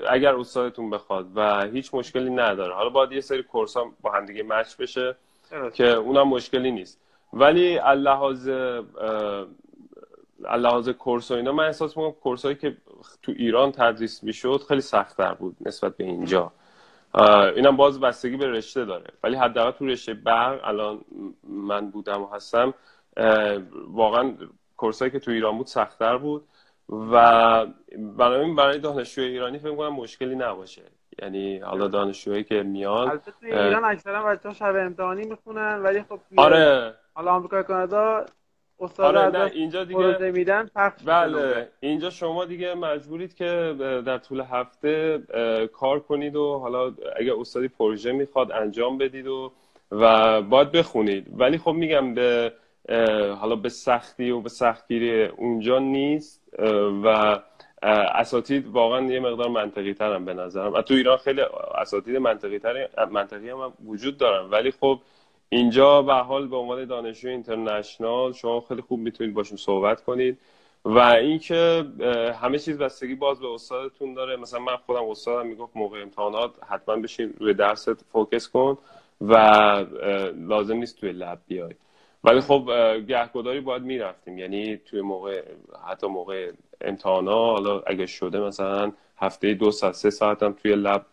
اگر 0.09 0.35
استادتون 0.35 0.89
بخواد 0.89 1.27
و 1.35 1.65
هیچ 1.65 1.93
مشکلی 1.93 2.29
نداره. 2.29 2.73
حالا 2.73 2.89
باید 2.89 3.11
یه 3.11 3.21
سری 3.21 3.43
course 3.43 3.77
هم 3.77 3.93
با 4.01 4.11
هم 4.11 4.25
دیگه 4.25 4.43
match 4.43 4.75
بشه 4.75 5.15
که 5.73 5.87
اونم 5.87 6.27
مشکلی 6.27 6.71
نیست. 6.71 7.01
ولی 7.33 7.77
اللحاظ 7.77 8.49
اللحاظ 10.45 10.89
course 10.89 11.31
و 11.31 11.33
اینا 11.33 11.51
من 11.51 11.65
احساس 11.65 11.97
می‌کنم 11.97 12.11
course 12.11 12.45
هایی 12.45 12.57
که 12.57 12.77
تو 13.21 13.31
ایران 13.35 13.71
تدریس 13.71 14.23
می‌شد 14.23 14.61
خیلی 14.67 14.81
سختتر 14.81 15.33
بود 15.33 15.55
نسبت 15.61 15.97
به 15.97 16.03
اینجا. 16.03 16.51
اینم 17.55 17.77
باز 17.77 17.99
بستگی 17.99 18.37
به 18.37 18.47
رشته 18.47 18.85
داره. 18.85 19.07
ولی 19.23 19.35
حداقل 19.35 19.71
تو 19.71 19.85
رشته 19.85 20.13
برق 20.13 20.59
الان 20.63 21.01
من 21.43 21.89
بودم 21.89 22.21
و 22.21 22.27
هستم 22.27 22.73
واقعا 23.87 24.33
کورسایی 24.77 25.11
که 25.11 25.19
تو 25.19 25.31
ایران 25.31 25.57
بود 25.57 25.67
سختتر 25.67 26.17
بود 26.17 26.47
و 27.11 27.65
بنابراین 28.17 28.55
برای 28.55 28.79
دانشجوی 28.79 29.25
ایرانی 29.25 29.59
فکر 29.59 29.75
کنم 29.75 29.93
مشکلی 29.93 30.35
نباشه. 30.35 30.83
یعنی 31.21 31.57
حالا 31.57 31.87
دانشجوهایی 31.87 32.43
که 32.43 32.63
میان 32.63 33.09
البته 33.09 33.31
تو 33.31 33.45
ایران 33.45 33.85
اکثرا 33.85 34.23
بچه‌ها 34.23 34.53
شب 34.53 34.75
امتحانی 34.75 35.25
می‌خونن 35.25 35.83
ولی 35.83 36.03
خب 36.03 36.19
آره. 36.37 36.95
حالا 37.13 37.31
آمریکا 37.31 37.63
کانادا 37.63 38.25
استاد 38.79 39.15
آره 39.15 39.51
اینجا 39.51 39.83
دیگه 39.83 40.31
میدن 40.31 40.69
پخش 40.75 41.03
بله 41.03 41.67
اینجا 41.79 42.09
شما 42.09 42.45
دیگه 42.45 42.73
مجبورید 42.73 43.33
که 43.33 43.75
در 44.05 44.17
طول 44.17 44.41
هفته 44.41 45.23
کار 45.73 45.99
کنید 45.99 46.35
و 46.35 46.57
حالا 46.57 46.93
اگه 47.15 47.39
استادی 47.39 47.67
پروژه 47.67 48.11
می‌خواد 48.11 48.51
انجام 48.51 48.97
بدید 48.97 49.27
و 49.27 49.51
و 49.91 50.41
باید 50.41 50.71
بخونید. 50.71 51.27
ولی 51.37 51.57
خب 51.57 51.71
میگم 51.71 52.13
به 52.13 52.53
حالا 53.39 53.55
به 53.55 53.69
سختی 53.69 54.31
و 54.31 54.41
به 54.41 54.49
سختگیری 54.49 55.25
اونجا 55.25 55.79
نیست 55.79 56.41
و 57.03 57.39
اساتید 57.83 58.67
واقعا 58.67 59.01
یه 59.01 59.19
مقدار 59.19 59.49
منطقی 59.49 59.93
ترم 59.93 60.25
به 60.25 60.33
نظرم. 60.33 60.73
و 60.73 60.81
تو 60.81 60.93
ایران 60.93 61.17
خیلی 61.17 61.41
اساتید 61.75 62.17
منطقی 62.17 62.59
تر 62.59 62.87
منطقی 63.11 63.49
هم, 63.49 63.73
وجود 63.85 64.17
دارن. 64.17 64.49
ولی 64.49 64.71
خب 64.71 64.99
اینجا 65.49 66.01
به 66.01 66.13
حال 66.13 66.47
به 66.47 66.55
عنوان 66.55 66.85
دانشجو 66.85 67.29
اینترنشنال 67.29 68.33
شما 68.33 68.61
خیلی 68.61 68.81
خوب 68.81 68.99
می‌تونید 68.99 69.33
باشون 69.33 69.57
صحبت 69.57 70.03
کنید. 70.03 70.37
و 70.85 70.99
اینکه 70.99 71.85
همه 72.41 72.59
چیز 72.59 72.77
بستگی 72.77 73.15
باز 73.15 73.39
به 73.39 73.47
استادتون 73.47 74.13
داره. 74.13 74.35
مثلا 74.35 74.59
من 74.59 74.75
خودم 74.75 75.09
استادم 75.09 75.47
می‌گفت 75.47 75.77
موقع 75.77 76.01
امتحانات 76.01 76.51
حتما 76.67 76.95
بشین 76.95 77.33
روی 77.39 77.53
درست 77.53 78.05
فوکس 78.11 78.47
کن 78.49 78.77
و 79.21 79.35
لازم 80.35 80.77
نیست 80.77 80.99
توی 80.99 81.11
lab 81.11 81.39
بیای. 81.47 81.73
ولی 82.23 82.39
خب 82.39 82.69
گهگداری 83.07 83.59
باید 83.59 83.83
می‌رفتیم. 83.83 84.37
یعنی 84.37 84.77
توی 84.77 85.01
موقع 85.01 85.43
حتی 85.87 86.07
موقع 86.07 86.51
امتحانا 86.81 87.45
حالا 87.45 87.81
اگه 87.87 88.05
شده 88.05 88.39
مثلا 88.39 88.91
هفته 89.17 89.53
دو 89.53 89.71
ساعت 89.71 89.93
سه 89.93 90.09
ساعت 90.09 90.57
توی 90.61 90.75
lab 90.75 91.05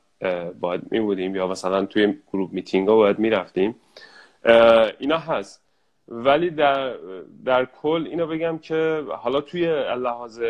باید 0.61 0.93
می 0.93 1.01
بودیم 1.01 1.37
یا 1.37 1.47
مثلا 1.47 1.87
توی 1.87 2.19
group 2.33 2.53
meeting 2.53 2.89
ها 2.89 2.97
باید 2.97 3.19
می‌رفتیم. 3.19 3.75
اینا 4.99 5.19
هست. 5.19 5.67
ولی 6.09 6.51
در, 6.51 6.97
در 7.45 7.65
کل 7.65 8.07
اینو 8.11 8.27
بگم 8.27 8.59
که 8.59 9.05
حالا 9.09 9.41
توی 9.41 9.67
لحاظ 9.95 10.43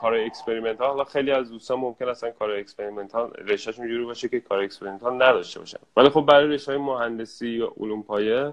کار 0.00 0.14
experimental 0.14 0.88
حالا 0.88 1.04
خیلی 1.04 1.30
از 1.30 1.50
دوستان 1.50 1.78
ممکن 1.78 2.08
اصلا 2.08 2.30
کار 2.30 2.50
experimental 2.50 3.30
رشتهشون 3.30 3.88
جوری 3.88 4.04
باشه 4.04 4.28
که 4.28 4.40
کار 4.40 4.58
experimental 4.58 5.14
نداشته 5.14 5.60
باشن. 5.60 5.78
ولی 5.96 6.08
خب 6.08 6.20
برای 6.20 6.46
رشته 6.46 6.78
مهندسی 6.78 7.48
یا 7.48 7.72
علوم 7.80 8.02
پایه 8.02 8.52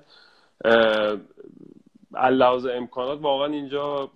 لحاظ 2.13 2.65
امکانات 2.65 3.21
واقعا 3.21 3.47
اینجا 3.47 4.11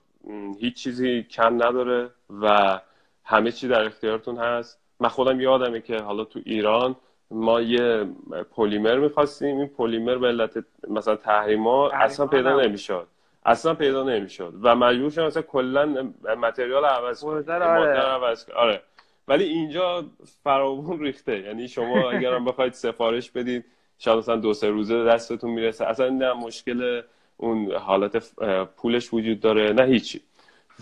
هیچ 0.59 0.83
چیزی 0.83 1.23
کم 1.23 1.63
نداره 1.63 2.09
و 2.41 2.79
همه 3.23 3.51
چی 3.51 3.67
در 3.67 3.83
اختیارتون 3.83 4.37
هست. 4.37 4.79
من 4.99 5.09
خودم 5.09 5.41
یادمه 5.41 5.81
که 5.81 5.97
حالا 5.97 6.23
تو 6.23 6.39
ایران 6.45 6.95
ما 7.33 7.61
یه 7.61 8.07
پلیمر 8.55 8.99
می‌خواستیم. 8.99 9.57
این 9.57 9.67
پلیمر 9.67 10.15
به 10.15 10.27
علت 10.27 10.65
مثلا 10.87 11.15
تحریما 11.15 11.89
اصلا 11.89 12.25
پیدا 12.25 12.61
نمی‌شد. 12.61 13.07
اصلا 13.45 13.73
پیدا 13.73 14.03
نمی‌شد. 14.03 14.53
و 14.61 14.75
مجبور 14.75 15.09
شدم 15.09 15.25
مثلا 15.25 15.41
کلا 15.41 16.11
متریال 16.37 16.85
عوض 16.85 17.23
کنم. 17.23 17.43
آره. 17.51 17.99
عوض 17.99 18.49
آره. 18.49 18.81
ولی 19.27 19.43
اینجا 19.43 20.05
فراوون 20.43 20.99
ریخته. 20.99 21.39
یعنی 21.39 21.67
شما 21.67 22.09
اگر 22.09 22.39
بخواید 22.39 22.73
سفارش 22.73 23.31
بدید 23.31 23.65
شاید 23.99 24.17
مثلا 24.17 24.35
دو 24.35 24.53
سه 24.53 24.69
روزه 24.69 25.03
دستتون 25.03 25.51
می‌رسه. 25.51 25.85
اصلا 25.85 26.09
نه 26.09 26.33
مشکل 26.33 27.01
اون 27.37 27.71
حالت 27.71 28.33
پولش 28.77 29.13
وجود 29.13 29.39
داره 29.39 29.73
نه 29.73 29.83
هیچی. 29.83 30.21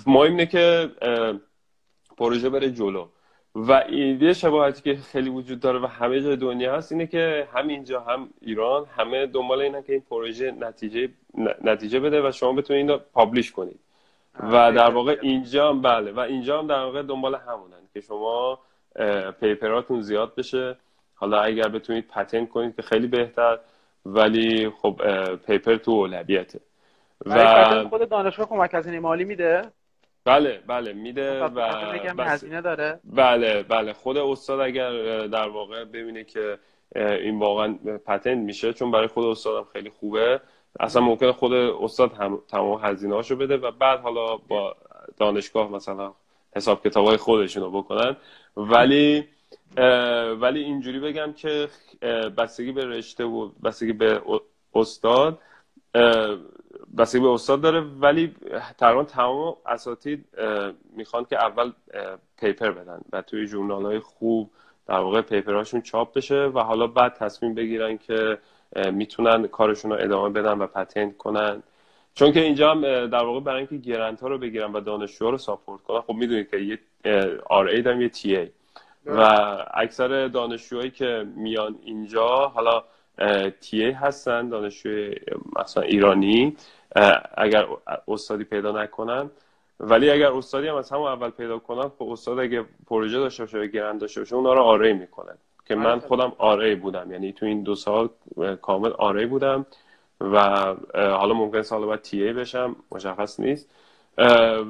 مهم 0.07 0.31
اینه 0.31 0.45
که 0.45 0.89
پروژه 2.17 2.49
بره 2.49 2.71
جلو. 2.71 3.07
و 3.55 3.83
ایده 3.89 4.33
شباهتی 4.33 4.81
که 4.81 5.01
خیلی 5.01 5.29
وجود 5.29 5.59
داره 5.59 5.79
و 5.79 5.85
همه 5.85 6.21
جای 6.21 6.35
دنیا 6.35 6.75
هست 6.75 6.91
اینه 6.91 7.07
که 7.07 7.47
هم 7.53 7.67
اینجا 7.67 7.99
هم 8.01 8.29
ایران 8.41 8.85
همه 8.97 9.25
دنبال 9.25 9.61
اینه 9.61 9.81
که 9.81 9.93
این 9.93 10.01
پروژه 10.09 10.51
نتیجه 10.51 11.09
نتیجه 11.63 11.99
بده 11.99 12.27
و 12.27 12.31
شما 12.31 12.53
بتونید 12.53 12.89
اینو 12.89 12.99
پابلیش 13.13 13.51
کنید. 13.51 13.79
و 14.39 14.71
در 14.71 14.89
واقع 14.89 15.17
اینجا 15.21 15.69
هم 15.69 15.81
بله 15.81 16.11
و 16.11 16.19
اینجا 16.19 16.59
هم 16.59 16.67
در 16.67 16.83
واقع 16.83 17.01
دنبال 17.01 17.35
همونن 17.35 17.81
که 17.93 18.01
شما 18.01 18.59
پیپراتون 19.39 20.01
زیاد 20.01 20.35
بشه. 20.35 20.77
حالا 21.15 21.41
اگر 21.41 21.67
بتونید 21.67 22.07
پتنت 22.07 22.49
کنید 22.49 22.75
که 22.75 22.81
خیلی 22.81 23.07
بهتر 23.07 23.59
ولی 24.05 24.69
خب 24.69 25.01
پیپر 25.35 25.75
تو 25.75 25.91
اولویته. 25.91 26.59
و 27.25 27.89
خود 27.89 28.09
دانشگاه 28.09 28.49
کمک 28.49 28.73
هزینه 28.73 28.99
مالی 28.99 29.23
میده؟ 29.23 29.61
بله 30.25 30.59
بله 30.67 30.93
میده 30.93 31.47
خب، 31.47 31.55
و 32.17 32.23
هزینه 32.23 32.61
داره. 32.61 32.99
بله 33.03 33.63
بله 33.63 33.93
خود 33.93 34.17
استاد 34.17 34.59
اگر 34.59 34.91
در 35.27 35.47
واقع 35.47 35.83
ببینه 35.83 36.23
که 36.23 36.59
این 36.95 37.39
واقعا 37.39 37.77
پتنت 38.05 38.37
میشه 38.37 38.73
چون 38.73 38.91
برای 38.91 39.07
خود 39.07 39.25
استادم 39.25 39.67
خیلی 39.73 39.89
خوبه 39.89 40.41
اصلا 40.79 41.01
ممکنه 41.01 41.31
خود 41.31 41.53
استاد 41.53 42.13
هم 42.13 42.41
تمام 42.47 42.79
هزینه 42.83 43.15
هاشو 43.15 43.35
بده 43.35 43.57
و 43.57 43.71
بعد 43.71 43.99
حالا 43.99 44.37
با 44.37 44.75
دانشگاه 45.17 45.71
مثلا 45.71 46.13
حساب 46.55 46.83
کتاب 46.87 47.05
های 47.05 47.17
خودشون 47.17 47.63
رو 47.63 47.71
بکنن. 47.71 48.15
ولی 48.57 49.27
ولی 50.41 50.63
اینجوری 50.63 50.99
بگم 50.99 51.33
که 51.33 51.67
بستگی 52.37 52.71
به 52.71 52.85
رشته 52.85 53.23
و 53.23 53.49
بستگی 53.63 53.93
به 53.93 54.21
استاد 54.75 55.39
بستگی 56.97 57.21
به 57.21 57.29
استاد 57.29 57.61
داره 57.61 57.79
ولی 57.79 58.35
تقریبا 58.77 59.03
تمام 59.03 59.55
اساتید 59.65 60.25
می‌خوان 60.95 61.25
که 61.25 61.35
اول 61.37 61.71
پیپر 62.37 62.71
بدن 62.71 63.01
و 63.13 63.21
توی 63.21 63.47
جورنال 63.47 63.85
های 63.85 63.99
خوب 63.99 64.51
در 64.87 64.99
واقع 64.99 65.21
پیپرهاشون 65.21 65.81
چاپ 65.81 66.13
بشه 66.13 66.45
و 66.45 66.59
حالا 66.59 66.87
بعد 66.87 67.13
تصمیم 67.13 67.55
بگیرن 67.55 67.97
که 67.97 68.37
می‌تونن 68.91 69.47
کارشون 69.47 69.91
رو 69.91 69.97
ادامه 69.99 70.29
بدن 70.29 70.57
و 70.57 70.67
پتنت 70.67 71.17
کنن. 71.17 71.63
چون 72.13 72.31
که 72.31 72.39
اینجا 72.39 72.71
هم 72.71 72.81
در 73.07 73.23
واقع 73.23 73.39
برای 73.39 73.57
اینکه 73.57 73.77
گرنت 73.77 74.21
ها 74.21 74.27
رو 74.27 74.37
بگیرن 74.37 74.73
و 74.73 74.79
دانشجو 74.79 75.31
رو 75.31 75.37
ساپورت 75.37 75.81
کنن 75.81 76.01
خب 76.01 76.13
می‌دونید 76.13 76.49
که 76.49 76.57
یه 76.57 76.79
آر 77.49 77.67
ای 77.67 77.81
داریم 77.81 78.01
یه 78.01 78.09
تی 78.09 78.37
ای 78.37 78.49
و 79.05 79.19
اکثر 79.73 80.27
دانشجوهایی 80.27 80.91
که 80.91 81.27
میان 81.35 81.75
اینجا 81.83 82.27
حالا 82.27 82.83
تی 83.61 83.83
ای 83.83 83.91
هستن 83.91 84.49
دانشجوی 84.49 85.15
مثلا 85.59 85.83
ایرانی. 85.83 86.57
اگر 87.37 87.67
استادی 88.07 88.43
پیدا 88.43 88.83
نکنن. 88.83 89.29
ولی 89.79 90.09
اگر 90.09 90.31
استادی 90.31 90.67
هم 90.67 90.75
از 90.75 90.91
همون 90.91 91.07
اول 91.07 91.29
پیدا 91.29 91.59
کنن 91.59 91.89
خب 91.99 92.09
استاد 92.09 92.39
اگه 92.39 92.65
پروژه 92.87 93.19
داشته 93.19 93.43
باشه 93.43 93.57
و 93.57 93.65
گرند 93.65 94.01
داشته 94.01 94.21
باشه 94.21 94.35
اونا 94.35 94.53
رو 94.53 94.61
آری 94.61 94.93
می‌کنن. 94.93 95.37
که 95.65 95.75
من 95.75 95.99
خودم 95.99 96.33
آری 96.37 96.75
بودم. 96.75 97.11
یعنی 97.11 97.33
تو 97.33 97.45
این 97.45 97.63
دو 97.63 97.75
سال 97.75 98.09
کامل 98.61 98.91
آری 98.91 99.25
بودم. 99.25 99.65
و 100.21 100.39
حالا 100.93 101.33
ممکن 101.33 101.61
سال 101.61 101.85
بعد 101.85 102.01
تی 102.01 102.23
ای 102.23 102.33
بشم 102.33 102.75
مشخص 102.91 103.39
نیست. 103.39 103.69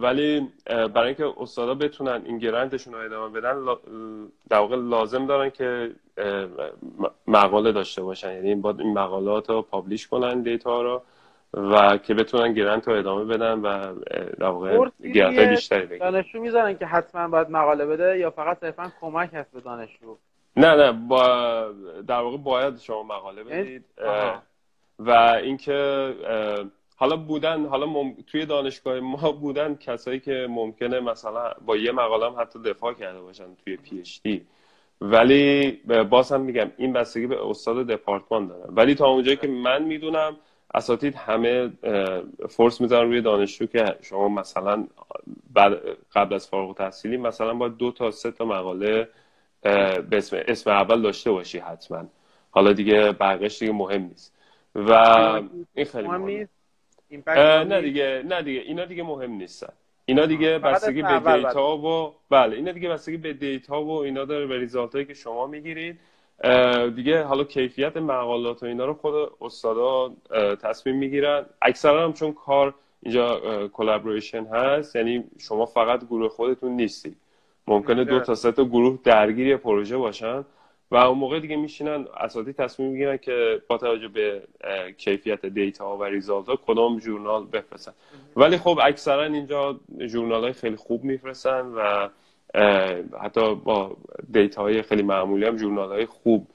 ولی 0.02 0.48
برای 0.66 1.08
اینکه 1.08 1.34
استادا 1.39 1.74
بتونن 1.74 2.22
این 2.26 2.38
گرندشون 2.38 2.94
رو 2.94 3.00
ادامه 3.00 3.39
بدن 3.39 3.66
در 4.50 4.58
واقع 4.58 4.76
لازم 4.76 5.26
دارن 5.26 5.50
که 5.50 5.92
مقاله 7.28 7.72
داشته 7.72 8.02
باشن. 8.02 8.34
یعنی 8.34 8.56
باید 8.56 8.80
این 8.80 8.94
مقالات 8.94 9.50
رو 9.50 9.62
پابلیش 9.62 10.08
کنن 10.08 10.42
دیتا 10.42 10.82
رو 10.82 11.02
و 11.54 11.98
که 11.98 12.14
بتونن 12.14 12.54
گرنت 12.54 12.88
رو 12.88 12.94
ادامه 12.94 13.26
بدن 13.26 13.60
و 13.60 13.96
در 14.39 14.46
واقع 14.46 14.89
گرنت 15.14 15.50
بیشتری 15.50 15.86
بگیرن. 15.86 16.12
دانشجو 16.12 16.39
می‌ذارن 16.39 16.78
که 16.78 16.86
حتما 16.86 17.28
باید 17.28 17.50
مقاله 17.50 17.86
بده 17.86 18.18
یا 18.18 18.32
فقط 18.32 18.60
صرفا 18.60 18.92
کمک 19.02 19.30
هست 19.34 19.52
به 19.52 19.62
دانشجو؟ 19.62 20.18
نه 20.58 20.76
نه 20.76 20.92
با 20.92 21.66
در 22.08 22.20
واقع 22.22 22.38
باید 22.38 22.80
شما 22.80 23.04
مقاله 23.04 23.42
یعنی 23.46 23.62
بدید. 23.62 23.86
و 25.00 25.12
اینکه 25.44 26.14
حالا 27.02 27.16
بودن 27.16 27.66
حالا 27.66 28.14
توی 28.28 28.45
دانشگاه 28.45 28.99
ما 28.99 29.32
بودن 29.32 29.76
کسایی 29.76 30.20
که 30.20 30.47
ممکنه 30.49 30.99
مثلا 30.99 31.52
با 31.66 31.78
یه 31.78 31.91
مقاله 31.91 32.26
هم 32.26 32.41
حتی 32.41 32.60
دفاع 32.60 32.93
کرده 32.93 33.22
باشن 33.22 33.45
توی 33.66 33.78
پی 33.78 33.99
اچ 33.99 34.18
دی 34.24 34.45
ولی 35.02 35.72
باز 36.10 36.32
هم 36.32 36.41
میگم 36.41 36.72
این 36.78 36.93
بستگی 36.93 37.28
به 37.28 37.49
استاد 37.49 37.88
دپارتمان 37.88 38.47
داره. 38.47 38.64
ولی 38.70 38.95
تا 38.95 39.08
اونجایی 39.08 39.38
که 39.38 39.47
من 39.47 39.84
می‌دونم 39.84 40.38
اساتید 40.74 41.16
همه 41.16 41.72
فورس 42.49 42.82
می‌ذارن 42.82 43.10
روی 43.10 43.22
دانشجو 43.22 43.66
که 43.66 43.95
شما 44.02 44.30
مثلا 44.30 44.88
بعد 45.54 45.80
قبل 46.16 46.36
از 46.36 46.47
فارغ 46.47 46.78
تحصیلی 46.78 47.18
مثلا 47.18 47.54
با 47.54 47.68
دو 47.68 47.91
تا 47.91 48.12
سه 48.12 48.32
تا 48.32 48.45
مقاله 48.45 49.08
به 49.62 50.18
اسم, 50.18 50.38
اسم 50.47 50.70
اول 50.70 51.02
داشته 51.02 51.32
باشی 51.32 51.58
حتما. 51.60 52.06
حالا 52.52 52.74
دیگه 52.74 53.12
بقیش 53.12 53.60
دیگه 53.60 53.72
مهم 53.72 54.02
نیست. 54.02 54.36
و 54.76 54.91
این 55.74 55.86
خیلی 55.86 56.08
مهم 56.08 56.47
نه 57.64 57.82
دیگه 57.82 58.24
نه 58.26 58.41
دیگه 58.41 58.59
اینا 58.59 58.86
دیگه 58.86 59.03
مهم 59.03 59.32
نیستن. 59.32 59.74
اینا 60.05 60.26
دیگه 60.26 60.59
بستگی 60.59 61.01
به 61.01 61.20
دیتا 61.20 61.78
و 61.78 62.14
بله 62.30 62.55
اینا 62.55 62.72
دیگه 62.72 62.89
بستگی 62.89 63.18
به 63.18 63.34
دیتا 63.34 63.84
و 63.84 63.91
اینا 63.91 64.26
داره 64.26 64.45
به 64.45 64.59
ریزالت 64.59 64.93
هایی 64.93 65.05
که 65.05 65.14
شما 65.14 65.47
می‌گیرید. 65.47 65.99
دیگه 66.95 67.24
حالا 67.24 67.43
کیفیت 67.43 67.97
مقالات 67.97 68.64
و 68.64 68.66
اینا 68.66 68.86
رو 68.86 68.93
خود 68.93 69.32
استادا 69.41 70.14
تصمیم 70.62 70.95
می‌گیرن. 70.95 71.45
اکثرا 71.62 72.03
هم 72.03 72.14
چون 72.14 72.34
کار 72.34 72.74
اینجا 73.03 73.41
collaboration 73.68 74.46
هست 74.45 74.95
یعنی 74.95 75.24
شما 75.39 75.66
فقط 75.66 76.05
گروه 76.05 76.30
خودتون 76.30 76.72
نیستی 76.72 77.16
ممکنه 77.68 78.03
دو 78.03 78.20
تا 78.20 78.36
سه 78.36 78.51
تا 78.51 78.66
گروه 78.66 78.99
درگیری 79.03 79.55
پروژه 79.55 79.97
باشن. 79.97 80.45
و 80.92 80.96
اون 80.96 81.18
موقع 81.18 81.39
دیگه 81.39 81.56
میشینن 81.56 82.06
اساتید 82.18 82.56
تصمیم 82.56 82.92
می‌گیرن 82.92 83.18
که 83.18 83.62
با 83.68 83.78
توجه 83.78 84.08
به 84.08 84.42
کیفیت 84.98 85.46
data 85.46 85.98
و 85.98 86.04
result 86.04 86.46
ها 86.46 86.56
کدام 86.56 87.00
journal 87.00 87.46
بفرستن. 87.46 87.92
ولی 88.36 88.58
خب 88.58 88.80
اکثرا 88.84 89.24
اینجا 89.24 89.80
journal 90.08 90.44
های 90.44 90.54
خیلی 90.54 90.76
خوب 90.76 91.04
میفرستن 91.04 91.66
و 91.66 92.10
حتی 93.22 93.56
با 93.56 93.98
data 94.32 94.62
های 94.62 94.82
خیلی 94.82 95.04
معمولی 95.04 95.46
هم 95.46 95.56
journal 95.56 95.89
های 95.89 96.06
خوب 96.06 96.48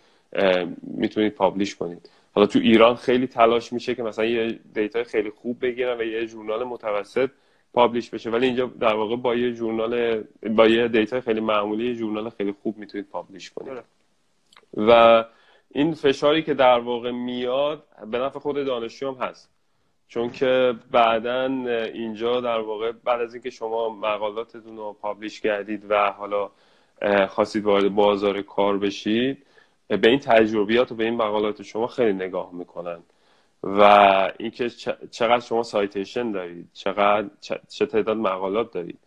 می‌تونید 0.82 1.34
publish 1.34 1.74
کنید. 1.74 2.10
حالا 2.34 2.46
تو 2.46 2.58
ایران 2.58 2.94
خیلی 2.94 3.26
تلاش 3.26 3.72
میشه 3.72 3.94
که 3.94 4.02
مثلا 4.02 4.24
یه 4.24 4.58
data 4.74 5.04
خیلی 5.04 5.30
خوب 5.30 5.56
بگیرن 5.60 6.00
و 6.00 6.02
یه 6.02 6.26
journal 6.26 6.64
متوسط 6.64 7.30
پابلیش 7.72 8.10
بشه. 8.10 8.30
ولی 8.30 8.46
اینجا 8.46 8.66
در 8.80 8.94
واقع 8.94 9.16
با 9.16 9.34
یه 9.34 9.52
جورنال 9.52 10.22
با 10.50 10.66
یه 10.66 10.88
دیتا 10.88 11.20
خیلی 11.20 11.40
معمولی 11.40 11.88
یه 11.88 11.94
جورنال 11.94 12.30
خیلی 12.30 12.52
خوب 12.62 12.78
می‌تونید 12.78 13.06
پابلیش 13.10 13.50
کنید. 13.50 13.72
و 14.74 15.24
این 15.70 15.94
فشاری 15.94 16.42
که 16.42 16.54
در 16.54 16.78
واقع 16.78 17.10
میاد 17.10 17.86
به 18.10 18.18
نفع 18.18 18.38
خود 18.38 18.66
دانشجو 18.66 19.14
هم 19.14 19.22
هست. 19.22 19.50
چون 20.08 20.30
که 20.30 20.74
بعدا 20.90 21.44
اینجا 21.94 22.40
در 22.40 22.60
واقع 22.60 22.92
بعد 22.92 23.20
از 23.20 23.34
اینکه 23.34 23.50
شما 23.50 23.88
مقالاتتون 23.88 24.76
رو 24.76 24.92
پابلیش 24.92 25.40
کردید 25.40 25.90
و 25.90 26.10
حالا 26.10 26.50
خواستید 27.28 27.64
وارد 27.64 27.94
بازار 27.94 28.42
کار 28.42 28.78
بشید 28.78 29.46
به 29.88 30.08
این 30.08 30.18
تجربیات 30.18 30.92
و 30.92 30.94
به 30.94 31.04
این 31.04 31.14
مقالات 31.14 31.62
شما 31.62 31.86
خیلی 31.86 32.12
نگاه 32.12 32.54
می‌کنن. 32.54 33.02
و 33.62 33.82
اینکه 34.38 34.70
چقدر 35.10 35.40
شما 35.40 35.62
citation 35.62 36.32
دارید 36.32 36.70
چقدر 36.72 37.30
چه 37.68 37.86
تعداد 37.86 38.16
مقالات 38.16 38.72
دارید 38.72 38.98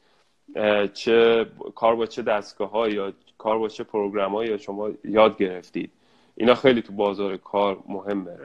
چه 0.94 1.46
کار 1.76 1.96
با 1.96 2.06
چه 2.06 2.22
دستگاه 2.22 2.94
یا 2.94 3.14
کار 3.40 3.60
با 3.60 3.68
چه 3.68 3.84
program 3.84 4.34
یا 4.34 4.58
شما 4.58 4.90
یاد 5.04 5.38
گرفتید. 5.38 5.92
اینا 6.36 6.56
خیلی 6.56 6.82
تو 6.82 6.94
بازار 6.94 7.38
کار 7.38 7.78
مهمه. 7.88 8.38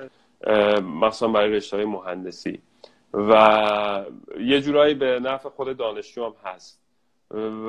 مثلا 1.02 1.28
برای 1.28 1.52
رشته 1.52 1.76
های 1.76 1.86
مهندسی. 1.86 2.58
و 3.14 4.04
یه 4.40 4.60
جورایی 4.60 4.94
به 4.94 5.20
نفع 5.20 5.48
خود 5.48 5.76
دانشجو 5.76 6.24
هم 6.24 6.34
هست. 6.44 6.80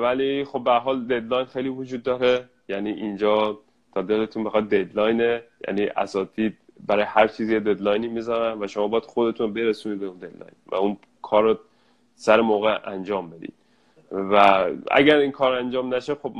ولی 0.02 0.44
خب 0.44 0.64
به 0.64 0.72
حال 0.72 1.04
deadline 1.04 1.46
خیلی 1.46 1.68
وجود 1.68 2.02
داره. 2.02 2.48
یعنی 2.68 2.90
اینجا 2.90 3.58
تا 3.94 4.02
دلتون 4.02 4.44
بخواد 4.44 4.68
deadline 4.68 5.34
ه 5.34 5.42
یعنی 5.68 5.86
اساتید 5.86 6.56
برای 6.86 7.04
هر 7.04 7.28
چیزی 7.28 7.52
یه 7.52 7.60
deadline 7.60 8.03
ی 8.03 8.08
می‌ذارن 8.08 8.62
و 8.62 8.66
شما 8.66 8.88
باید 8.88 9.04
خودتون 9.04 9.52
برسونید 9.52 10.00
به 10.00 10.06
اون 10.06 10.16
deadline 10.16 10.54
و 10.66 10.74
اون 10.74 10.96
کار 11.22 11.42
رو 11.42 11.58
سر 12.14 12.40
موقع 12.40 12.78
انجام 12.84 13.30
بدید. 13.30 13.54
و 14.12 14.66
اگر 14.90 15.16
این 15.16 15.32
کار 15.32 15.52
انجام 15.52 15.94
نشه 15.94 16.14
خب 16.14 16.32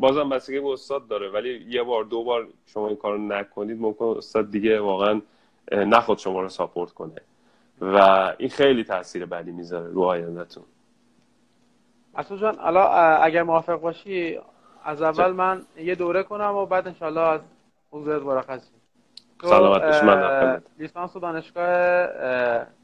بازم 0.00 0.28
بستگی 0.28 0.60
به 0.60 0.68
استاد 0.68 1.08
داره. 1.08 1.30
ولی 1.30 1.66
یه 1.68 1.82
بار 1.82 2.04
دو 2.04 2.24
بار 2.24 2.48
شما 2.66 2.88
این 2.88 2.96
کار 2.96 3.18
نکنید 3.18 3.80
ممکن 3.80 4.04
استاد 4.04 4.50
دیگه 4.50 4.80
واقعا 4.80 5.20
نخواد 5.72 6.18
شما 6.18 6.42
رو 6.42 6.48
support 6.48 6.92
کنه. 6.92 7.20
و 7.80 7.96
این 8.38 8.48
خیلی 8.48 8.84
تاثیر 8.84 9.26
بدی 9.26 9.52
می‌ذاره 9.52 9.90
رو 9.90 10.02
آیندهتون. 10.02 10.64
اصلا 12.14 12.36
جان 12.36 12.58
حالا 12.58 12.84
اگر 13.16 13.42
موافق 13.42 13.80
باشی 13.80 14.38
از 14.84 15.02
اول 15.02 15.32
من 15.32 15.62
یه 15.76 15.94
دوره 15.94 16.22
کنم 16.22 16.54
و 16.54 16.66
بعد 16.66 16.86
انشالله 16.86 17.20
از 17.20 17.40
حضورت 17.90 18.22
مرخصی 18.22 18.70
سلامت 19.42 20.04
من 20.04 20.62
لیسانس 20.78 21.16
دانشگاه 21.16 22.08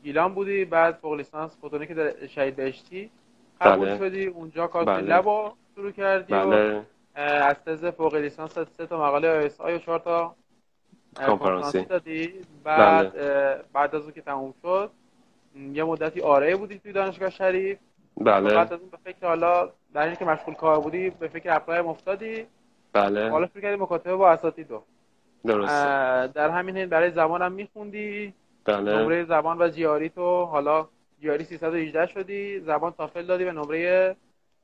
گیلان 0.03 0.34
بودی 0.34 0.64
بعد 0.64 0.94
فوق 0.94 1.12
لیسانس 1.12 1.57
فوتونیک 1.61 1.90
شهید 2.26 2.57
بهشتی. 2.57 3.11
قبول 3.61 3.88
بله. 3.88 3.98
شدی؟ 3.98 4.26
اونجا 4.26 4.66
کار 4.66 4.84
بله. 4.84 5.00
لب 5.00 5.28
رو 5.28 5.52
شروع 5.74 5.90
کردی 5.90 6.34
و 6.34 6.46
بله. 6.46 6.82
از 7.14 7.64
تز 7.66 7.84
فوق 7.84 8.14
لیسانس 8.14 8.59
سه 8.59 8.86
تا 8.86 8.98
مقاله 8.98 9.28
آیس 9.28 9.61
آی 9.61 9.74
و 9.74 9.78
چهار 9.78 9.98
تا 9.98 10.34
کنفرانسی. 11.26 11.84
دادی. 11.84 12.32
بعد 12.64 13.12
بله. 13.12 13.62
بعد 13.72 13.94
از 13.94 14.02
اون 14.02 14.12
که 14.12 14.20
تموم 14.20 14.54
شد 14.62 14.90
یه 15.72 15.84
مدتی 15.84 16.20
آره 16.20 16.57
بودی 16.57 16.78
توی 16.78 16.92
دانشگاه 16.92 17.30
شریف. 17.30 17.78
بله. 18.16 18.54
بعد 18.54 18.72
از 18.72 18.80
اون 18.80 18.90
به 18.90 18.98
فکر 19.04 19.26
حالا 19.26 19.70
در 19.94 20.07
اینکه 20.07 20.24
مشغول 20.24 20.54
کار 20.54 20.80
بودی 20.80 21.11
به 21.11 21.28
فکر 21.28 21.57
apply 21.57 21.80
میفتادی. 21.80 22.46
بله. 22.92 23.30
حالا 23.30 23.46
شروع 23.46 23.62
کردی 23.62 23.82
مکاتبه 23.82 24.16
با 24.16 24.30
اساتید 24.30 24.70
رو. 24.70 24.82
درسته 25.46 25.72
اه، 25.72 26.26
در 26.26 26.50
همین 26.50 26.76
حین 26.76 26.88
برای 26.88 27.11
زبانم 27.11 27.52
میخوندی. 27.52 28.34
بله. 28.64 28.98
نمره 28.98 29.24
زبان 29.24 29.62
و 29.62 29.68
GRE 29.68 30.09
تو. 30.09 30.44
حالا 30.44 30.88
GRE 31.26 31.44
318 31.44 32.06
شدی 32.06 32.60
زبان 32.60 32.92
TOEFL 32.92 33.26
دادی 33.26 33.44
و 33.44 33.52
نمره 33.52 34.16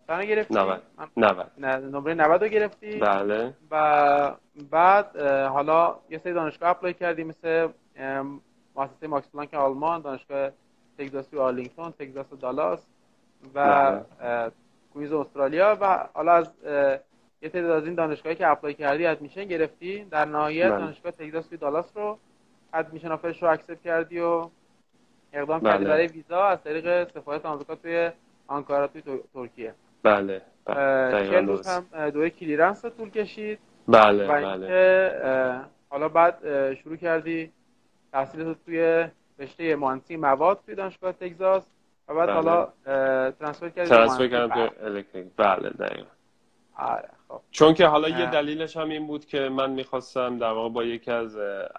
چند 0.07 0.23
گرفتی؟ 0.23 0.55
90 0.55 0.83
من- 0.99 1.09
90 1.17 1.51
نه 1.59 1.77
نمره 1.77 2.15
90 2.15 2.43
رو 2.43 2.49
گرفتی. 2.49 2.99
بله. 2.99 3.53
و 3.71 4.35
بعد 4.71 5.17
حالا 5.27 5.97
یه 6.11 6.19
سری 6.19 6.33
دانشگاه 6.33 6.71
apply 6.71 6.95
کردی 6.95 7.25
مثل 7.25 7.69
مؤسسه 8.77 9.07
ماکس 9.07 9.29
پلانک 9.29 9.55
آلمان 9.55 10.01
دانشگاه 10.01 10.51
تگزاس 10.99 11.37
و 11.37 11.41
آرلینگتون 11.41 11.91
تگزاس 11.93 12.33
و 12.33 12.37
دالاس 12.37 12.87
و 13.55 13.65
بله. 13.91 14.05
اه، 14.21 14.51
کوینز 14.95 15.13
استرالیا 15.13 15.79
و 15.81 16.09
حالا 16.15 16.33
از 16.33 16.55
یه 17.43 17.49
تعداد 17.49 17.71
از 17.71 17.85
این 17.85 17.95
دانشگاهی 17.95 18.37
که 18.37 18.49
apply 18.49 18.75
کردی 18.75 19.07
admission 19.07 19.45
گرفتی. 19.45 20.05
در 20.05 20.25
نهایت 20.25 20.71
بله. 20.71 20.79
دانشگاه 20.79 21.13
تگزاس 21.13 21.47
توی 21.47 21.59
دالاس 21.59 21.97
رو 21.97 22.19
admission 22.75 23.13
offer 23.13 23.34
ش 23.34 23.43
رو 23.43 23.49
accept 23.51 23.83
کردی 23.83 24.19
و 24.21 24.49
اقدام 25.33 25.59
بله. 25.61 25.85
برای 25.89 26.07
ویزا 26.07 26.45
از 26.45 26.63
طریق 26.65 27.09
سفارت 27.11 27.47
آمریکا 27.47 27.75
توی 27.75 28.11
آنکارا 28.47 28.87
توی 28.87 29.03
تر- 29.03 29.19
ترکیه 29.35 29.75
بله 30.03 30.43
بله 30.65 31.29
چهل 31.31 31.47
روز. 31.47 31.67
هم 31.69 32.11
دوره 32.11 32.31
clearance 32.31 32.85
رو 32.85 32.91
طول 32.91 33.11
کشید 33.11 33.59
بله 33.89 34.25
و 34.27 34.33
بله 34.57 35.61
حالا 35.91 36.09
بعد 36.09 36.39
شروع 36.75 36.97
کردی 36.97 37.53
تحصیل 38.13 38.41
رو 38.41 38.55
توی 38.67 39.07
رشته 39.39 39.77
مهندسی 39.77 40.17
مواد 40.17 40.61
توی 40.67 40.75
دانشگاه 40.75 41.13
تگزاس 41.13 41.63
و 42.09 42.15
بعد 42.15 42.27
بله. 42.29 42.35
حالا 42.35 42.69
transfer 43.31 43.69
کردی 43.69 43.89
transfer 43.89 44.29
کردم. 44.29 44.55
تو 44.55 44.69
electric 44.85 45.27
بله 45.37 45.71
دقیقا 45.71 46.07
آره 46.79 47.09
خب 47.29 47.41
چون 47.51 47.75
که 47.75 47.87
حالا 47.87 48.09
یه. 48.09 48.31
دلیلش 48.31 48.77
هم 48.77 48.89
این 48.89 49.07
بود 49.07 49.27
که 49.27 49.39
من 49.49 49.71
می‌خواستم 49.71 50.39
در 50.39 50.51
واقع 50.53 50.69
با 50.69 50.85
یکی 50.85 51.11
از 51.11 51.37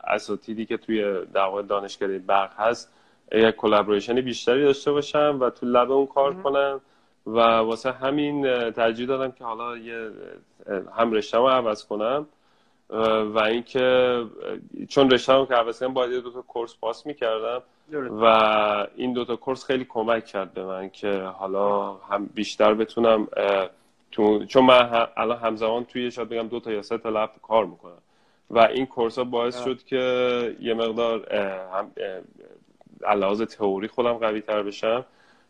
اساتیدی 0.07 0.65
که 0.65 0.77
توی 0.77 1.25
در 1.25 1.41
واقع 1.41 1.61
دانشکده 1.61 2.19
برق 2.19 2.53
هست 2.59 2.93
یک 3.33 3.55
collaboration 3.55 4.21
بیشتری 4.21 4.63
داشته 4.63 4.91
باشم 4.91 5.37
و 5.39 5.49
تو 5.49 5.65
lab 5.65 5.91
اون 5.91 6.07
کار. 6.07 6.33
کنم 6.33 6.81
و 7.27 7.39
واسه 7.39 7.91
همین 7.91 8.71
ترجیح 8.71 9.07
دادم 9.07 9.31
که 9.31 9.43
حالا 9.43 9.77
یه 9.77 10.11
هم 10.97 11.11
رشته 11.11 11.37
رو 11.37 11.47
عوض 11.47 11.85
کنم 11.85 12.25
و 13.33 13.39
اینکه 13.39 14.19
چون 14.89 15.09
رشته 15.09 15.33
رو 15.33 15.45
که 15.45 15.53
عوض 15.53 15.79
کردم 15.79 15.93
باید 15.93 16.23
دو 16.23 16.31
تا 16.31 16.41
کورس 16.41 16.75
پاس 16.81 17.05
می‌کردم. 17.05 17.61
و 18.21 18.25
این 18.95 19.13
دوتا 19.13 19.35
کورس 19.35 19.65
خیلی 19.65 19.85
کمک 19.89 20.25
کرد 20.25 20.53
به 20.53 20.63
من 20.63 20.89
که 20.89 21.21
حالا 21.21 21.93
هم 21.93 22.25
بیشتر 22.25 22.73
بتونم 22.73 23.27
تو 24.11 24.45
چون 24.45 24.65
من 24.65 25.07
الان 25.17 25.37
همزمان 25.37 25.85
توی 25.85 26.11
شاید 26.11 26.29
بگم 26.29 26.47
دو 26.47 26.59
تا 26.59 26.71
یا 26.71 26.81
سه 26.81 26.97
تا 26.97 27.09
لب 27.09 27.29
کار 27.41 27.65
می‌کنم 27.65 27.97
و 28.49 28.59
این 28.59 28.85
کورس 28.85 29.17
ها 29.17 29.23
باعث. 29.23 29.63
شد 29.63 29.83
که 29.83 30.55
یه 30.61 30.73
مقدار 30.73 31.33
هم 31.73 31.91
علاوز 33.05 33.41
تئوری 33.41 33.87
خودم 33.87 34.13
قوی 34.13 34.41
تر 34.41 34.63
بشم 34.63 35.05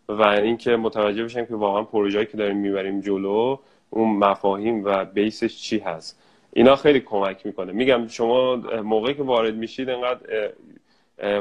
و 0.09 0.23
اینکه 0.23 0.75
متوجه 0.75 1.23
بشم 1.23 1.45
که 1.45 1.55
واقعا 1.55 1.83
پروژه‌ای 1.83 2.25
که 2.25 2.37
داریم 2.37 2.57
می‌بریم 2.57 3.01
جلو 3.01 3.57
اون 3.89 4.17
مفاهیم 4.17 4.83
و 4.83 5.05
بیسش 5.05 5.57
چی 5.57 5.79
هست. 5.79 6.19
اینا 6.53 6.75
خیلی 6.75 6.99
کمک 6.99 7.45
می‌کنه. 7.45 7.71
میگم 7.71 8.07
شما 8.07 8.55
موقعی 8.83 9.13
که 9.13 9.23
وارد 9.23 9.55
میشید 9.55 9.89
انقدر 9.89 10.51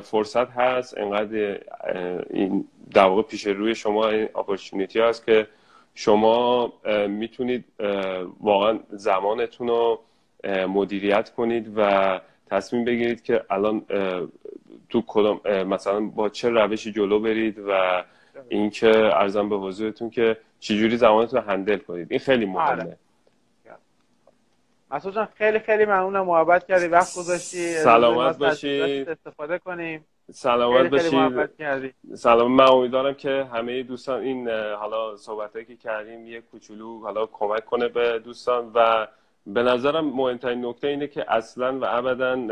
فرصت 0.01 0.51
هست 0.51 0.99
انقدر 0.99 1.61
این 2.31 2.65
در 2.95 3.05
واقع 3.05 3.23
پیش 3.23 3.47
روی 3.47 3.75
شما 3.75 4.09
این 4.09 4.25
اپورتونیتی 4.25 5.01
هست 5.01 5.27
که 5.27 5.47
شما 5.95 6.73
می‌تونید 7.09 7.65
واقعا 8.41 8.79
زمانتون 8.91 9.69
رو 9.69 10.01
مدیریت 10.69 11.31
کنید 11.31 11.73
و 11.77 12.21
تصمیم 12.51 12.85
بگیرید 12.85 13.23
که 13.23 13.45
الان 13.51 13.83
تو 14.93 15.03
کدام 15.07 15.41
مثلا 15.67 16.01
با 16.01 16.29
چه 16.29 16.49
روشی 16.49 16.93
جلو 16.93 17.21
برید 17.21 17.59
و 17.69 18.03
اینکه 18.49 18.89
ارزم 18.91 19.49
به 19.49 19.57
حضورتون 19.57 20.11
که 20.11 20.37
چجوری 20.61 20.97
زمانتون 20.97 21.41
رو 21.41 21.47
هندل 21.51 21.79
کنید. 21.79 22.07
این 22.11 22.21
خیلی 22.21 22.47
مهمه. 22.47 22.83
آره. 22.83 22.97
مسعود 24.91 25.15
جان 25.15 25.29
خیلی 25.35 25.59
خیلی 25.59 25.85
ممنونم. 25.85 26.27
محبت 26.27 26.67
کردی. 26.67 26.87
وقت 26.87 27.17
گذاشتی. 27.19 27.75
سلامت 27.75 28.39
باشید. 28.39 29.09
استفاده 29.09 29.59
کنیم. 29.59 30.05
سلامت 30.33 30.91
باشید 30.91 31.95
سلام. 32.15 32.53
من 32.53 32.69
امیدوارم 32.69 33.15
که 33.15 33.49
همه 33.53 33.83
دوستان 33.83 34.21
این 34.21 34.49
حالا 34.51 35.17
صحبت 35.17 35.67
که 35.67 35.77
کردیم 35.77 36.27
یه 36.27 36.41
کوچولو 36.41 37.01
حالا 37.01 37.27
کمک 37.27 37.65
کنه 37.65 37.89
به 37.89 38.19
دوستان 38.19 38.71
و 38.75 39.07
به 39.47 39.63
نظرم 39.63 40.05
مهمترین 40.05 40.67
نکته 40.67 40.89
اینه 40.89 41.07
که 41.07 41.33
اصلا 41.33 41.79
و 41.79 41.85
ابدا 41.85 42.47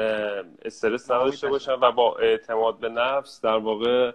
استرس 0.65 1.11
نداشته. 1.11 1.49
باشن 1.49 1.73
و 1.81 1.93
با 1.93 2.17
اعتماد 2.17 2.79
به 2.79 2.89
نفس 2.89 3.41
در 3.41 3.57
واقع 3.57 4.13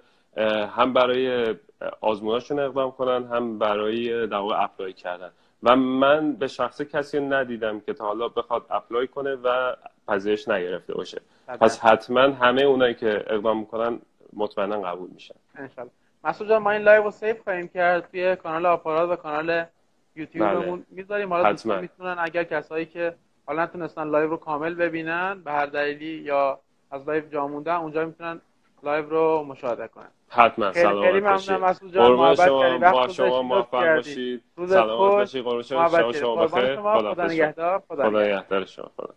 هم 0.78 0.93
برای 0.93 1.55
آزموناشون 2.01 2.59
اقدام 2.59 2.91
کنن 2.91 3.28
هم 3.28 3.59
برای 3.59 4.28
در 4.28 4.38
واقع 4.38 4.63
apply 4.64 4.93
کردن. 4.93 5.32
و 5.63 5.76
من 5.76 6.34
به 6.34 6.47
شخص 6.47 6.82
کسی 6.82 7.19
ندیدم 7.19 7.80
که 7.80 7.93
تا 7.93 8.05
حالا 8.05 8.28
بخواد 8.28 8.65
apply 8.70 9.08
کنه 9.07 9.36
و 9.36 9.76
پذیرش 10.07 10.47
نگرفته 10.47 10.93
باشه. 10.93 11.21
پس 11.47 11.80
حتما 11.80 12.21
همه 12.21 12.61
اونایی 12.61 12.93
که 12.93 13.23
اقدام 13.28 13.59
می‌کنن 13.59 13.99
مطمئنا 14.34 14.82
قبول 14.82 15.09
میشن. 15.13 15.36
انشالله 15.55 15.91
مسعود 16.23 16.49
جان 16.49 16.61
ما 16.61 16.71
این 16.71 16.82
live 16.82 17.03
رو 17.03 17.11
save 17.12 17.36
خواهیم 17.43 17.67
کرد 17.67 18.11
توی 18.11 18.36
کانال 18.36 18.65
آپارات 18.65 19.09
و 19.09 19.15
کانال 19.15 19.65
یوتیوبمون 20.16 20.86
می‌ذاریم. 20.89 21.34
حالا 21.34 21.51
دوستان. 21.51 21.82
می‌تونن 21.82 22.16
اگر 22.20 22.43
کسایی 22.43 22.86
که 22.86 23.16
حالا 23.45 23.63
نتونستن 23.63 24.03
لایو 24.07 24.30
رو 24.30 24.38
کامل 24.38 24.74
ببینن 24.74 25.41
به 25.43 25.51
هر 25.51 25.66
دلیلی 25.66 26.05
یا 26.05 26.59
از 26.91 27.07
لایو 27.07 27.24
جا 27.30 27.47
موندن 27.47 27.76
اونجا 27.76 28.05
می‌تونن 28.05 28.41
لایو 28.84 29.09
رو 29.09 29.43
مشاهده 29.43 29.88
کنن. 29.88 30.07
حتما. 30.30 30.72
خیلی 30.72 30.84
سلامت 30.84 31.24
باشید. 31.24 31.93
جان 31.93 32.07
قربان 32.07 32.28
محبت 32.28 33.11
شما 33.11 33.30
شما 33.30 33.41
موفق 33.41 33.95
باشید. 33.95 34.43
سلامت 34.68 34.89
خوش 34.89 35.13
باشید. 35.13 35.43
قربان 35.43 35.63
شما. 35.63 35.82
محبت 35.82 36.13
شما 36.22 36.36
بخیر. 36.36 36.76
خدا. 36.76 37.26
نگهدار. 37.26 37.84
خدا 37.88 38.09
نگهدار 38.09 38.66
شما. 38.66 38.91
خدا. 38.97 39.13